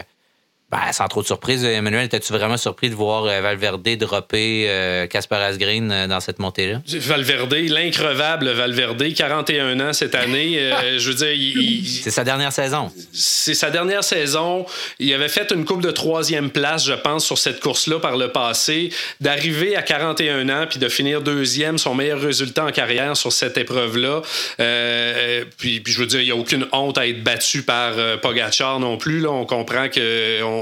ben, 0.71 0.93
sans 0.93 1.09
trop 1.09 1.23
de 1.23 1.27
surprise, 1.27 1.65
Emmanuel, 1.65 2.05
étais-tu 2.05 2.31
vraiment 2.31 2.59
surpris 2.59 2.91
de 2.91 2.95
voir 2.95 3.25
euh, 3.25 3.41
Valverde 3.41 3.89
dropper 3.97 4.67
euh, 4.69 5.07
Casper 5.07 5.37
Asgreen 5.37 5.91
euh, 5.91 6.07
dans 6.07 6.21
cette 6.21 6.39
montée-là? 6.41 6.83
Valverde, 6.87 7.55
l'increvable 7.55 8.51
Valverde, 8.51 9.03
41 9.15 9.81
ans 9.81 9.95
cette 9.95 10.15
année. 10.15 10.61
je 10.99 11.11
veux 11.11 11.15
dire, 11.15 11.95
c'est 12.03 12.11
sa 12.11 12.23
dernière 12.23 12.53
saison. 12.53 12.93
C'est 13.13 13.55
sa 13.55 13.71
dernière 13.71 14.05
saison. 14.05 14.67
Il 14.99 15.13
avait 15.15 15.31
fait 15.31 15.51
une 15.53 15.65
coupe 15.65 15.81
de 15.81 15.91
troisième 15.91 16.51
place, 16.51 16.85
je 16.85 16.93
pense, 16.93 17.25
sur 17.25 17.39
cette 17.39 17.61
course-là 17.61 17.99
par 17.99 18.19
le 18.19 18.31
passé. 18.31 18.91
D'arriver 19.23 19.75
à 19.75 19.81
41 19.81 20.51
ans 20.51 20.67
puis 20.69 20.79
de 20.79 20.89
finir 20.91 21.23
deuxième, 21.23 21.79
son 21.79 21.95
meilleur 21.95 22.21
résultat 22.21 22.67
en 22.67 22.73
carrière 22.73 23.17
sur 23.17 23.33
cette 23.33 23.57
épreuve-là. 23.57 24.21
puis, 25.57 25.81
puis, 25.81 25.93
je 25.95 26.01
veux 26.01 26.07
dire, 26.07 26.21
il 26.21 26.27
n'y 26.27 26.33
a 26.33 26.37
aucune 26.37 26.67
honte 26.73 26.99
à 26.99 27.07
être 27.07 27.25
battu 27.25 27.63
par 27.63 27.95
Pogachar 28.21 28.81
non 28.81 28.99
plus. 28.99 29.21
Là. 29.21 29.31
On 29.31 29.47
comprend 29.47 29.89
que 29.89 30.43
on, 30.43 30.58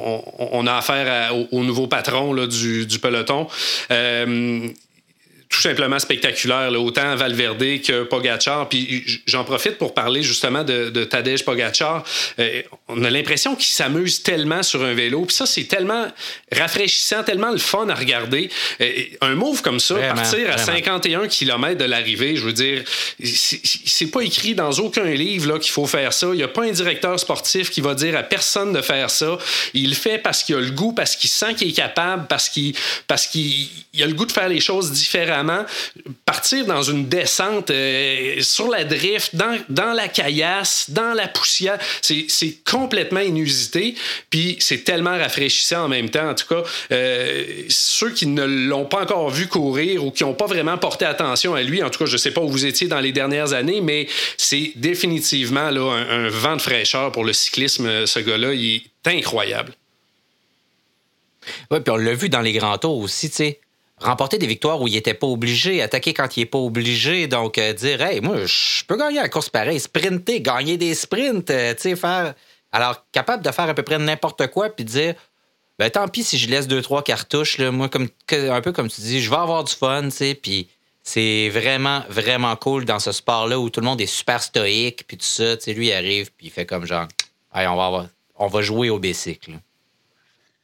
a 0.66 0.76
affaire 0.76 1.34
au, 1.52 1.64
nouveau 1.64 1.86
patron 1.86 2.34
du, 2.46 2.98
peloton. 3.00 3.46
Euh, 3.90 4.68
tout 5.56 5.62
simplement 5.62 5.98
spectaculaire, 5.98 6.70
autant 6.78 7.16
Valverde 7.16 7.80
que 7.80 8.02
Pogachar. 8.02 8.68
Puis 8.68 9.22
j'en 9.26 9.42
profite 9.42 9.78
pour 9.78 9.94
parler 9.94 10.22
justement 10.22 10.64
de, 10.64 10.90
de 10.90 11.04
Tadej 11.04 11.46
Pogachar. 11.46 12.04
Euh, 12.38 12.60
on 12.88 13.02
a 13.02 13.08
l'impression 13.08 13.56
qu'il 13.56 13.64
s'amuse 13.64 14.22
tellement 14.22 14.62
sur 14.62 14.84
un 14.84 14.92
vélo. 14.92 15.24
Puis 15.24 15.34
ça, 15.34 15.46
c'est 15.46 15.64
tellement 15.64 16.08
rafraîchissant, 16.52 17.22
tellement 17.22 17.52
le 17.52 17.58
fun 17.58 17.88
à 17.88 17.94
regarder. 17.94 18.50
Euh, 18.82 18.92
un 19.22 19.34
move 19.34 19.62
comme 19.62 19.80
ça, 19.80 19.94
partir 19.94 20.50
à 20.52 20.58
51 20.58 21.26
km 21.26 21.78
de 21.78 21.86
l'arrivée, 21.86 22.36
je 22.36 22.42
veux 22.42 22.52
dire, 22.52 22.84
c'est 23.24 24.10
pas 24.10 24.20
écrit 24.20 24.54
dans 24.54 24.72
aucun 24.72 25.06
livre 25.06 25.56
qu'il 25.56 25.72
faut 25.72 25.86
faire 25.86 26.12
ça. 26.12 26.26
Il 26.32 26.36
n'y 26.36 26.42
a 26.42 26.48
pas 26.48 26.64
un 26.64 26.70
directeur 26.70 27.18
sportif 27.18 27.70
qui 27.70 27.80
va 27.80 27.94
dire 27.94 28.14
à 28.14 28.22
personne 28.22 28.74
de 28.74 28.82
faire 28.82 29.08
ça. 29.08 29.38
Il 29.72 29.88
le 29.88 29.94
fait 29.94 30.18
parce 30.18 30.42
qu'il 30.42 30.54
a 30.56 30.60
le 30.60 30.70
goût, 30.70 30.92
parce 30.92 31.16
qu'il 31.16 31.30
sent 31.30 31.54
qu'il 31.54 31.70
est 31.70 31.72
capable, 31.72 32.26
parce 32.26 32.50
qu'il 32.50 32.74
parce 33.06 33.26
qu'il 33.26 33.70
a 33.98 34.06
le 34.06 34.12
goût 34.12 34.26
de 34.26 34.32
faire 34.32 34.50
les 34.50 34.60
choses 34.60 34.92
différemment 34.92 35.45
partir 36.24 36.66
dans 36.66 36.82
une 36.82 37.08
descente 37.08 37.70
euh, 37.70 38.40
sur 38.40 38.68
la 38.68 38.84
drift, 38.84 39.34
dans, 39.34 39.92
la 39.92 40.08
caillasse, 40.08 40.90
dans 40.90 41.14
la 41.14 41.28
poussière, 41.28 41.78
c'est 42.00 42.58
complètement 42.68 43.20
inusité. 43.20 43.94
Puis 44.30 44.56
c'est 44.60 44.84
tellement 44.84 45.16
rafraîchissant 45.16 45.84
en 45.84 45.88
même 45.88 46.10
temps. 46.10 46.30
En 46.30 46.34
tout 46.34 46.46
cas, 46.48 46.62
euh, 46.92 47.44
ceux 47.68 48.10
qui 48.10 48.26
ne 48.26 48.44
l'ont 48.44 48.84
pas 48.84 49.02
encore 49.02 49.30
vu 49.30 49.46
courir 49.46 50.04
ou 50.04 50.10
qui 50.10 50.24
n'ont 50.24 50.34
pas 50.34 50.46
vraiment 50.46 50.78
porté 50.78 51.04
attention 51.04 51.54
à 51.54 51.62
lui, 51.62 51.82
en 51.82 51.90
tout 51.90 51.98
cas, 51.98 52.06
je 52.06 52.12
ne 52.12 52.18
sais 52.18 52.30
pas 52.30 52.40
où 52.40 52.48
vous 52.48 52.66
étiez 52.66 52.88
dans 52.88 53.00
les 53.00 53.12
dernières 53.12 53.52
années, 53.52 53.80
mais 53.80 54.06
c'est 54.36 54.72
définitivement 54.76 55.70
là, 55.70 55.92
un, 55.92 56.26
un 56.26 56.28
vent 56.28 56.56
de 56.56 56.62
fraîcheur 56.62 57.12
pour 57.12 57.24
le 57.24 57.32
cyclisme, 57.32 58.06
ce 58.06 58.18
gars-là. 58.18 58.54
Il 58.54 58.76
est 58.76 58.82
incroyable. 59.06 59.72
Oui, 61.70 61.78
puis 61.80 61.90
on 61.92 61.96
l'a 61.96 62.14
vu 62.14 62.28
dans 62.28 62.40
les 62.40 62.52
grands 62.52 62.78
tours 62.78 62.98
aussi, 62.98 63.30
tu 63.30 63.36
sais 63.36 63.60
remporter 63.98 64.38
des 64.38 64.46
victoires 64.46 64.80
où 64.80 64.88
il 64.88 64.94
n'était 64.94 65.14
pas 65.14 65.26
obligé, 65.26 65.82
attaquer 65.82 66.12
quand 66.12 66.36
il 66.36 66.40
n'est 66.40 66.46
pas 66.46 66.58
obligé. 66.58 67.26
Donc, 67.26 67.58
euh, 67.58 67.72
dire, 67.72 68.00
hey, 68.02 68.20
moi, 68.20 68.44
je 68.44 68.84
peux 68.84 68.96
gagner 68.96 69.20
la 69.20 69.28
course 69.28 69.48
pareil, 69.48 69.80
sprinter, 69.80 70.40
gagner 70.40 70.76
des 70.76 70.94
sprints, 70.94 71.50
euh, 71.50 71.74
tu 71.74 71.82
sais, 71.82 71.96
faire. 71.96 72.34
Alors, 72.72 73.04
capable 73.12 73.42
de 73.44 73.50
faire 73.50 73.68
à 73.68 73.74
peu 73.74 73.82
près 73.82 73.98
n'importe 73.98 74.48
quoi, 74.48 74.68
puis 74.68 74.84
dire, 74.84 75.14
ben 75.78 75.90
tant 75.90 76.08
pis 76.08 76.24
si 76.24 76.38
je 76.38 76.48
laisse 76.48 76.66
deux, 76.66 76.82
trois 76.82 77.02
cartouches, 77.02 77.58
là, 77.58 77.70
moi, 77.70 77.88
comme, 77.88 78.08
un 78.32 78.60
peu 78.60 78.72
comme 78.72 78.88
tu 78.88 79.00
dis, 79.00 79.20
je 79.20 79.30
vais 79.30 79.36
avoir 79.36 79.64
du 79.64 79.72
fun, 79.72 80.04
tu 80.04 80.10
sais, 80.10 80.34
puis 80.34 80.68
c'est 81.02 81.48
vraiment, 81.50 82.02
vraiment 82.08 82.56
cool 82.56 82.84
dans 82.84 82.98
ce 82.98 83.12
sport-là 83.12 83.58
où 83.58 83.70
tout 83.70 83.80
le 83.80 83.86
monde 83.86 84.00
est 84.00 84.06
super 84.06 84.42
stoïque, 84.42 85.04
puis 85.06 85.16
tout 85.16 85.24
ça, 85.24 85.56
tu 85.56 85.64
sais, 85.64 85.72
lui, 85.72 85.88
il 85.88 85.92
arrive, 85.92 86.32
puis 86.36 86.48
il 86.48 86.50
fait 86.50 86.66
comme 86.66 86.84
genre, 86.86 87.06
hey, 87.54 87.66
on 87.66 87.76
va, 87.76 88.08
on 88.34 88.48
va 88.48 88.62
jouer 88.62 88.90
au 88.90 88.98
bicycle. 88.98 89.52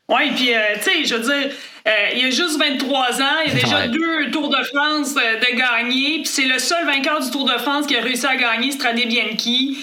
Oui, 0.09 0.31
puis, 0.35 0.55
euh, 0.55 0.59
tu 0.77 0.83
sais, 0.83 1.05
je 1.05 1.15
veux 1.15 1.23
dire, 1.23 1.51
euh, 1.87 1.91
il 2.15 2.27
a 2.27 2.31
juste 2.31 2.59
23 2.59 3.23
ans, 3.23 3.41
il 3.47 3.53
a 3.53 3.55
déjà 3.55 3.89
deux 3.89 4.31
Tours 4.31 4.51
de 4.51 4.63
France 4.65 5.15
euh, 5.17 5.39
de 5.39 5.57
gagner, 5.57 6.19
puis 6.19 6.27
c'est 6.27 6.45
le 6.45 6.59
seul 6.59 6.85
vainqueur 6.87 7.21
du 7.21 7.31
Tour 7.31 7.45
de 7.45 7.59
France 7.59 7.87
qui 7.87 7.97
a 7.97 8.01
réussi 8.01 8.27
à 8.27 8.37
gagner, 8.37 8.73
Strade 8.73 8.97
Bianchi. 8.97 9.79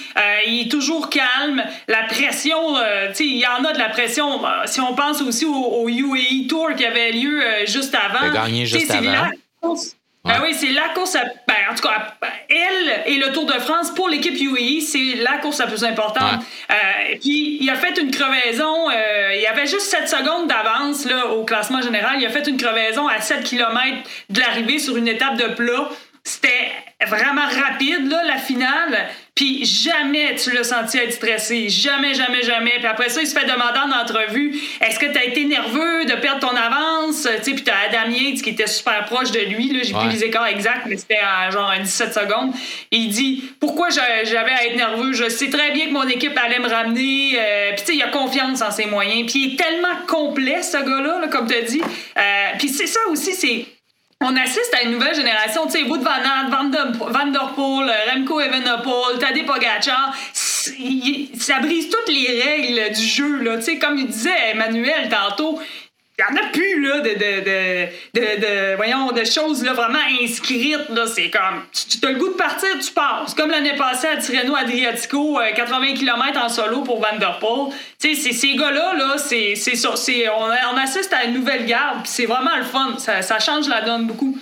il 0.48 0.62
est 0.62 0.72
toujours 0.72 1.10
calme. 1.10 1.64
La 1.88 2.04
pression, 2.04 2.76
tu 3.10 3.16
sais, 3.16 3.26
il 3.26 3.38
y 3.38 3.48
en 3.48 3.64
a 3.64 3.74
de 3.74 3.80
la 3.80 3.90
pression. 3.90 4.42
si 4.66 4.82
on 4.82 4.94
pense 4.94 5.22
aussi 5.22 5.46
au, 5.46 5.88
UAE 5.90 6.48
Tour 6.48 6.70
qui 6.78 6.86
avait 6.86 7.12
lieu 7.12 7.42
juste 7.66 7.96
avant. 7.96 8.26
Il 8.26 8.38
a 8.38 8.46
gagné 8.46 8.66
juste 8.66 8.92
avant. 8.92 9.32
Ben 10.26 10.42
oui, 10.44 10.54
c'est 10.54 10.72
la 10.72 10.90
course. 10.90 11.14
Ben, 11.48 11.56
en 11.72 11.76
tout 11.76 11.84
cas, 11.84 12.16
elle 12.50 13.04
et 13.06 13.18
le 13.18 13.32
Tour 13.32 13.46
de 13.46 13.54
France 13.54 13.92
pour 13.92 14.10
l'équipe 14.10 14.36
UAE, 14.40 14.82
c'est 14.82 15.16
la 15.16 15.38
course 15.38 15.60
la 15.60 15.68
plus 15.68 15.84
importante. 15.84 16.44
Euh, 16.70 16.76
puis 17.22 17.58
il 17.62 17.70
a 17.70 17.76
fait 17.76 17.98
une 18.00 18.12
crevaison. 18.12 18.90
Euh, 18.90 19.34
il 19.36 19.42
y 19.42 19.48
avait 19.48 19.66
juste 19.66 19.82
7 19.82 20.10
secondes 20.10 20.48
d'avance 20.48 21.08
au 21.32 21.46
classement 21.46 21.82
général. 21.82 22.18
Il 22.20 22.26
a 22.26 22.30
fait 22.30 22.48
une 22.48 22.58
crevaison 22.58 23.08
à 23.08 23.22
7 23.22 23.44
km 23.44 23.98
de 24.30 24.40
l'arrivée 24.40 24.80
sur 24.80 24.98
une 24.98 25.08
étape 25.08 25.38
de 25.38 25.54
plat. 25.54 25.90
C'était 26.24 26.72
vraiment 27.08 27.46
rapide, 27.46 28.10
là, 28.10 28.24
la 28.26 28.38
finale. 28.38 29.08
Puis 29.40 29.64
jamais 29.64 30.36
tu 30.36 30.52
l'as 30.52 30.66
senti 30.66 30.98
être 30.98 31.14
stressé. 31.14 31.70
Jamais, 31.70 32.14
jamais, 32.14 32.44
jamais. 32.44 32.74
Puis 32.76 32.88
après 32.88 33.08
ça, 33.08 33.22
il 33.22 33.28
se 33.28 33.34
fait 33.34 33.46
demander 33.46 33.80
en 33.86 34.02
entrevue 34.02 34.54
est-ce 34.82 35.00
que 35.00 35.06
tu 35.06 35.18
as 35.18 35.24
été 35.24 35.46
nerveux 35.46 36.04
de 36.04 36.16
perdre 36.16 36.42
ton 36.42 36.54
avance? 36.58 37.26
Tu 37.46 37.54
Puis 37.54 37.64
tu 37.64 37.72
as 37.72 37.88
Adam 37.88 38.12
Yates 38.12 38.42
qui 38.42 38.50
était 38.50 38.68
super 38.68 39.06
proche 39.06 39.32
de 39.32 39.40
lui. 39.40 39.72
Là, 39.72 39.80
j'ai 39.84 39.94
plus 39.94 40.10
les 40.10 40.26
écarts 40.26 40.48
exacts, 40.48 40.88
mais 40.88 40.98
c'était 40.98 41.22
à 41.26 41.50
genre 41.52 41.72
17 41.82 42.14
secondes. 42.14 42.54
Et 42.92 42.98
il 42.98 43.12
dit 43.12 43.46
pourquoi 43.62 43.88
j'avais 43.90 44.52
à 44.52 44.66
être 44.66 44.76
nerveux? 44.76 45.14
Je 45.14 45.30
sais 45.30 45.50
très 45.50 45.72
bien 45.72 45.86
que 45.86 45.94
mon 45.94 46.08
équipe 46.10 46.38
allait 46.38 46.60
me 46.60 46.68
ramener. 46.68 47.40
Euh, 47.40 47.72
puis 47.78 47.86
tu 47.86 47.86
sais, 47.94 47.96
il 47.96 48.04
a 48.04 48.10
confiance 48.10 48.62
en 48.62 48.72
ses 48.72 48.88
moyens. 48.88 49.32
Puis 49.32 49.40
il 49.42 49.54
est 49.54 49.56
tellement 49.56 50.06
complet, 50.06 50.62
ce 50.64 50.80
gars-là, 50.80 51.30
comme 51.30 51.48
tu 51.48 51.56
as 51.56 51.62
dit. 51.62 51.82
Euh, 51.82 52.22
puis 52.58 52.68
c'est 52.68 52.88
ça 52.88 53.00
aussi, 53.10 53.32
c'est 53.32 53.79
on 54.22 54.36
assiste 54.36 54.74
à 54.74 54.84
une 54.84 54.92
nouvelle 54.92 55.16
génération. 55.16 55.66
Tu 55.66 55.72
sais, 55.72 55.84
Wood 55.84 56.02
Van 56.02 56.10
Aert, 56.10 56.50
Van, 56.50 56.66
Der 57.28 57.54
Poel, 57.56 57.92
Remco 58.14 58.40
Evenepoel, 58.40 59.18
Tadej 59.20 59.46
Pogacar, 59.46 60.14
ça 60.34 61.60
brise 61.60 61.90
toutes 61.90 62.10
les 62.10 62.42
règles 62.42 62.94
du 62.94 63.02
jeu. 63.02 63.42
Là. 63.42 63.58
Tu 63.58 63.64
sais, 63.64 63.80
comme 63.80 63.98
il 63.98 64.08
disait 64.08 64.52
Emmanuel 64.52 65.10
tantôt, 65.10 65.60
il 66.20 66.34
n'y 66.34 66.40
en 66.40 66.44
a 66.44 66.50
plus 66.50 66.82
là, 66.82 67.00
de, 67.00 67.14
de, 67.14 68.42
de, 68.42 68.76
voyons, 68.76 69.12
de 69.12 69.24
choses 69.24 69.64
là, 69.64 69.74
vraiment 69.74 70.00
inscrites. 70.22 70.90
Là. 70.90 71.06
C'est 71.08 71.30
comme, 71.30 71.64
tu, 71.72 72.06
as 72.06 72.12
le 72.12 72.18
goût 72.18 72.30
de 72.30 72.34
partir, 72.34 72.68
tu 72.80 72.92
pars. 72.92 73.24
C'est 73.28 73.38
comme 73.38 73.52
l'année 73.52 73.76
passée 73.76 74.08
à 74.08 74.18
Tirreno 74.18 74.56
Adriatico, 74.56 75.40
80 75.56 75.82
euh, 75.82 75.94
km 75.94 76.40
en 76.44 76.50
solo 76.50 76.82
pour 76.82 77.00
Van 77.00 77.18
Der 77.18 77.40
Poel. 77.40 77.74
Tu 78.02 78.16
sais, 78.16 78.34
ces 78.34 78.56
gars-là, 78.56 78.96
là, 78.98 79.16
c'est, 79.18 79.54
on, 80.30 80.74
on 80.74 80.78
assiste 80.78 81.14
à 81.14 81.24
une 81.24 81.36
nouvelle 81.36 81.66
garde, 81.66 82.00
c'est 82.06 82.26
vraiment 82.26 82.58
le 82.58 82.64
fun. 82.64 82.98
Ça 82.98 83.40
change 83.40 83.68
la 83.70 83.82
donne 83.82 84.08
beaucoup. 84.08 84.38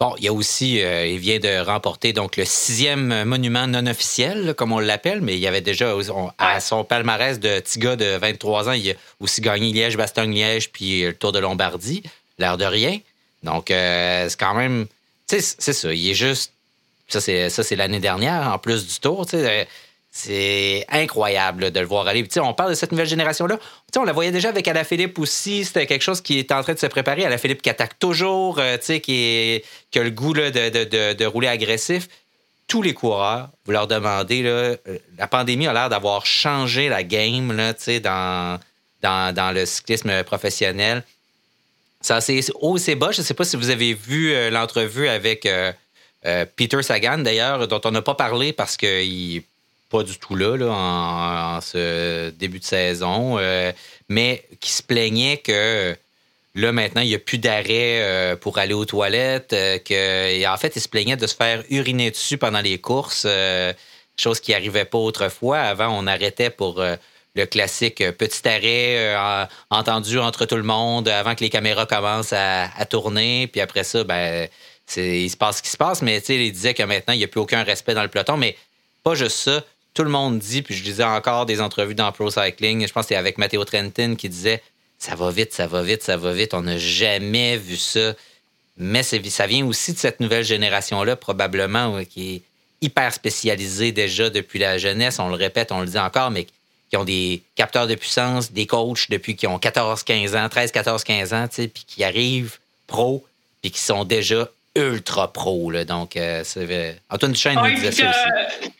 Bon, 0.00 0.14
il 0.16 0.24
y 0.24 0.28
a 0.28 0.32
aussi, 0.32 0.82
euh, 0.82 1.06
il 1.06 1.18
vient 1.18 1.38
de 1.38 1.60
remporter 1.62 2.14
donc 2.14 2.38
le 2.38 2.46
sixième 2.46 3.24
monument 3.24 3.66
non 3.66 3.86
officiel, 3.86 4.54
comme 4.54 4.72
on 4.72 4.78
l'appelle, 4.78 5.20
mais 5.20 5.34
il 5.34 5.40
y 5.40 5.46
avait 5.46 5.60
déjà 5.60 5.94
à 6.38 6.60
son 6.60 6.84
palmarès 6.84 7.38
de 7.38 7.60
petit 7.60 7.78
gars 7.78 7.96
de 7.96 8.16
23 8.16 8.70
ans, 8.70 8.72
il 8.72 8.92
a 8.92 8.94
aussi 9.20 9.42
gagné 9.42 9.74
Liège, 9.74 9.98
Bastogne-Liège, 9.98 10.70
puis 10.70 11.02
le 11.02 11.12
Tour 11.12 11.32
de 11.32 11.38
Lombardie, 11.38 12.02
l'air 12.38 12.56
de 12.56 12.64
rien. 12.64 12.98
Donc, 13.42 13.70
euh, 13.70 14.26
c'est 14.26 14.40
quand 14.40 14.54
même, 14.54 14.86
c'est 15.26 15.42
ça, 15.42 15.92
il 15.92 16.08
est 16.08 16.14
juste, 16.14 16.54
ça 17.08 17.20
c'est 17.20 17.76
l'année 17.76 18.00
dernière, 18.00 18.54
en 18.54 18.58
plus 18.58 18.86
du 18.86 18.98
Tour, 19.00 19.26
tu 19.26 19.36
sais, 19.36 19.68
c'est 20.12 20.84
incroyable 20.88 21.70
de 21.70 21.80
le 21.80 21.86
voir 21.86 22.08
aller. 22.08 22.26
on 22.38 22.52
parle 22.52 22.70
de 22.70 22.74
cette 22.74 22.90
nouvelle 22.90 23.06
génération-là. 23.06 23.58
On 23.96 24.02
la 24.02 24.12
voyait 24.12 24.32
déjà 24.32 24.48
avec 24.48 24.68
Philippe 24.84 25.18
aussi. 25.20 25.64
C'était 25.64 25.86
quelque 25.86 26.02
chose 26.02 26.20
qui 26.20 26.38
est 26.40 26.50
en 26.50 26.62
train 26.62 26.74
de 26.74 26.78
se 26.80 26.86
préparer. 26.86 27.38
Philippe 27.38 27.62
qui 27.62 27.70
attaque 27.70 27.98
toujours, 27.98 28.58
euh, 28.58 28.76
qui, 28.76 29.00
qui, 29.00 29.98
a 29.98 30.02
le 30.02 30.10
goût 30.10 30.32
de, 30.32 30.50
de, 30.50 31.12
de, 31.12 31.24
rouler 31.26 31.46
agressif. 31.46 32.08
Tous 32.66 32.82
les 32.82 32.92
coureurs, 32.92 33.50
vous 33.64 33.72
leur 33.72 33.86
demandez, 33.86 34.42
euh, 34.44 34.76
la 35.16 35.28
pandémie 35.28 35.68
a 35.68 35.72
l'air 35.72 35.88
d'avoir 35.88 36.26
changé 36.26 36.88
la 36.88 37.04
game 37.04 37.56
dans, 38.02 38.58
dans, 39.02 39.34
dans 39.34 39.52
le 39.54 39.64
cyclisme 39.64 40.24
professionnel. 40.24 41.04
Ça, 42.00 42.20
c'est 42.20 42.40
haut, 42.60 42.78
c'est 42.78 42.96
bas. 42.96 43.12
Je 43.12 43.20
ne 43.20 43.26
sais 43.26 43.34
pas 43.34 43.44
si 43.44 43.56
vous 43.56 43.70
avez 43.70 43.94
vu 43.94 44.32
euh, 44.32 44.50
l'entrevue 44.50 45.06
avec 45.06 45.48
Peter 46.56 46.82
Sagan, 46.82 47.18
d'ailleurs, 47.18 47.68
dont 47.68 47.80
on 47.84 47.92
n'a 47.92 48.02
pas 48.02 48.14
parlé 48.14 48.52
parce 48.52 48.76
qu'il 48.76 49.42
pas 49.90 50.04
du 50.04 50.16
tout 50.18 50.36
là, 50.36 50.56
en, 50.70 51.60
ce 51.60 52.30
début 52.30 52.60
de 52.60 52.64
saison, 52.64 53.38
euh, 53.38 53.72
mais 54.08 54.44
qui 54.60 54.70
se 54.72 54.82
plaignait 54.82 55.38
que 55.38 55.96
là, 56.54 56.72
maintenant, 56.72 57.02
il 57.02 57.08
n'y 57.08 57.14
a 57.14 57.18
plus 57.18 57.38
d'arrêt 57.38 58.00
euh, 58.02 58.36
pour 58.36 58.58
aller 58.58 58.72
aux 58.72 58.84
toilettes, 58.84 59.52
euh, 59.52 59.78
que, 59.78 60.46
en 60.46 60.56
fait, 60.56 60.76
il 60.76 60.80
se 60.80 60.88
plaignait 60.88 61.16
de 61.16 61.26
se 61.26 61.34
faire 61.34 61.64
uriner 61.70 62.10
dessus 62.10 62.38
pendant 62.38 62.60
les 62.60 62.78
courses, 62.78 63.26
chose 64.16 64.40
qui 64.40 64.52
n'arrivait 64.52 64.84
pas 64.84 64.98
autrefois. 64.98 65.58
Avant, 65.58 65.88
on 65.98 66.06
arrêtait 66.06 66.50
pour 66.50 66.82
le 67.34 67.46
classique 67.46 68.04
petit 68.12 68.46
arrêt 68.46 69.16
entendu 69.70 70.18
entre 70.18 70.44
tout 70.46 70.56
le 70.56 70.62
monde 70.62 71.08
avant 71.08 71.34
que 71.34 71.40
les 71.40 71.50
caméras 71.50 71.86
commencent 71.86 72.34
à, 72.34 72.68
tourner, 72.88 73.48
puis 73.48 73.60
après 73.60 73.82
ça, 73.82 74.04
ben, 74.04 74.46
il 74.96 75.30
se 75.30 75.36
passe 75.36 75.58
ce 75.58 75.62
qui 75.62 75.70
se 75.70 75.76
passe, 75.76 76.02
mais 76.02 76.18
il 76.18 76.52
disait 76.52 76.74
que 76.74 76.82
maintenant, 76.82 77.14
il 77.14 77.18
n'y 77.18 77.24
a 77.24 77.28
plus 77.28 77.40
aucun 77.40 77.64
respect 77.64 77.94
dans 77.94 78.02
le 78.02 78.08
peloton, 78.08 78.36
mais 78.36 78.56
pas 79.02 79.14
juste 79.14 79.36
ça 79.36 79.64
tout 79.94 80.04
le 80.04 80.10
monde 80.10 80.38
dit, 80.38 80.62
puis 80.62 80.74
je 80.74 80.82
disais 80.82 81.04
encore 81.04 81.46
des 81.46 81.60
entrevues 81.60 81.94
dans 81.94 82.10
Pro 82.12 82.30
Cycling, 82.30 82.86
je 82.86 82.92
pense 82.92 83.02
que 83.02 83.08
c'était 83.08 83.16
avec 83.16 83.38
Matteo 83.38 83.64
Trentin 83.64 84.14
qui 84.14 84.28
disait 84.28 84.62
ça 84.98 85.14
va 85.14 85.30
vite, 85.30 85.52
ça 85.52 85.66
va 85.66 85.82
vite, 85.82 86.02
ça 86.02 86.16
va 86.16 86.32
vite, 86.32 86.54
on 86.54 86.60
n'a 86.60 86.78
jamais 86.78 87.56
vu 87.56 87.76
ça. 87.76 88.14
Mais 88.76 89.02
ça 89.02 89.46
vient 89.46 89.66
aussi 89.66 89.92
de 89.92 89.98
cette 89.98 90.20
nouvelle 90.20 90.44
génération-là, 90.44 91.16
probablement, 91.16 92.02
qui 92.04 92.36
est 92.36 92.42
hyper 92.82 93.12
spécialisée 93.12 93.92
déjà 93.92 94.30
depuis 94.30 94.58
la 94.58 94.78
jeunesse. 94.78 95.18
On 95.18 95.28
le 95.28 95.34
répète, 95.34 95.72
on 95.72 95.80
le 95.80 95.86
dit 95.86 95.98
encore, 95.98 96.30
mais 96.30 96.46
qui 96.88 96.96
ont 96.96 97.04
des 97.04 97.42
capteurs 97.56 97.86
de 97.86 97.94
puissance, 97.94 98.52
des 98.52 98.66
coachs 98.66 99.10
depuis 99.10 99.36
qu'ils 99.36 99.48
ont 99.48 99.58
14-15 99.58 100.36
ans, 100.36 100.46
13-14-15 100.48 101.34
ans, 101.34 101.46
puis 101.48 101.84
qui 101.86 102.04
arrivent 102.04 102.58
pro, 102.86 103.24
puis 103.62 103.70
qui 103.70 103.80
sont 103.80 104.04
déjà 104.04 104.48
ultra 104.74 105.32
pro. 105.32 105.72
Donc, 105.84 106.16
euh, 106.16 106.42
Antoine 107.10 107.32
Duchesne 107.32 107.58
nous 107.62 107.74
disait 107.74 107.92
ça 107.92 108.10
aussi. 108.10 108.70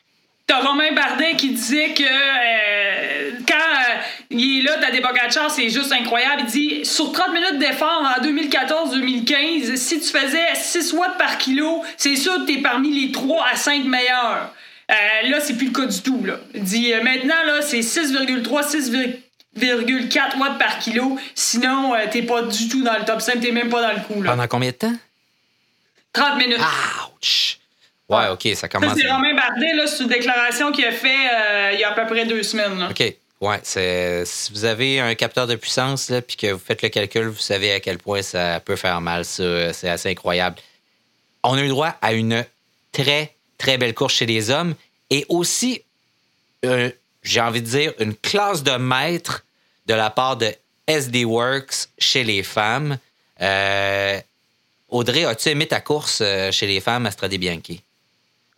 T'as 0.51 0.67
Romain 0.67 0.91
Bardet 0.93 1.37
qui 1.37 1.51
disait 1.51 1.95
que 1.95 2.03
euh, 2.03 3.31
quand 3.47 3.55
euh, 3.55 4.01
il 4.31 4.59
est 4.59 4.63
là, 4.63 4.79
t'as 4.81 4.91
des 4.91 5.01
Pogacar, 5.01 5.49
c'est 5.49 5.71
juste 5.71 5.93
incroyable. 5.93 6.43
Il 6.47 6.51
dit 6.51 6.85
sur 6.85 7.13
30 7.13 7.33
minutes 7.33 7.59
d'effort 7.61 8.03
en 8.03 8.21
2014-2015, 8.21 9.77
si 9.77 10.01
tu 10.01 10.09
faisais 10.09 10.53
6 10.57 10.95
watts 10.95 11.17
par 11.19 11.39
kilo, 11.39 11.85
c'est 11.97 12.17
sûr 12.17 12.35
que 12.35 12.47
t'es 12.47 12.57
parmi 12.59 12.91
les 12.91 13.13
3 13.13 13.47
à 13.47 13.55
5 13.55 13.85
meilleurs. 13.85 14.53
Euh, 14.91 15.29
là, 15.29 15.39
c'est 15.39 15.57
plus 15.57 15.69
le 15.69 15.73
cas 15.73 15.87
du 15.87 16.03
tout. 16.03 16.25
Là. 16.25 16.41
Il 16.53 16.65
dit 16.65 16.95
maintenant, 17.01 17.45
là, 17.47 17.63
c'est 17.63 17.79
6,3, 17.79 18.43
6,4 19.57 20.37
watts 20.37 20.59
par 20.59 20.81
kilo. 20.81 21.17
Sinon, 21.37 21.93
t'es 22.11 22.23
pas 22.23 22.43
du 22.43 22.69
tout 22.69 22.83
dans 22.83 22.99
le 22.99 23.05
top 23.05 23.21
5, 23.21 23.39
t'es 23.39 23.53
même 23.53 23.69
pas 23.69 23.83
dans 23.83 23.93
le 23.93 24.01
coup. 24.01 24.21
Là. 24.21 24.33
Pendant 24.33 24.49
combien 24.49 24.71
de 24.71 24.75
temps? 24.75 24.95
30 26.13 26.39
minutes. 26.39 26.59
Ouch! 26.59 27.60
Ouais, 28.11 28.29
OK, 28.29 28.49
ça 28.57 28.69
commence. 28.69 28.99
C'est 28.99 29.09
Romain 29.09 29.35
Bardet, 29.35 29.73
là, 29.75 29.87
c'est 29.87 30.03
une 30.03 30.09
déclaration 30.09 30.73
qu'il 30.73 30.85
a 30.85 30.91
fait 30.91 31.09
euh, 31.09 31.71
il 31.75 31.79
y 31.81 31.85
a 31.85 31.91
à 31.91 31.95
peu 31.95 32.07
près 32.07 32.27
deux 32.27 32.43
semaines. 32.43 32.89
OK. 32.91 33.15
Ouais, 33.41 33.61
c'est, 33.63 34.25
si 34.27 34.53
vous 34.53 34.65
avez 34.65 35.01
un 35.01 35.15
capteur 35.15 35.47
de 35.47 35.55
puissance, 35.55 36.13
puis 36.27 36.37
que 36.37 36.49
vous 36.49 36.59
faites 36.59 36.83
le 36.83 36.89
calcul, 36.91 37.29
vous 37.29 37.39
savez 37.39 37.73
à 37.73 37.81
quel 37.81 37.97
point 37.97 38.21
ça 38.21 38.61
peut 38.61 38.77
faire 38.77 39.01
mal. 39.01 39.25
C'est 39.25 39.89
assez 39.89 40.11
incroyable. 40.11 40.57
On 41.43 41.55
a 41.55 41.63
eu 41.63 41.69
droit 41.69 41.95
à 42.03 42.13
une 42.13 42.45
très, 42.93 43.33
très 43.57 43.79
belle 43.79 43.95
course 43.95 44.15
chez 44.15 44.27
les 44.27 44.51
hommes 44.51 44.75
et 45.09 45.25
aussi, 45.31 45.83
euh, 46.67 46.91
j'ai 47.23 47.41
envie 47.41 47.63
de 47.63 47.67
dire, 47.67 47.95
une 47.99 48.15
classe 48.15 48.63
de 48.63 48.73
maître 48.73 49.45
de 49.87 49.95
la 49.95 50.11
part 50.11 50.37
de 50.37 50.53
SD 50.87 51.25
Works 51.25 51.89
chez 51.99 52.25
les 52.25 52.43
femmes. 52.43 52.99
Euh, 53.41 54.21
Audrey, 54.91 55.25
as-tu 55.25 55.49
aimé 55.49 55.67
ta 55.67 55.81
course 55.81 56.23
chez 56.51 56.67
les 56.67 56.81
femmes 56.81 57.07
à 57.07 57.11
Strade 57.11 57.35
Bianchi? 57.37 57.83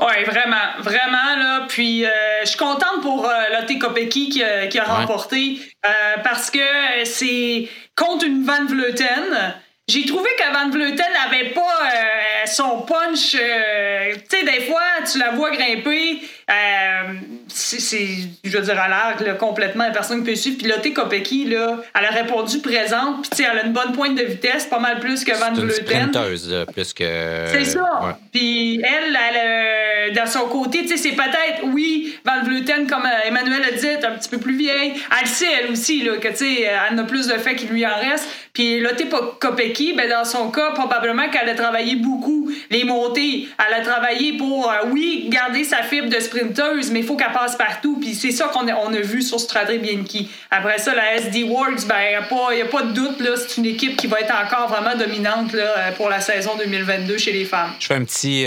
Oui, 0.05 0.25
vraiment, 0.25 0.81
vraiment. 0.81 1.37
Là. 1.37 1.67
Puis, 1.69 2.05
euh, 2.05 2.11
je 2.43 2.49
suis 2.49 2.59
contente 2.59 3.03
pour 3.03 3.25
euh, 3.25 3.31
Lotte 3.53 3.79
Kopecky 3.79 4.31
qui, 4.31 4.43
qui, 4.71 4.79
a 4.79 4.85
remporté 4.85 5.61
euh, 5.87 5.89
parce 6.25 6.51
que 6.51 6.59
c'est 7.05 7.69
contre 7.97 8.27
une 8.27 8.45
Van 8.45 8.65
Vleuten. 8.67 9.55
J'ai 9.89 10.07
trouvé 10.07 10.28
que 10.39 10.53
Van 10.53 10.70
Vleuten 10.70 11.07
n'avait 11.12 11.51
pas 11.51 11.62
son 12.47 12.83
punch. 12.83 13.33
tu 13.33 13.37
sais, 13.37 14.45
des 14.45 14.64
fois, 14.64 14.80
tu 15.11 15.18
la 15.18 15.30
vois 15.30 15.51
grimper. 15.51 16.20
c'est, 17.49 18.07
je 18.45 18.57
veux 18.57 18.62
dire, 18.62 18.80
à 18.80 18.89
l'arc, 18.89 19.39
complètement, 19.39 19.91
personne 19.93 20.20
ne 20.20 20.24
peut 20.24 20.35
suivre. 20.35 20.59
Puis 20.80 20.93
Kopecky, 20.93 21.47
là, 21.47 21.78
elle 21.99 22.05
a 22.05 22.11
répondu 22.11 22.61
présente. 22.61 23.28
Puis, 23.30 23.45
elle 23.45 23.59
a 23.59 23.64
une 23.64 23.72
bonne 23.72 23.93
pointe 23.93 24.16
de 24.16 24.24
vitesse, 24.24 24.66
pas 24.66 24.78
mal 24.78 25.01
plus 25.01 25.24
que 25.24 25.33
Van 25.33 25.53
Vleuten. 25.53 26.11
C'est 26.37 26.72
plus 26.72 26.93
que. 26.93 27.47
C'est 27.53 27.64
ça. 27.64 28.18
Puis, 28.33 28.80
elle, 28.83 29.16
elle 29.16 29.83
dans 30.11 30.26
son 30.26 30.49
côté, 30.49 30.83
tu 30.83 30.89
sais, 30.89 30.97
c'est 30.97 31.12
peut-être, 31.12 31.64
oui, 31.64 32.18
Van 32.24 32.43
Vleuten, 32.43 32.87
comme 32.87 33.05
euh, 33.05 33.28
Emmanuel 33.28 33.62
a 33.64 33.72
dit, 33.72 33.87
est 33.87 34.05
un 34.05 34.12
petit 34.12 34.28
peu 34.28 34.39
plus 34.39 34.57
vieille. 34.57 34.95
Elle 35.20 35.28
sait, 35.28 35.47
elle 35.61 35.70
aussi, 35.70 36.03
là, 36.03 36.16
que, 36.16 36.28
tu 36.28 36.37
sais, 36.37 36.62
elle 36.62 36.99
a 36.99 37.05
plus 37.05 37.28
de 37.28 37.35
fait 37.35 37.55
qu'il 37.55 37.68
lui 37.68 37.87
en 37.87 37.95
reste. 37.95 38.28
Puis 38.53 38.81
Lotte 38.81 39.03
Kopecky, 39.41 39.95
ben, 39.95 40.11
dans 40.11 40.27
son 40.27 40.51
cas, 40.51 40.73
probablement 40.73 41.31
qu'elle 41.31 41.49
a 41.49 41.55
travaillé 41.55 41.97
beaucoup 41.97 42.51
les 42.71 42.85
montées. 42.85 43.49
Elle 43.67 43.75
a 43.75 43.81
travaillé 43.81 44.37
pour, 44.37 44.71
euh, 44.71 44.89
oui, 44.91 45.27
garder 45.29 45.65
sa 45.65 45.83
fibre 45.83 46.11
de 46.11 46.21
sprinteuse, 46.21 46.91
mais 46.91 47.01
il 47.01 47.07
faut 47.07 47.17
qu'elle 47.17 47.33
passe 47.33 47.57
partout. 47.57 47.99
Puis 47.99 48.15
c'est 48.15 48.31
ça 48.31 48.49
qu'on 48.49 48.69
a, 48.69 48.75
on 48.75 48.93
a 48.93 49.01
vu 49.01 49.23
sur 49.23 49.41
Strade 49.41 49.73
Bianchi. 49.81 50.31
Après 50.51 50.79
ça, 50.79 50.95
la 50.95 51.15
SD 51.15 51.45
Works, 51.45 51.87
ben, 51.87 51.97
il 52.51 52.57
n'y 52.57 52.63
a, 52.63 52.67
pas 52.67 52.83
de 52.83 52.93
doute, 52.93 53.21
là, 53.21 53.37
c'est 53.37 53.57
une 53.57 53.67
équipe 53.67 53.97
qui 53.97 54.07
va 54.07 54.21
être 54.21 54.35
encore 54.35 54.69
vraiment 54.69 54.97
dominante 54.97 55.55
là, 55.55 55.79
euh, 55.79 55.93
pour 55.93 56.11
la 56.11 56.21
saison 56.21 56.51
2022 56.59 57.17
chez 57.17 57.33
les 57.33 57.47
femmes. 57.47 57.73
Je 57.81 57.87
fais 57.87 57.95
un 57.95 58.05
petit 58.05 58.47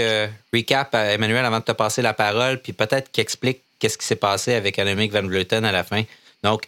recap, 0.54 0.94
Emmanuel, 0.94 1.46
avant 1.46 1.60
de 1.60 1.64
te 1.66 1.72
passer 1.72 2.04
la 2.04 2.14
parole, 2.14 2.60
puis 2.60 2.74
peut-être 2.74 3.12
qu'explique 3.12 3.62
qu'est-ce 3.80 3.98
qui 3.98 4.06
s'est 4.06 4.16
passé 4.16 4.54
avec 4.54 4.78
Annemiek 4.78 5.12
van 5.12 5.24
Vleuten 5.24 5.66
à 5.66 5.72
la 5.72 5.84
fin. 5.84 6.04
Donc, 6.44 6.68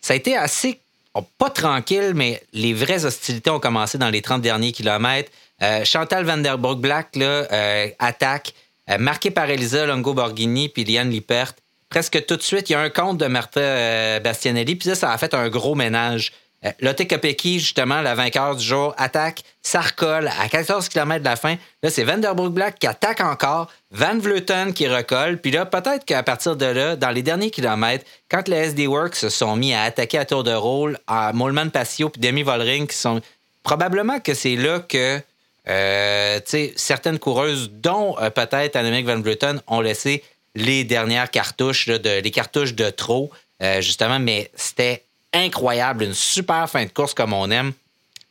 ça 0.00 0.14
a 0.14 0.16
été 0.16 0.36
assez, 0.36 0.80
oh, 1.14 1.22
pas 1.38 1.50
tranquille, 1.50 2.12
mais 2.14 2.42
les 2.52 2.74
vraies 2.74 3.04
hostilités 3.04 3.50
ont 3.50 3.60
commencé 3.60 3.98
dans 3.98 4.10
les 4.10 4.22
30 4.22 4.42
derniers 4.42 4.72
kilomètres. 4.72 5.30
Euh, 5.62 5.84
Chantal 5.84 6.24
van 6.24 6.38
der 6.38 6.58
Broek-Black 6.58 7.16
euh, 7.16 7.88
attaque, 7.98 8.54
euh, 8.88 8.98
marquée 8.98 9.30
par 9.30 9.50
Elisa 9.50 9.86
Longo-Borghini 9.86 10.68
puis 10.68 10.84
Liane 10.84 11.10
Lippert. 11.10 11.52
Presque 11.88 12.24
tout 12.24 12.36
de 12.36 12.42
suite, 12.42 12.70
il 12.70 12.74
y 12.74 12.76
a 12.76 12.80
un 12.80 12.90
compte 12.90 13.18
de 13.18 13.26
Martha 13.26 14.20
Bastianelli, 14.20 14.76
puis 14.76 14.94
ça 14.94 15.12
a 15.12 15.18
fait 15.18 15.34
un 15.34 15.48
gros 15.48 15.74
ménage. 15.74 16.32
Euh, 16.64 16.70
Lotte 16.80 17.08
Kopecky, 17.08 17.58
justement, 17.58 18.02
la 18.02 18.14
vainqueur 18.14 18.54
du 18.54 18.64
jour, 18.64 18.94
attaque, 18.98 19.42
ça 19.62 19.80
recolle 19.80 20.28
à 20.38 20.48
14 20.48 20.88
km 20.90 21.20
de 21.20 21.24
la 21.24 21.36
fin. 21.36 21.56
Là, 21.82 21.88
c'est 21.88 22.04
Vanderbroek 22.04 22.52
Black 22.52 22.78
qui 22.78 22.86
attaque 22.86 23.20
encore, 23.20 23.70
Van 23.90 24.18
Vleuten 24.18 24.74
qui 24.74 24.86
recolle. 24.86 25.38
Puis 25.38 25.52
là, 25.52 25.64
peut-être 25.64 26.04
qu'à 26.04 26.22
partir 26.22 26.56
de 26.56 26.66
là, 26.66 26.96
dans 26.96 27.10
les 27.10 27.22
derniers 27.22 27.50
kilomètres, 27.50 28.04
quand 28.30 28.46
les 28.46 28.56
SD 28.56 28.86
Works 28.86 29.16
se 29.16 29.30
sont 29.30 29.56
mis 29.56 29.72
à 29.72 29.82
attaquer 29.82 30.18
à 30.18 30.26
tour 30.26 30.44
de 30.44 30.52
rôle, 30.52 30.98
à 31.06 31.32
Molman 31.32 31.70
Passio 31.70 32.10
puis 32.10 32.20
Demi 32.20 32.42
Volring 32.42 32.86
qui 32.86 32.96
sont. 32.96 33.20
Probablement 33.62 34.20
que 34.20 34.32
c'est 34.32 34.56
là 34.56 34.80
que 34.80 35.20
euh, 35.68 36.40
certaines 36.76 37.18
coureuses, 37.18 37.70
dont 37.70 38.16
euh, 38.18 38.30
peut-être 38.30 38.74
Annemiek 38.74 39.06
van 39.06 39.20
Vleuten, 39.20 39.60
ont 39.66 39.80
laissé 39.80 40.24
les 40.54 40.84
dernières 40.84 41.30
cartouches, 41.30 41.86
les 41.86 42.30
cartouches 42.30 42.74
de 42.74 42.90
trop, 42.90 43.30
justement, 43.78 44.18
mais 44.18 44.50
c'était 44.56 45.04
incroyable, 45.32 46.04
une 46.04 46.14
super 46.14 46.68
fin 46.68 46.84
de 46.84 46.90
course 46.90 47.14
comme 47.14 47.32
on 47.32 47.50
aime, 47.50 47.72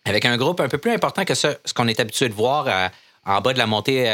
avec 0.06 0.26
un 0.26 0.38
groupe 0.38 0.60
un 0.60 0.68
peu 0.68 0.78
plus 0.78 0.92
important 0.92 1.26
que 1.26 1.36
ce, 1.36 1.48
qu'on 1.76 1.88
est 1.88 2.00
habitué 2.00 2.30
de 2.30 2.34
voir 2.34 2.92
en 3.26 3.42
bas 3.42 3.54
de 3.54 3.58
la 3.58 3.68
montée 3.68 4.06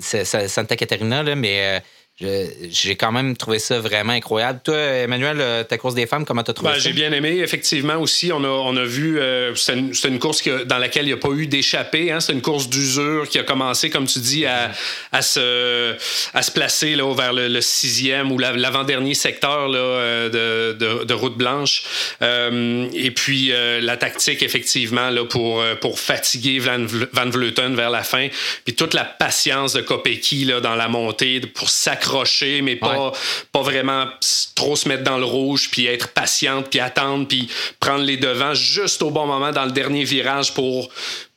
Santa 0.00 0.76
Caterina, 0.76 1.22
là, 1.22 1.34
mais 1.34 1.82
j'ai 2.20 2.94
quand 2.94 3.10
même 3.10 3.36
trouvé 3.36 3.58
ça 3.58 3.80
vraiment 3.80 4.12
incroyable. 4.12 4.60
Toi, 4.62 4.76
Emmanuel, 4.76 5.38
euh, 5.40 5.64
ta 5.64 5.78
course 5.78 5.96
des 5.96 6.06
femmes, 6.06 6.24
comment 6.24 6.44
tu 6.44 6.52
as 6.52 6.54
trouvé 6.54 6.70
ben, 6.70 6.78
ça? 6.78 6.80
J'ai 6.80 6.92
bien 6.92 7.10
aimé. 7.10 7.40
Effectivement, 7.40 7.96
aussi, 7.96 8.30
on 8.32 8.44
a, 8.44 8.48
on 8.48 8.76
a 8.76 8.84
vu, 8.84 9.18
euh, 9.18 9.52
c'est 9.56 9.74
une, 9.74 10.18
course 10.20 10.48
dans 10.66 10.78
laquelle 10.78 11.06
il 11.06 11.08
n'y 11.08 11.12
a 11.12 11.16
pas 11.16 11.30
eu 11.30 11.48
d'échappée. 11.48 12.12
Hein? 12.12 12.20
C'est 12.20 12.32
une 12.32 12.40
course 12.40 12.68
d'usure 12.68 13.28
qui 13.28 13.40
a 13.40 13.42
commencé, 13.42 13.90
comme 13.90 14.06
tu 14.06 14.20
dis, 14.20 14.46
à, 14.46 14.70
à, 15.10 15.22
se, 15.22 15.96
à 16.34 16.42
se 16.42 16.52
placer 16.52 16.94
là, 16.94 17.12
vers 17.14 17.32
le, 17.32 17.60
sixième 17.60 18.30
ou 18.30 18.38
l'avant-dernier 18.38 19.14
secteur 19.14 19.68
là, 19.68 19.78
euh, 19.78 20.72
de, 20.74 21.02
de, 21.02 21.14
route 21.14 21.36
blanche. 21.36 21.82
et 22.20 23.10
puis, 23.10 23.52
la 23.80 23.96
tactique, 23.96 24.44
effectivement, 24.44 25.10
là, 25.10 25.24
pour, 25.24 25.64
pour 25.80 25.98
fatiguer 25.98 26.60
Van, 26.60 26.86
Van 27.12 27.28
Vleuten 27.28 27.74
vers 27.74 27.90
la 27.90 28.04
fin. 28.04 28.28
Puis 28.64 28.76
toute 28.76 28.94
la 28.94 29.04
patience 29.04 29.72
de 29.72 29.80
Kopecky 29.80 30.44
là, 30.44 30.60
dans 30.60 30.76
la 30.76 30.86
montée 30.86 31.40
pour 31.40 31.68
s'accrocher 31.68 32.03
accrocher, 32.04 32.60
mais 32.62 32.76
pas, 32.76 33.12
pas 33.52 33.62
vraiment 33.62 34.06
trop 34.54 34.76
se 34.76 34.88
mettre 34.88 35.04
dans 35.04 35.18
le 35.18 35.24
rouge, 35.24 35.70
puis 35.70 35.86
être 35.86 36.08
patiente, 36.08 36.68
puis 36.70 36.80
attendre, 36.80 37.26
puis 37.26 37.48
prendre 37.80 38.04
les 38.04 38.16
devants 38.16 38.54
juste 38.54 39.02
au 39.02 39.10
bon 39.10 39.26
moment 39.26 39.52
dans 39.52 39.64
le 39.64 39.72
dernier 39.72 40.04
virage 40.04 40.52
pour, 40.52 40.90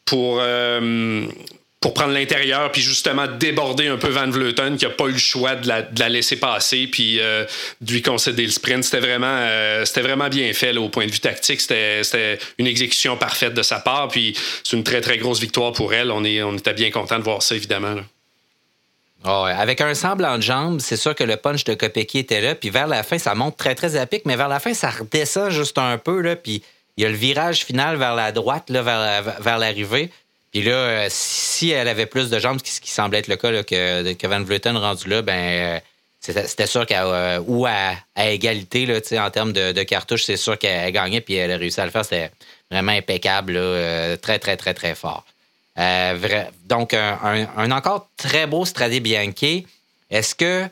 pour, 0.05 0.39
euh, 0.41 1.25
pour 1.79 1.93
prendre 1.93 2.13
l'intérieur, 2.13 2.71
puis 2.71 2.81
justement 2.81 3.27
déborder 3.27 3.87
un 3.87 3.97
peu 3.97 4.09
Van 4.09 4.29
Vleuten, 4.29 4.77
qui 4.77 4.85
n'a 4.85 4.91
pas 4.91 5.05
eu 5.05 5.13
le 5.13 5.17
choix 5.17 5.55
de 5.55 5.67
la, 5.67 6.09
laisser 6.09 6.35
passer, 6.37 6.87
puis 6.87 7.19
euh, 7.19 7.45
de 7.79 7.93
lui 7.93 8.01
concéder 8.01 8.43
le 8.43 8.51
sprint. 8.51 8.83
C'était 8.83 8.99
vraiment, 8.99 9.37
euh, 9.39 9.85
c'était 9.85 10.01
vraiment 10.01 10.27
bien 10.27 10.51
fait 10.53 10.75
au 10.75 10.89
point 10.89 11.05
de 11.05 11.11
vue 11.11 11.19
tactique. 11.19 11.61
C'était, 11.61 12.39
une 12.57 12.67
exécution 12.67 13.15
parfaite 13.15 13.53
de 13.53 13.61
sa 13.61 13.79
part, 13.79 14.09
puis 14.09 14.35
c'est 14.63 14.75
une 14.75 14.83
très, 14.83 15.01
très 15.01 15.17
grosse 15.17 15.39
victoire 15.39 15.71
pour 15.71 15.93
elle. 15.93 16.11
On, 16.11 16.25
est, 16.25 16.41
on 16.43 16.57
était 16.57 16.73
bien 16.73 16.91
content 16.91 17.19
de 17.19 17.23
voir 17.23 17.41
ça, 17.41 17.55
évidemment. 17.55 17.95
Ah 19.23 19.45
avec 19.45 19.81
un 19.81 19.93
semblant 19.93 20.37
de 20.37 20.43
jambes, 20.43 20.79
c'est 20.79 20.97
sûr 20.97 21.15
que 21.15 21.23
le 21.23 21.37
punch 21.37 21.63
de 21.63 21.73
Kopecky 21.73 22.19
était 22.19 22.41
là. 22.41 22.55
Puis 22.55 22.69
vers 22.69 22.87
la 22.87 23.03
fin, 23.03 23.17
ça 23.17 23.35
monte 23.35 23.57
très, 23.57 23.75
très 23.75 23.95
à 23.95 24.05
pic, 24.05 24.23
mais 24.25 24.35
vers 24.35 24.47
la 24.47 24.59
fin, 24.59 24.73
ça 24.73 24.89
redescend 24.89 25.49
juste 25.49 25.77
un 25.77 25.97
peu. 25.97 26.21
Là, 26.21 26.35
puis 26.35 26.63
il 26.97 27.03
y 27.03 27.05
a 27.05 27.09
le 27.09 27.15
virage 27.15 27.63
final 27.63 27.97
vers 27.97 28.15
la 28.15 28.31
droite, 28.31 28.69
là, 28.69 28.81
vers, 28.81 29.59
l'arrivée. 29.59 30.11
Puis 30.51 30.63
là, 30.63 30.71
euh, 30.71 31.07
si 31.09 31.69
elle 31.69 31.87
avait 31.87 32.05
plus 32.05 32.29
de 32.29 32.39
jambes, 32.39 32.59
ce 32.63 32.81
qui 32.81 32.89
semblait 32.89 33.19
être 33.19 33.27
le 33.27 33.35
cas 33.35 33.63
que, 33.63 34.27
Van 34.27 34.41
Vleuten 34.41 34.77
rendu 34.77 35.07
là, 35.07 35.21
ben 35.21 35.33
euh, 35.33 35.79
c'était 36.19 36.67
sûr 36.67 36.85
qu'à 36.85 37.05
euh, 37.05 37.65
à, 38.15 38.29
égalité 38.29 38.85
là, 38.85 38.99
en 39.25 39.29
termes 39.29 39.53
de, 39.53 39.71
de 39.71 39.83
cartouches, 39.83 40.23
c'est 40.23 40.37
sûr 40.37 40.57
qu'elle 40.57 40.91
gagnait 40.91 41.21
puis 41.21 41.35
elle 41.35 41.51
a 41.51 41.57
réussi 41.57 41.79
à 41.79 41.85
le 41.85 41.91
faire. 41.91 42.03
C'était 42.03 42.31
vraiment 42.71 42.93
impeccable, 42.93 43.59
très, 44.21 44.39
très, 44.39 44.57
très, 44.57 44.73
très 44.73 44.95
fort. 44.95 45.23
Euh, 45.77 46.43
donc, 46.65 46.93
un, 46.93 47.71
encore 47.71 48.09
très 48.17 48.47
beau 48.47 48.65
Stradé 48.65 48.99
Bianchi. 48.99 49.67
Est-ce 50.09 50.35
que 50.35 50.67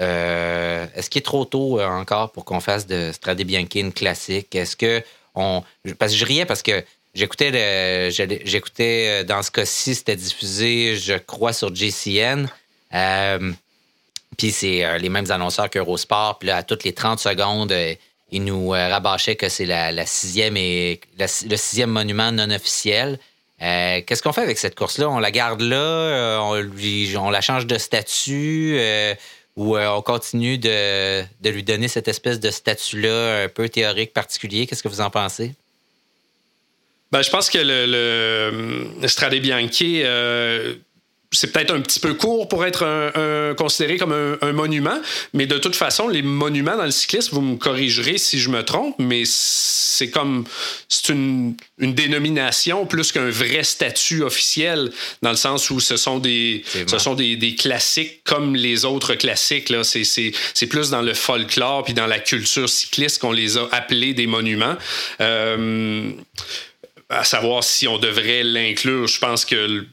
euh, 0.00 0.86
est-ce 0.96 1.08
qu'il 1.08 1.20
est 1.20 1.24
trop 1.24 1.44
tôt 1.44 1.78
euh, 1.78 1.86
encore 1.86 2.32
pour 2.32 2.44
qu'on 2.44 2.58
fasse 2.58 2.86
de 2.86 3.12
Stradé 3.12 3.44
Bianchi 3.44 3.80
une 3.80 3.92
classique? 3.92 4.54
Est-ce 4.54 4.76
que 4.76 5.02
on. 5.34 5.62
Parce 5.98 6.12
que 6.12 6.18
je 6.18 6.24
riais 6.24 6.46
parce 6.46 6.62
que 6.62 6.84
j'écoutais 7.14 8.10
j'écoutais 8.10 9.24
dans 9.24 9.42
ce 9.42 9.50
cas-ci, 9.50 9.94
c'était 9.94 10.16
diffusé, 10.16 10.96
je 10.96 11.14
crois, 11.14 11.52
sur 11.52 11.74
JCN. 11.74 12.48
puis 14.36 14.50
c'est 14.50 14.98
les 14.98 15.08
mêmes 15.08 15.30
annonceurs 15.30 15.70
qu'Eurosport. 15.70 16.38
Puis 16.40 16.50
à 16.50 16.64
toutes 16.64 16.82
les 16.82 16.92
30 16.92 17.20
secondes, 17.20 17.72
ils 18.32 18.44
nous 18.44 18.70
rabâchaient 18.70 19.36
que 19.36 19.48
c'est 19.48 19.66
la, 19.66 20.06
sixième 20.06 20.56
et 20.56 21.00
le 21.18 21.56
sixième 21.56 21.90
monument 21.90 22.32
non 22.32 22.50
officiel. 22.50 23.20
Euh, 23.62 24.00
qu'est-ce 24.06 24.22
qu'on 24.22 24.32
fait 24.32 24.42
avec 24.42 24.58
cette 24.58 24.74
course-là? 24.74 25.08
On 25.08 25.18
la 25.18 25.30
garde 25.30 25.60
là, 25.60 25.76
euh, 25.76 26.38
on, 26.38 26.54
lui, 26.56 27.14
on 27.16 27.30
la 27.30 27.40
change 27.40 27.66
de 27.66 27.78
statut 27.78 28.76
euh, 28.78 29.14
ou 29.56 29.78
on 29.78 30.02
continue 30.02 30.58
de, 30.58 31.22
lui 31.44 31.62
donner 31.62 31.88
cette 31.88 32.08
espèce 32.08 32.40
de 32.40 32.50
statut-là 32.50 33.44
un 33.44 33.48
peu 33.48 33.68
théorique 33.68 34.12
particulier? 34.12 34.66
Qu'est-ce 34.66 34.82
que 34.82 34.88
vous 34.88 35.00
en 35.00 35.10
pensez? 35.10 35.54
Ben, 37.12 37.22
je 37.22 37.30
pense 37.30 37.48
que 37.48 37.58
le, 37.58 38.96
le 39.00 39.08
Strade 39.08 39.34
Bianchi 39.36 40.02
c'est 41.34 41.52
peut-être 41.52 41.72
un 41.72 41.80
petit 41.80 42.00
peu 42.00 42.14
court 42.14 42.48
pour 42.48 42.64
être 42.64 42.84
un, 42.84 43.54
considéré 43.54 43.96
comme 43.96 44.12
un, 44.12 44.52
monument, 44.52 45.00
mais 45.32 45.46
de 45.46 45.58
toute 45.58 45.76
façon, 45.76 46.08
les 46.08 46.22
monuments 46.22 46.76
dans 46.76 46.84
le 46.84 46.90
cyclisme, 46.90 47.34
vous 47.34 47.40
me 47.40 47.56
corrigerez 47.56 48.18
si 48.18 48.38
je 48.38 48.48
me 48.50 48.62
trompe, 48.62 48.94
mais 48.98 49.24
c'est 49.26 50.10
comme 50.10 50.44
c'est 50.88 51.12
une, 51.12 51.56
dénomination 51.78 52.86
plus 52.86 53.12
qu'un 53.12 53.30
vrai 53.30 53.64
statut 53.64 54.22
officiel, 54.22 54.92
dans 55.22 55.30
le 55.30 55.36
sens 55.36 55.70
où 55.70 55.80
ce 55.80 55.96
sont 55.96 56.18
des, 56.18 56.64
ce 56.86 56.98
sont 56.98 57.14
des, 57.14 57.56
classiques 57.56 58.22
comme 58.24 58.54
les 58.54 58.84
autres 58.84 59.14
classiques. 59.14 59.70
Là. 59.70 59.82
C'est, 59.84 60.66
plus 60.68 60.90
dans 60.90 61.02
le 61.02 61.14
folklore 61.14 61.84
puis 61.84 61.94
dans 61.94 62.06
la 62.06 62.18
culture 62.18 62.68
cycliste 62.68 63.20
qu'on 63.20 63.32
les 63.32 63.58
a 63.58 63.68
appelés 63.70 64.14
des 64.14 64.26
monuments. 64.26 64.76
Euh, 65.20 66.10
à 67.10 67.24
savoir 67.24 67.62
si 67.62 67.86
on 67.86 67.98
devrait 67.98 68.42
l'inclure, 68.42 69.06
je 69.06 69.18
pense 69.18 69.44
que 69.44 69.84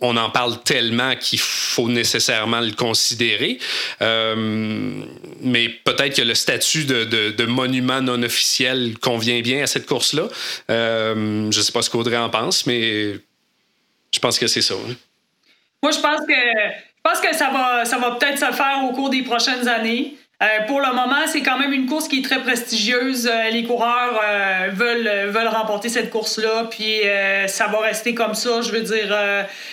on 0.00 0.16
en 0.16 0.30
parle 0.30 0.62
tellement 0.62 1.14
qu'il 1.16 1.38
faut 1.38 1.88
nécessairement 1.88 2.60
le 2.60 2.72
considérer. 2.72 3.58
Euh, 4.02 5.04
mais 5.40 5.68
peut-être 5.68 6.16
que 6.16 6.22
le 6.22 6.34
statut 6.34 6.84
de, 6.84 7.46
monument 7.46 8.00
non 8.00 8.22
officiel 8.22 8.98
convient 8.98 9.40
bien 9.40 9.62
à 9.62 9.66
cette 9.66 9.86
course-là. 9.86 10.24
Euh, 10.70 11.50
je 11.50 11.58
ne 11.58 11.62
sais 11.62 11.72
pas 11.72 11.82
ce 11.82 11.90
qu'Audrey 11.90 12.16
en 12.16 12.28
pense, 12.28 12.66
mais 12.66 13.14
je 14.12 14.18
pense 14.20 14.38
que 14.38 14.46
c'est 14.46 14.62
ça. 14.62 14.74
Hein. 14.74 14.94
Moi, 15.82 15.92
je 15.92 16.00
pense 16.00 16.20
que, 16.26 16.32
je 16.32 17.02
pense 17.02 17.20
que 17.20 17.34
ça 17.34 17.50
va, 17.50 17.84
ça 17.84 17.98
va 17.98 18.12
peut-être 18.12 18.38
se 18.38 18.56
faire 18.56 18.82
au 18.88 18.92
cours 18.92 19.10
des 19.10 19.22
prochaines 19.22 19.68
années. 19.68 20.14
Euh, 20.42 20.66
pour 20.66 20.80
le 20.80 20.88
moment, 20.88 21.26
c'est 21.26 21.40
quand 21.40 21.58
même 21.58 21.72
une 21.72 21.86
course 21.86 22.08
qui 22.08 22.18
est 22.18 22.22
très 22.22 22.42
prestigieuse. 22.42 23.26
Euh, 23.26 23.48
les 23.48 23.64
coureurs 23.64 24.20
euh, 24.22 24.68
veulent, 24.70 25.30
veulent 25.30 25.48
remporter 25.48 25.88
cette 25.88 26.10
course-là, 26.10 26.68
puis 26.70 27.00
ça 27.48 27.68
va 27.68 27.80
rester 27.80 28.14
comme 28.14 28.34
ça. 28.34 28.60
Je 28.60 28.70
veux 28.70 28.82
dire, 28.82 29.16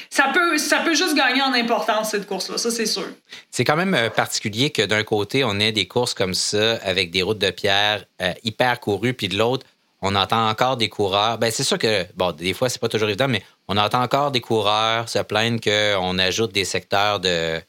ça, 0.09 0.31
peut, 0.33 0.57
ça 0.57 0.79
peut 0.79 0.95
juste 0.95 1.15
gagner 1.15 1.41
en 1.41 1.53
importance, 1.53 2.11
cette 2.11 2.27
course-là, 2.27 2.57
ça 2.57 2.71
c'est 2.71 2.85
sûr. 2.85 3.07
C'est 3.51 3.65
quand 3.65 3.75
même 3.75 4.09
particulier 4.15 4.69
que 4.69 4.83
d'un 4.83 5.03
côté, 5.03 5.43
on 5.43 5.59
ait 5.59 5.71
des 5.71 5.87
courses 5.87 6.13
comme 6.13 6.33
ça, 6.33 6.75
avec 6.83 7.11
des 7.11 7.21
routes 7.21 7.39
de 7.39 7.49
pierre 7.49 8.05
hyper 8.43 8.79
courues, 8.79 9.13
puis 9.13 9.27
de 9.27 9.37
l'autre, 9.37 9.65
on 10.01 10.15
entend 10.15 10.49
encore 10.49 10.77
des 10.77 10.89
coureurs. 10.89 11.37
Ben, 11.37 11.51
c'est 11.51 11.63
sûr 11.63 11.77
que, 11.77 12.05
bon, 12.15 12.31
des 12.31 12.53
fois, 12.53 12.69
c'est 12.69 12.79
pas 12.79 12.89
toujours 12.89 13.09
évident, 13.09 13.27
mais 13.27 13.43
on 13.67 13.77
entend 13.77 14.01
encore 14.01 14.31
des 14.31 14.41
coureurs 14.41 15.09
se 15.09 15.19
plaindre 15.19 15.59
qu'on 15.61 16.19
ajoute 16.19 16.53
des 16.53 16.65
secteurs 16.65 17.19
de 17.19 17.61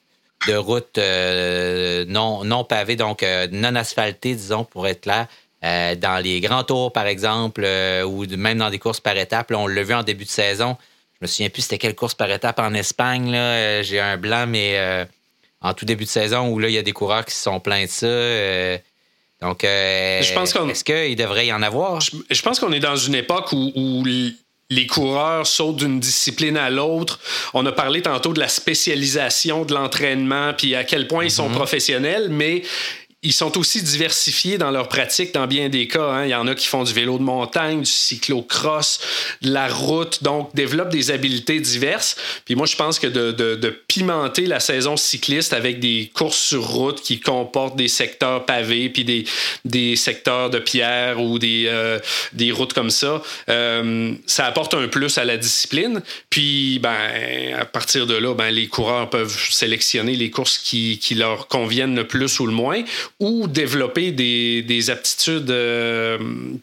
de 0.47 0.55
routes 0.55 0.99
euh, 0.99 2.05
non, 2.09 2.45
non 2.45 2.65
pavées, 2.65 2.97
donc 2.97 3.23
euh, 3.23 3.49
non 3.51 3.75
asphaltées, 3.75 4.35
disons, 4.35 4.65
pour 4.65 4.87
être 4.87 5.07
là. 5.07 5.29
Euh, 5.65 5.95
dans 5.95 6.23
les 6.23 6.41
grands 6.41 6.65
tours, 6.65 6.93
par 6.93 7.07
exemple, 7.07 7.67
ou 8.07 8.27
même 8.37 8.59
dans 8.59 8.69
des 8.69 8.79
courses 8.79 9.01
par 9.01 9.17
étapes. 9.17 9.51
on 9.53 9.67
l'a 9.67 9.83
vu 9.83 9.95
en 9.95 10.03
début 10.03 10.25
de 10.25 10.31
saison. 10.31 10.77
Je 11.15 11.19
me 11.23 11.27
souviens 11.27 11.49
plus 11.49 11.63
c'était 11.63 11.79
quelle 11.79 11.95
course 11.95 12.15
par 12.15 12.31
étape 12.31 12.59
en 12.59 12.75
Espagne. 12.75 13.31
Là. 13.31 13.83
J'ai 13.83 13.99
un 13.99 14.19
blanc, 14.19 14.47
mais 14.47 15.07
en 15.63 15.73
tout 15.73 15.87
début 15.87 16.05
de 16.05 16.11
saison 16.11 16.51
où 16.51 16.59
là, 16.59 16.69
il 16.69 16.75
y 16.75 16.79
a 16.79 16.83
des 16.83 16.93
coureurs 16.93 17.25
qui 17.25 17.35
se 17.35 17.43
sont 17.43 17.61
plaints 17.61 17.85
de 17.85 17.89
ça. 17.89 18.07
donc, 19.41 19.61
je 19.63 20.35
pense 20.35 20.55
est-ce 20.55 20.85
qu'il 20.85 21.17
devrait 21.17 21.47
y 21.47 21.53
en 21.53 21.63
avoir? 21.63 22.01
Je, 22.03 22.43
pense 22.43 22.61
qu'on 22.61 22.73
est 22.73 22.81
dans 22.81 22.97
une 22.97 23.15
époque 23.15 23.53
où, 23.53 23.73
où 23.75 24.05
les 24.71 24.87
coureurs 24.87 25.47
sautent 25.47 25.77
d'une 25.77 26.01
discipline 26.01 26.57
à 26.57 26.71
l'autre. 26.71 27.21
On 27.53 27.65
a 27.67 27.73
parlé 27.73 28.03
tantôt 28.03 28.33
de 28.33 28.41
la 28.41 28.49
spécialisation 28.49 29.65
de 29.65 29.75
l'entraînement, 29.75 30.53
puis 30.57 30.75
à 30.75 30.85
quel 30.85 31.07
point 31.07 31.25
ils 31.25 31.31
sont 31.31 31.49
mhm. 31.49 31.55
professionnels, 31.55 32.29
mais 32.31 32.63
ils 33.25 33.33
sont 33.33 33.57
aussi 33.59 33.83
diversifiés 33.83 34.59
dans 34.59 34.71
leur 34.71 34.87
pratique 34.87 35.33
dans 35.33 35.47
bien 35.47 35.71
des 35.71 35.89
cas. 35.89 36.11
Hein. 36.11 36.25
Il 36.27 36.31
y 36.31 36.35
en 36.35 36.47
a 36.47 36.55
qui 36.55 36.67
font 36.67 36.85
du 36.85 36.93
vélo 36.93 37.17
de 37.17 37.23
montagne, 37.23 37.81
du 37.81 37.91
cyclocross, 37.91 39.01
de 39.41 39.51
la 39.51 39.67
route, 39.67 40.23
donc 40.23 40.55
développent 40.55 40.91
des 40.91 41.11
habiletés 41.11 41.59
diverses. 41.59 42.17
Puis 42.45 42.55
moi, 42.55 42.67
je 42.67 42.77
pense 42.77 42.99
que 42.99 43.07
de, 43.07 43.33
de, 43.33 43.71
pimenter 43.89 44.47
la 44.47 44.61
saison 44.61 44.97
cycliste 44.97 45.53
avec 45.53 45.81
des 45.81 46.11
courses 46.15 46.39
sur 46.39 46.67
route 46.67 47.01
qui 47.01 47.19
comportent 47.19 47.77
des 47.77 47.89
secteurs 47.89 48.45
pavés, 48.45 48.91
puis 48.91 49.05
des, 49.05 49.25
des 49.65 49.97
secteurs 49.97 50.51
de 50.51 50.59
pierre 50.59 51.21
ou 51.21 51.39
des, 51.39 51.65
euh, 51.69 51.99
des 52.33 52.53
routes 52.53 52.75
comme 52.75 52.91
ça, 52.91 53.23
euh, 53.49 54.13
ça 54.27 54.47
apporte 54.47 54.75
un 54.75 54.89
plus 54.89 55.17
à 55.17 55.25
la 55.25 55.39
discipline. 55.39 56.03
Puis, 56.29 56.79
ben, 56.81 57.55
à 57.59 57.65
partir 57.65 58.07
de 58.07 58.15
là, 58.15 58.35
ben, 58.35 58.51
les 58.51 58.67
coureurs 58.67 59.09
peuvent 59.09 59.37
sélectionner 59.51 60.15
les 60.15 60.31
courses 60.31 60.59
qui, 60.59 60.99
qui 60.99 61.15
leur 61.15 61.49
conviennent 61.49 61.97
le 61.97 62.07
plus 62.07 62.39
ou 62.41 62.47
le 62.47 62.53
moins 62.53 62.83
ou 63.21 63.47
développer 63.47 64.13
des, 64.13 64.91
aptitudes 64.91 65.55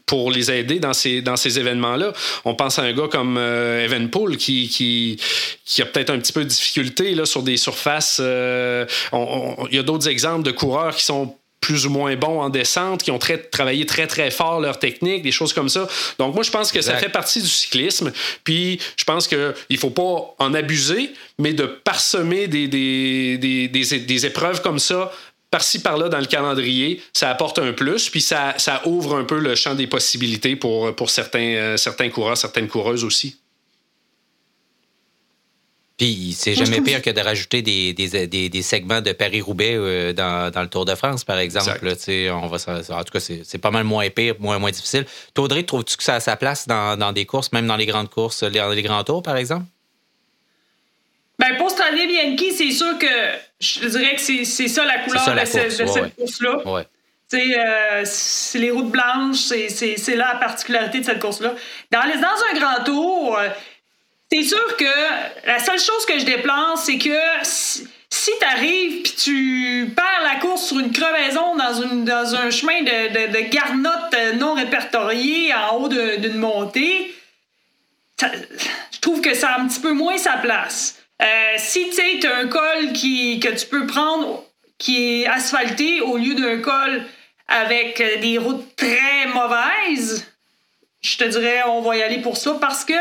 pour 0.06 0.32
les 0.32 0.52
aider 0.52 0.80
dans 0.80 0.94
ces, 0.94 1.22
dans 1.22 1.36
ces 1.36 1.58
événements-là. 1.60 2.14
On 2.46 2.56
pense 2.56 2.78
à 2.78 2.84
un 2.84 2.94
gars 2.94 3.08
comme 3.10 3.38
Evan 3.38 4.10
Poole 4.10 4.38
qui, 4.38 4.68
qui, 4.70 5.18
qui 5.66 5.82
a 5.82 5.86
peut-être 5.86 6.10
un 6.10 6.20
petit 6.20 6.34
peu 6.34 6.44
de 6.44 6.50
difficulté 6.50 7.16
là, 7.16 7.26
sur 7.26 7.42
des 7.42 7.58
surfaces. 7.58 8.20
il 8.20 9.76
y 9.76 9.80
a 9.80 9.84
d'autres 9.84 10.10
exemples 10.10 10.44
de 10.44 10.52
coureurs 10.52 10.96
qui 10.96 11.04
sont 11.04 11.36
plus 11.62 11.86
ou 11.86 11.92
moins 11.92 12.16
bons 12.16 12.42
en 12.42 12.50
descente, 12.50 13.04
qui 13.04 13.12
ont 13.12 13.20
très, 13.20 13.38
travaillé 13.38 13.86
très, 13.86 14.08
très 14.08 14.32
fort 14.32 14.60
leur 14.60 14.80
technique, 14.80 15.22
des 15.22 15.32
choses 15.32 15.54
comme 15.54 15.70
ça. 15.70 15.88
Donc, 16.18 16.34
moi, 16.34 16.44
je 16.44 16.50
pense 16.50 16.72
que 16.72 16.82
ça 16.82 16.98
fait 16.98 17.10
partie 17.10 17.40
du 17.40 17.48
cyclisme. 17.48 18.12
Puis, 18.44 18.80
je 18.98 19.04
pense 19.04 19.28
qu'il 19.28 19.54
ne 19.70 19.78
faut 19.78 19.92
pas 19.92 20.36
en 20.40 20.54
abuser, 20.56 21.12
mais 21.38 21.54
de 21.54 21.66
parsemer 21.66 22.48
des, 22.48 22.68
des, 22.68 23.38
des, 23.38 23.68
des 23.68 24.26
épreuves 24.26 24.62
comme 24.64 24.80
ça 24.80 25.14
par-ci, 25.52 25.82
par-là 25.82 26.08
dans 26.08 26.20
le 26.20 26.26
calendrier, 26.26 27.02
ça 27.14 27.30
apporte 27.30 27.60
un 27.60 27.74
plus, 27.74 28.10
puis 28.10 28.22
ça, 28.22 28.56
ça, 28.58 28.82
ouvre 28.86 29.18
un 29.18 29.26
peu 29.26 29.38
le 29.38 29.54
champ 29.56 29.76
des 29.76 29.86
possibilités 29.86 30.56
pour, 30.56 30.96
pour 30.96 31.10
certains, 31.10 31.54
euh, 31.56 31.78
certains 31.78 32.10
coureurs, 32.10 32.38
certaines 32.38 32.70
coureuses 32.70 33.04
aussi. 33.04 33.38
Puis 35.98 36.34
c'est 36.36 36.56
jamais 36.56 36.82
pire 36.82 37.02
que 37.02 37.12
de 37.12 37.20
rajouter 37.20 37.62
des, 37.62 37.94
des, 37.94 38.50
des, 38.50 38.62
segments 38.64 39.02
de 39.02 39.12
Paris-Roubaix 39.12 39.76
euh, 39.76 40.14
dans, 40.14 40.50
dans, 40.50 40.64
le 40.64 40.68
Tour 40.68 40.86
de 40.86 40.96
France, 40.96 41.24
par 41.24 41.38
exemple. 41.38 41.80
on 41.84 42.48
va, 42.48 42.58
en 42.90 43.04
tout 43.04 43.12
cas, 43.12 43.20
c'est 43.20 43.58
pas 43.60 43.70
mal 43.70 43.84
moins 43.84 44.10
pire, 44.10 44.34
moins, 44.40 44.58
moins 44.58 44.72
difficile. 44.72 45.06
Toi, 45.36 45.46
Audrey, 45.46 45.62
trouves-tu 45.62 45.98
que 45.98 46.04
ça 46.04 46.16
a 46.16 46.20
sa 46.20 46.38
place 46.38 46.66
dans, 46.66 46.98
dans, 46.98 47.12
des 47.12 47.26
courses, 47.26 47.52
même 47.52 47.68
dans 47.68 47.76
les 47.76 47.86
grandes 47.86 48.10
courses, 48.10 48.44
dans 48.44 48.70
les 48.70 48.82
grands 48.82 49.04
tours, 49.04 49.22
par 49.22 49.38
exemple? 49.38 49.66
Ben 51.38 51.56
pour 51.58 51.70
Stanley 51.70 52.08
Bianchi, 52.08 52.52
c'est 52.52 52.72
sûr 52.72 52.98
que 52.98 53.51
je 53.62 53.88
dirais 53.88 54.16
que 54.16 54.22
c'est 54.22 54.68
ça 54.68 54.84
la 54.86 55.00
couleur 55.00 55.36
de, 55.36 55.46
cette 55.46 56.16
course-là. 56.16 56.68
Ouais. 56.68 56.88
Euh, 57.34 58.02
c'est 58.04 58.60
les 58.60 58.72
routes 58.72 58.92
blanches, 58.92 59.38
c'est 59.38 60.16
là 60.16 60.34
la 60.34 60.40
particularité 60.40 61.00
de 61.00 61.06
cette 61.06 61.22
course-là. 61.22 61.54
Dans, 61.92 62.02
les, 62.04 62.18
dans 62.18 62.28
un 62.52 62.60
grand 62.60 62.84
tour, 62.84 63.38
euh, 63.38 63.48
c'est 64.32 64.44
sûr 64.44 64.78
que 64.78 65.46
la 65.46 65.60
seule 65.60 65.80
chose 65.80 66.06
que 66.06 66.20
je 66.20 66.26
déplore, 66.26 66.78
c'est 66.78 66.98
que 66.98 67.18
si, 67.44 67.88
tu 68.10 68.46
arrives 68.46 69.04
puis 69.04 69.14
tu 69.18 69.94
perds 69.96 70.34
la 70.34 70.40
course 70.40 70.68
sur 70.68 70.80
une 70.80 70.92
crevaison 70.92 71.56
dans, 71.56 71.82
une, 71.82 72.04
dans 72.04 72.36
un 72.36 72.50
chemin 72.50 72.82
de, 72.82 73.32
de, 73.32 73.50
garnotte 73.50 74.16
non 74.38 74.54
répertorié 74.54 75.54
en 75.54 75.78
haut 75.78 75.88
d'une 75.88 76.36
montée, 76.36 77.16
je 78.22 79.00
trouve 79.00 79.22
que 79.22 79.34
ça 79.34 79.52
a 79.52 79.62
un 79.62 79.68
petit 79.68 79.80
peu 79.80 79.94
moins 79.94 80.18
sa 80.18 80.34
place. 80.34 81.01
Euh, 81.22 81.26
si 81.58 81.90
tu 81.90 82.28
as 82.28 82.38
un 82.38 82.48
col 82.48 82.94
qui, 82.94 83.40
que 83.40 83.50
tu 83.50 83.68
peux 83.68 83.86
prendre 83.86 84.44
qui 84.78 85.22
est 85.22 85.28
asphalté 85.28 86.02
au 86.02 86.18
lieu 86.18 86.34
d'un 86.34 86.58
col 86.60 87.04
avec 87.48 88.02
des 88.22 88.38
routes 88.40 88.76
très 88.76 89.28
mauvaises, 89.28 90.26
je 91.02 91.18
te 91.18 91.24
dirais 91.26 91.62
on 91.68 91.82
va 91.82 91.98
y 91.98 92.04
aller 92.04 92.20
pour 92.20 92.38
ça 92.38 92.58
parce 92.60 92.86
que 92.86 92.94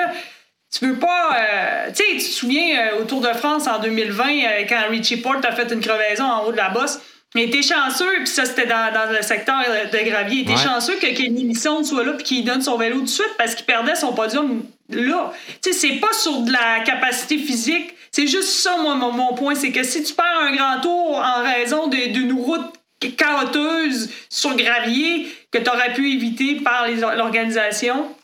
tu 0.73 0.87
veux 0.87 0.99
pas. 0.99 1.37
Euh, 1.37 1.89
tu 1.89 1.97
sais, 1.97 2.11
tu 2.13 2.19
te 2.19 2.35
souviens 2.35 2.79
euh, 2.79 3.01
au 3.01 3.05
Tour 3.05 3.21
de 3.21 3.29
France 3.29 3.67
en 3.67 3.81
2020, 3.81 4.25
euh, 4.25 4.65
quand 4.69 4.83
Richie 4.89 5.17
Porte 5.17 5.45
a 5.45 5.53
fait 5.53 5.73
une 5.73 5.81
crevaison 5.81 6.25
en 6.25 6.45
haut 6.45 6.53
de 6.53 6.57
la 6.57 6.71
bosse. 6.71 7.01
Mais 7.35 7.45
était 7.45 7.63
chanceux, 7.63 8.13
puis 8.17 8.27
ça 8.27 8.45
c'était 8.45 8.67
dans, 8.67 8.93
dans, 8.93 9.13
le 9.13 9.23
secteur 9.23 9.63
de 9.93 9.99
gravier, 10.11 10.41
il 10.41 10.51
était 10.51 10.61
chanceux 10.61 10.97
que 10.97 11.07
Kenny 11.15 11.45
Lisson 11.45 11.85
soit 11.85 12.03
là 12.03 12.15
puis 12.15 12.25
qu'il 12.25 12.45
donne 12.45 12.61
son 12.61 12.77
vélo 12.77 12.97
tout 12.97 13.03
de 13.03 13.09
suite 13.09 13.35
parce 13.39 13.55
qu'il 13.55 13.67
perdait 13.67 13.95
son 13.95 14.13
podium 14.13 14.65
là. 14.89 15.33
Tu 15.63 15.73
sais, 15.73 15.79
c'est 15.79 15.95
pas 16.01 16.13
sur 16.13 16.41
de 16.41 16.51
la 16.51 16.81
capacité 16.81 17.39
physique, 17.39 17.95
c'est 18.13 18.27
juste 18.27 18.49
ça 18.49 18.77
moi, 18.77 18.95
mon, 18.95 19.13
mon 19.13 19.35
point, 19.35 19.55
c'est 19.55 19.71
que 19.71 19.85
si 19.85 20.03
tu 20.03 20.15
perds 20.15 20.41
un 20.43 20.55
grand 20.55 20.81
tour 20.81 21.17
en 21.17 21.43
raison 21.43 21.89
d'une 21.89 22.33
route 22.33 22.75
caroteuse 23.17 24.11
sur 24.29 24.55
gravier 24.57 25.27
que 25.51 25.59
tu 25.59 25.71
aurais 25.71 25.95
pu 25.95 26.13
éviter 26.13 26.57
par 26.57 26.87
l'organisation, 27.17 28.15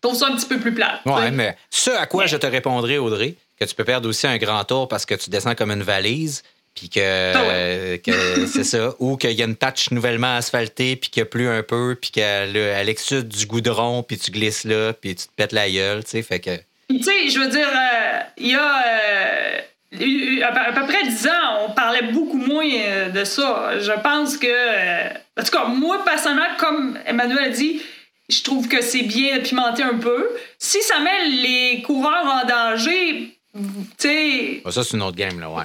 trouve 0.00 0.14
ça 0.14 0.28
un 0.28 0.36
petit 0.36 0.46
peu 0.46 0.58
plus 0.58 0.74
plat. 0.74 1.00
Oui, 1.06 1.30
mais 1.32 1.56
ce 1.70 1.90
à 1.90 2.06
quoi 2.06 2.26
je 2.26 2.36
te 2.36 2.46
répondrai, 2.46 2.98
Audrey, 2.98 3.34
que 3.58 3.64
tu 3.64 3.74
peux 3.74 3.84
perdre 3.84 4.08
aussi 4.08 4.26
un 4.26 4.36
grand 4.36 4.64
tour 4.64 4.88
parce 4.88 5.06
que 5.06 5.14
tu 5.14 5.30
descends 5.30 5.54
comme 5.54 5.70
une 5.70 5.82
valise, 5.82 6.42
puis 6.74 6.88
que, 6.88 7.34
ah 7.34 8.46
c'est 8.52 8.64
ça, 8.64 8.94
ou 8.98 9.16
qu'il 9.16 9.32
y 9.32 9.42
a 9.42 9.44
une 9.44 9.56
patch 9.56 9.90
nouvellement 9.90 10.36
asphaltée, 10.36 10.96
puis 10.96 11.10
qu'il 11.10 11.22
a 11.22 11.26
plus 11.26 11.48
un 11.48 11.62
peu, 11.62 11.96
puis 12.00 12.10
qu'elle 12.10 12.52
l'exude 12.52 13.28
du 13.28 13.46
goudron, 13.46 14.02
puis 14.02 14.18
tu 14.18 14.30
glisses 14.30 14.64
là, 14.64 14.92
puis 14.92 15.14
tu 15.14 15.26
te 15.26 15.32
pètes 15.36 15.52
la 15.52 15.70
gueule, 15.70 16.04
tu 16.04 16.10
sais, 16.10 16.22
fait 16.22 16.40
que... 16.40 16.50
Tu 16.98 17.02
sais, 17.02 17.28
je 17.28 17.38
veux 17.38 17.48
dire, 17.48 17.68
euh, 17.68 18.20
il 18.36 18.48
y 18.48 18.54
a... 18.54 18.84
Euh, 18.86 19.60
à 20.42 20.72
peu 20.72 20.86
près 20.86 21.04
10 21.04 21.26
ans, 21.28 21.66
on 21.68 21.72
parlait 21.72 22.12
beaucoup 22.12 22.38
moins 22.38 22.64
euh, 22.66 23.10
de 23.10 23.24
ça. 23.24 23.78
Je 23.78 23.92
pense 24.02 24.38
que, 24.38 25.08
en 25.38 25.44
tout 25.44 25.50
cas, 25.50 25.66
moi, 25.66 26.02
personnellement, 26.04 26.56
comme 26.58 26.98
Emmanuel 27.04 27.44
a 27.44 27.48
dit, 27.50 27.82
je 28.28 28.42
trouve 28.42 28.68
que 28.68 28.80
c'est 28.80 29.02
bien 29.02 29.40
pimenté 29.40 29.82
un 29.82 29.98
peu. 29.98 30.30
Si 30.58 30.80
ça 30.82 30.98
met 31.00 31.28
les 31.28 31.82
coureurs 31.82 32.24
en 32.24 32.46
danger, 32.46 33.38
tu 33.54 33.60
sais. 33.98 34.62
Ça, 34.70 34.82
c'est 34.82 34.96
une 34.96 35.02
autre 35.02 35.16
game, 35.16 35.38
là, 35.38 35.50
ouais. 35.50 35.64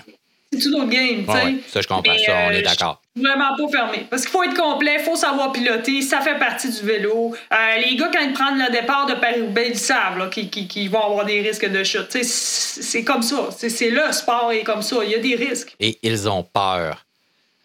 C'est 0.54 0.64
une 0.66 0.76
autre 0.76 0.90
game, 0.90 1.26
tu 1.26 1.32
sais. 1.32 1.56
ça, 1.68 1.82
je 1.82 1.88
comprends 1.88 2.18
ça, 2.18 2.34
on 2.48 2.52
est 2.52 2.60
euh, 2.60 2.62
d'accord. 2.62 3.02
Vraiment 3.16 3.58
pas 3.58 3.68
fermé. 3.70 4.08
Parce 4.10 4.22
qu'il 4.22 4.32
faut 4.32 4.44
être 4.44 4.56
complet, 4.56 4.96
il 5.00 5.04
faut 5.04 5.18
savoir 5.18 5.52
piloter, 5.52 6.02
ça 6.02 6.22
fait 6.22 6.40
partie 6.40 6.70
du 6.70 6.86
vélo. 6.86 7.36
Euh, 7.52 7.56
les 7.86 7.98
gars, 7.98 8.10
quand 8.14 8.22
ils 8.22 8.32
prennent 8.32 8.58
le 8.58 8.72
départ 8.72 9.08
de 9.08 9.16
Paris-Roubaix, 9.16 9.70
ils 9.72 9.78
savent 9.78 10.30
qu'ils 10.30 10.90
vont 10.90 11.04
avoir 11.04 11.26
des 11.26 11.42
risques 11.42 11.70
de 11.70 11.84
chute. 11.84 12.18
C'est 12.24 13.04
comme 13.04 13.24
ça. 13.24 13.50
C'est 13.52 13.90
le 13.90 14.12
sport 14.12 14.52
est 14.54 14.64
comme 14.64 14.82
ça. 14.82 14.98
Il 15.04 15.12
y 15.12 15.16
a 15.16 15.20
des 15.20 15.36
risques. 15.36 15.76
Et 15.80 15.98
ils 16.02 16.30
ont 16.30 16.44
peur. 16.44 17.04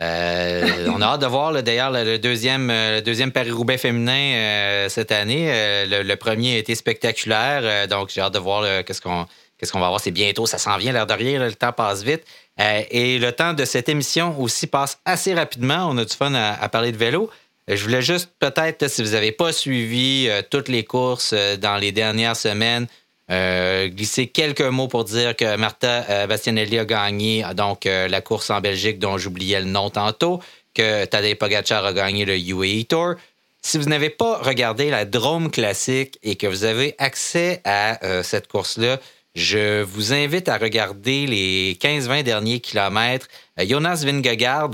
Euh, 0.02 0.88
on 0.92 1.00
a 1.00 1.06
hâte 1.06 1.20
de 1.20 1.26
voir 1.26 1.62
d'ailleurs 1.62 1.92
le 1.92 2.18
deuxième, 2.18 2.72
deuxième 3.04 3.30
Paris-Roubaix 3.30 3.78
féminin 3.78 4.34
euh, 4.34 4.88
cette 4.88 5.12
année. 5.12 5.52
Le, 5.86 6.14
premier 6.16 6.56
a 6.56 6.58
été 6.58 6.74
spectaculaire, 6.74 7.86
donc 7.86 8.10
j'ai 8.12 8.20
hâte 8.20 8.34
de 8.34 8.40
voir 8.40 8.84
qu'est-ce 8.84 9.00
qu'on 9.00 9.26
qu'est-ce 9.62 9.70
qu'on 9.70 9.78
va 9.78 9.88
voir. 9.88 10.00
C'est 10.00 10.10
bientôt, 10.10 10.44
ça 10.46 10.58
s'en 10.58 10.76
vient 10.76 10.92
l'air 10.92 11.06
de 11.06 11.14
rien, 11.14 11.38
le 11.38 11.54
temps 11.54 11.72
passe 11.72 12.02
vite. 12.02 12.24
Et 12.58 13.18
le 13.18 13.32
temps 13.32 13.54
de 13.54 13.64
cette 13.64 13.88
émission 13.88 14.38
aussi 14.40 14.66
passe 14.66 14.98
assez 15.04 15.34
rapidement. 15.34 15.88
On 15.88 15.96
a 15.98 16.04
du 16.04 16.14
fun 16.14 16.34
à, 16.34 16.68
parler 16.68 16.92
de 16.92 16.96
vélo. 16.96 17.30
Je 17.66 17.82
voulais 17.82 18.02
juste 18.02 18.30
peut-être, 18.38 18.88
si 18.88 19.02
vous 19.02 19.10
n'avez 19.10 19.32
pas 19.32 19.52
suivi 19.52 20.28
toutes 20.50 20.68
les 20.68 20.84
courses 20.84 21.34
dans 21.60 21.76
les 21.76 21.92
dernières 21.92 22.36
semaines, 22.36 22.86
euh, 23.32 23.88
glisser 23.88 24.26
quelques 24.26 24.60
mots 24.60 24.88
pour 24.88 25.04
dire 25.04 25.34
que 25.34 25.56
Martha 25.56 26.04
euh, 26.10 26.26
Bastianelli 26.26 26.78
a 26.78 26.84
gagné 26.84 27.44
donc 27.54 27.86
euh, 27.86 28.06
la 28.08 28.20
course 28.20 28.50
en 28.50 28.60
Belgique 28.60 28.98
dont 28.98 29.16
j'oubliais 29.16 29.60
le 29.60 29.66
nom 29.66 29.88
tantôt, 29.90 30.40
que 30.74 31.04
Tadej 31.06 31.36
Pogacar 31.36 31.84
a 31.84 31.92
gagné 31.92 32.24
le 32.26 32.36
UAE 32.36 32.84
Tour. 32.84 33.14
Si 33.62 33.78
vous 33.78 33.88
n'avez 33.88 34.10
pas 34.10 34.38
regardé 34.38 34.90
la 34.90 35.04
Drôme 35.04 35.50
classique 35.50 36.18
et 36.22 36.34
que 36.34 36.46
vous 36.46 36.64
avez 36.64 36.94
accès 36.98 37.60
à 37.64 38.00
cette 38.24 38.48
course-là, 38.48 38.98
je 39.34 39.82
vous 39.82 40.12
invite 40.12 40.48
à 40.48 40.58
regarder 40.58 41.26
les 41.26 41.78
15-20 41.80 42.22
derniers 42.22 42.60
kilomètres. 42.60 43.28
Jonas 43.58 44.02
Vingegaard, 44.04 44.70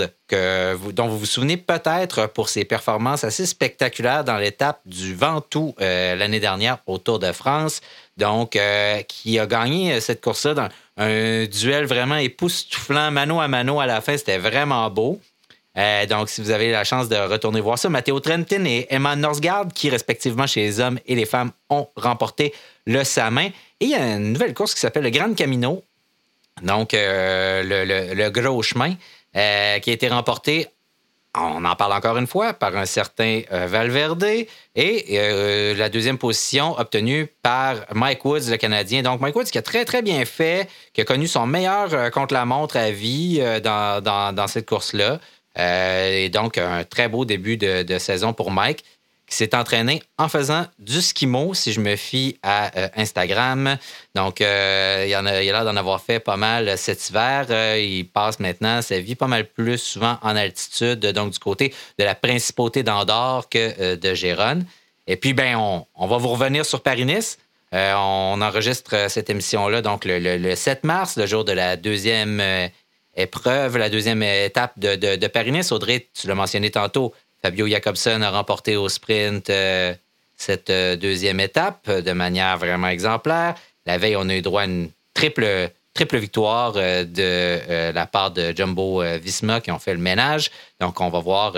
dont 0.93 1.09
vous 1.09 1.19
vous 1.19 1.27
souvenez 1.27 1.57
peut-être 1.57 2.27
pour 2.29 2.49
ses 2.49 2.65
performances 2.65 3.25
assez 3.25 3.47
spectaculaires 3.47 4.25
dans 4.25 4.37
l'étape 4.37 4.81
du 4.85 5.15
Ventoux 5.15 5.75
l'année 5.79 6.41
dernière 6.41 6.79
au 6.87 6.99
Tour 6.99 7.19
de 7.19 7.33
France, 7.33 7.81
donc, 8.19 8.57
euh, 8.57 9.01
qui 9.03 9.39
a 9.39 9.47
gagné 9.47 9.93
euh, 9.93 10.01
cette 10.01 10.21
course-là 10.21 10.55
dans 10.55 10.69
un 10.97 11.47
duel 11.47 11.87
vraiment 11.87 12.17
époustouflant, 12.17 13.13
mano 13.13 13.41
à 13.41 13.47
mano 13.47 13.79
à 13.79 13.87
la 13.87 14.01
fin. 14.01 14.17
C'était 14.17 14.39
vraiment 14.39 14.91
beau. 14.91 15.21
Euh, 15.77 16.05
donc, 16.07 16.29
si 16.29 16.43
vous 16.43 16.51
avez 16.51 16.73
la 16.73 16.83
chance 16.83 17.09
de 17.09 17.15
retourner 17.15 17.61
voir 17.61 17.79
ça, 17.79 17.89
Matteo 17.89 18.19
Trentin 18.19 18.65
et 18.65 18.89
Emma 18.91 19.15
Norsgaard, 19.15 19.69
qui 19.73 19.89
respectivement 19.89 20.49
chez 20.49 20.63
les 20.63 20.81
hommes 20.81 20.99
et 21.07 21.15
les 21.15 21.27
femmes 21.27 21.53
ont 21.71 21.87
remporté 21.95 22.53
le 22.87 23.05
Samin. 23.05 23.51
Et 23.81 23.85
il 23.85 23.91
y 23.91 23.95
a 23.95 24.17
une 24.17 24.33
nouvelle 24.33 24.55
course 24.55 24.75
qui 24.75 24.81
s'appelle 24.81 25.05
le 25.05 25.11
Grand 25.11 25.35
Camino, 25.35 25.83
donc 26.63 26.93
le, 26.93 28.15
le, 28.15 28.31
gros 28.31 28.63
chemin, 28.63 28.95
qui 29.33 29.39
a 29.39 29.77
été 29.93 30.09
remporté 30.09 30.69
on 31.41 31.65
en 31.65 31.77
parle 31.77 31.93
encore 31.93 32.17
une 32.17 32.27
fois, 32.27 32.53
par 32.53 32.77
un 32.77 32.87
certain 32.87 33.43
euh, 33.53 33.67
Valverde. 33.67 34.25
Et 34.75 35.05
euh, 35.13 35.75
la 35.75 35.89
deuxième 35.89 36.19
position 36.19 36.79
obtenue 36.79 37.29
par 37.43 37.77
Mike 37.93 38.25
Woods, 38.25 38.51
le 38.51 38.57
Canadien. 38.57 39.03
Donc, 39.03 39.21
Mike 39.21 39.37
Woods 39.37 39.45
qui 39.45 39.59
a 39.59 39.63
très, 39.63 39.85
très 39.85 40.03
bien 40.03 40.25
fait, 40.25 40.69
qui 40.93 41.01
a 41.01 41.05
connu 41.05 41.27
son 41.27 41.47
meilleur 41.47 41.93
euh, 41.93 42.11
contre-la-montre 42.11 42.77
à 42.77 42.91
vie 42.91 43.41
dans, 43.63 44.47
cette 44.49 44.67
course-là. 44.67 45.21
et 45.57 46.29
donc, 46.31 46.59
un 46.59 46.85
très 46.85 47.09
beau 47.09 47.25
début 47.25 47.57
de 47.57 47.99
saison 47.99 48.33
pour 48.33 48.51
Mike 48.51 48.85
qui 49.29 49.37
s'est 49.37 49.55
entraîné 49.55 50.03
en 50.17 50.29
faisant 50.29 50.65
du 50.79 51.03
skimo, 51.03 51.53
si 51.53 51.73
je 51.73 51.81
me 51.81 51.97
fie 51.97 52.39
à 52.43 52.77
euh, 52.77 52.89
Instagram. 52.97 53.77
Donc, 54.15 54.41
euh, 54.41 55.05
il, 55.07 55.15
a 55.15 55.23
l'air 55.23 55.65
d'en 55.65 55.77
avoir 55.77 56.01
fait 56.01 56.19
pas 56.19 56.39
mal 56.39 56.79
cet 56.79 57.11
hiver. 57.11 57.47
Euh, 57.51 57.79
il 57.79 58.09
passe 58.09 58.41
maintenant 58.41 58.81
sa 58.81 58.99
vie 59.01 59.15
pas 59.15 59.27
mal 59.27 59.45
plus 59.45 59.79
souvent 59.79 60.19
en 60.23 60.35
altitude, 60.35 61.01
donc 61.01 61.33
du 61.33 61.39
côté 61.39 61.75
de 61.99 62.05
la 62.05 62.15
principauté 62.15 62.83
d'Andorre 62.83 63.49
que 63.51 63.97
de 63.97 64.15
Gérone. 64.15 64.65
Et 65.07 65.17
puis, 65.17 65.35
ben, 65.35 65.57
on, 65.57 66.07
va 66.07 66.17
vous 66.17 66.29
revenir 66.29 66.65
sur 66.65 66.83
Paris-Nice. 66.83 67.39
on 67.73 68.41
enregistre 68.41 69.11
cette 69.11 69.31
émission-là 69.31 69.83
donc 69.83 70.03
le, 70.05 70.55
7 70.55 70.85
mars, 70.85 71.17
le 71.17 71.27
jour 71.27 71.45
de 71.45 71.53
la 71.53 71.77
deuxième 71.77 72.43
épreuve, 73.17 73.79
la 73.79 73.91
deuxième 73.91 74.23
étape 74.23 74.79
de, 74.79 75.17
de, 75.17 75.27
Paris-Nice. 75.27 75.73
Audrey, 75.73 76.09
tu 76.15 76.27
l'as 76.27 76.35
mentionné 76.35 76.71
tantôt, 76.71 77.15
Fabio 77.43 77.67
Jacobson 77.67 78.23
a 78.23 78.31
remporté 78.31 78.77
au 78.77 78.89
sprint 78.89 79.51
euh, 79.51 79.95
cette 80.37 80.71
euh, 80.71 80.97
deuxième 80.97 81.41
étape 81.41 81.91
de 81.91 82.13
manière 82.13 82.59
vraiment 82.59 82.89
exemplaire. 82.89 83.55
La 83.87 83.99
veille, 83.99 84.17
on 84.17 84.29
a 84.29 84.35
eu 84.35 84.43
droit 84.43 84.63
à 84.63 84.65
une 84.65 84.91
triple, 85.15 85.71
triple 85.95 86.19
victoire 86.19 86.75
de 86.75 87.93
la 87.93 88.07
part 88.07 88.31
de 88.31 88.55
Jumbo 88.55 89.03
Visma 89.19 89.61
qui 89.61 89.71
ont 89.71 89.79
fait 89.79 89.95
le 89.95 90.01
ménage. 90.01 90.51
Donc, 90.79 91.01
on 91.01 91.09
va 91.09 91.21
voir 91.21 91.55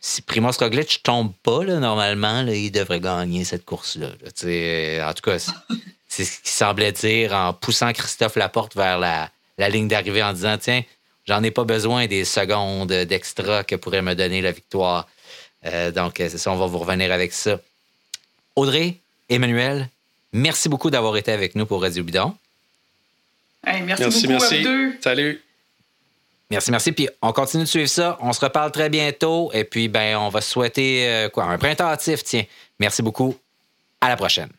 si 0.00 0.22
Primoz 0.22 0.56
Roglic 0.58 1.02
tombe 1.02 1.32
pas, 1.42 1.64
normalement, 1.64 2.46
il 2.46 2.70
devrait 2.70 3.00
gagner 3.00 3.44
cette 3.44 3.64
course-là. 3.64 4.08
en 4.08 5.12
tout 5.12 5.22
cas, 5.22 5.38
c'est 6.08 6.24
ce 6.24 6.40
qu'il 6.40 6.50
semblait 6.50 6.92
dire 6.92 7.34
en 7.34 7.52
poussant 7.52 7.92
Christophe 7.92 8.36
Laporte 8.36 8.74
vers 8.74 8.98
la, 8.98 9.30
ligne 9.68 9.88
d'arrivée 9.88 10.22
en 10.22 10.32
disant 10.32 10.56
Tiens, 10.58 10.82
j'en 11.26 11.42
ai 11.42 11.50
pas 11.50 11.64
besoin 11.64 12.06
des 12.06 12.24
secondes 12.24 12.92
d'extra 12.92 13.64
que 13.64 13.76
pourrait 13.76 14.02
me 14.02 14.14
donner 14.14 14.42
la 14.42 14.52
victoire. 14.52 15.08
Euh, 15.66 15.90
donc, 15.90 16.14
c'est 16.16 16.38
ça, 16.38 16.50
on 16.52 16.56
va 16.56 16.66
vous 16.66 16.78
revenir 16.78 17.12
avec 17.12 17.32
ça. 17.32 17.60
Audrey, 18.56 18.96
Emmanuel, 19.28 19.88
merci 20.32 20.68
beaucoup 20.68 20.90
d'avoir 20.90 21.16
été 21.16 21.32
avec 21.32 21.54
nous 21.54 21.66
pour 21.66 21.82
Radio 21.82 22.02
Bidon. 22.02 22.34
merci, 23.64 24.26
beaucoup, 24.26 24.26
merci. 24.28 24.66
Salut. 25.00 25.42
Merci, 26.50 26.70
merci. 26.72 26.92
Puis 26.92 27.08
on 27.22 27.32
continue 27.32 27.62
de 27.62 27.68
suivre 27.68 27.88
ça. 27.88 28.18
On 28.20 28.32
se 28.32 28.40
reparle 28.40 28.72
très 28.72 28.88
bientôt. 28.88 29.50
Et 29.52 29.64
puis, 29.64 29.88
ben, 29.88 30.16
on 30.16 30.30
va 30.30 30.40
souhaiter 30.40 31.06
euh, 31.06 31.28
quoi? 31.28 31.44
Un 31.44 31.58
printemps 31.58 31.88
actif, 31.88 32.24
tiens. 32.24 32.44
Merci 32.80 33.02
beaucoup. 33.02 33.36
À 34.00 34.08
la 34.08 34.16
prochaine. 34.16 34.50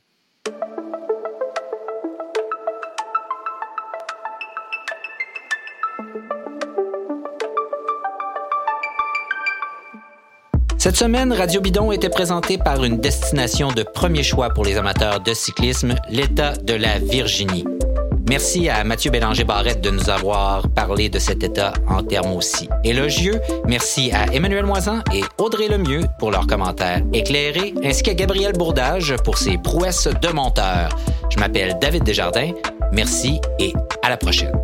Cette 10.82 10.98
semaine, 10.98 11.32
Radio 11.32 11.62
Bidon 11.62 11.92
était 11.92 12.10
présenté 12.10 12.58
par 12.58 12.84
une 12.84 12.98
destination 12.98 13.72
de 13.72 13.84
premier 13.84 14.24
choix 14.24 14.50
pour 14.50 14.66
les 14.66 14.78
amateurs 14.78 15.20
de 15.20 15.32
cyclisme, 15.32 15.94
l'État 16.10 16.54
de 16.54 16.74
la 16.74 16.98
Virginie. 16.98 17.66
Merci 18.28 18.68
à 18.68 18.84
Mathieu 18.84 19.12
Bélanger-Barrette 19.12 19.82
de 19.82 19.92
nous 19.92 20.10
avoir 20.10 20.68
parlé 20.70 21.08
de 21.08 21.20
cet 21.20 21.44
état 21.44 21.74
en 21.88 22.02
termes 22.02 22.34
aussi 22.34 22.68
élogieux. 22.84 23.40
Merci 23.68 24.12
à 24.12 24.34
Emmanuel 24.34 24.66
Moisan 24.66 25.04
et 25.14 25.22
Audrey 25.38 25.68
Lemieux 25.68 26.02
pour 26.18 26.32
leurs 26.32 26.48
commentaires 26.48 27.04
éclairés, 27.14 27.76
ainsi 27.84 28.02
qu'à 28.02 28.16
Gabriel 28.16 28.54
Bourdage 28.54 29.16
pour 29.24 29.38
ses 29.38 29.60
prouesses 29.60 30.08
de 30.08 30.30
monteur. 30.30 30.98
Je 31.30 31.38
m'appelle 31.38 31.78
David 31.80 32.06
Desjardins. 32.06 32.54
Merci 32.92 33.40
et 33.60 33.72
à 34.02 34.10
la 34.10 34.18
prochaine. 34.18 34.60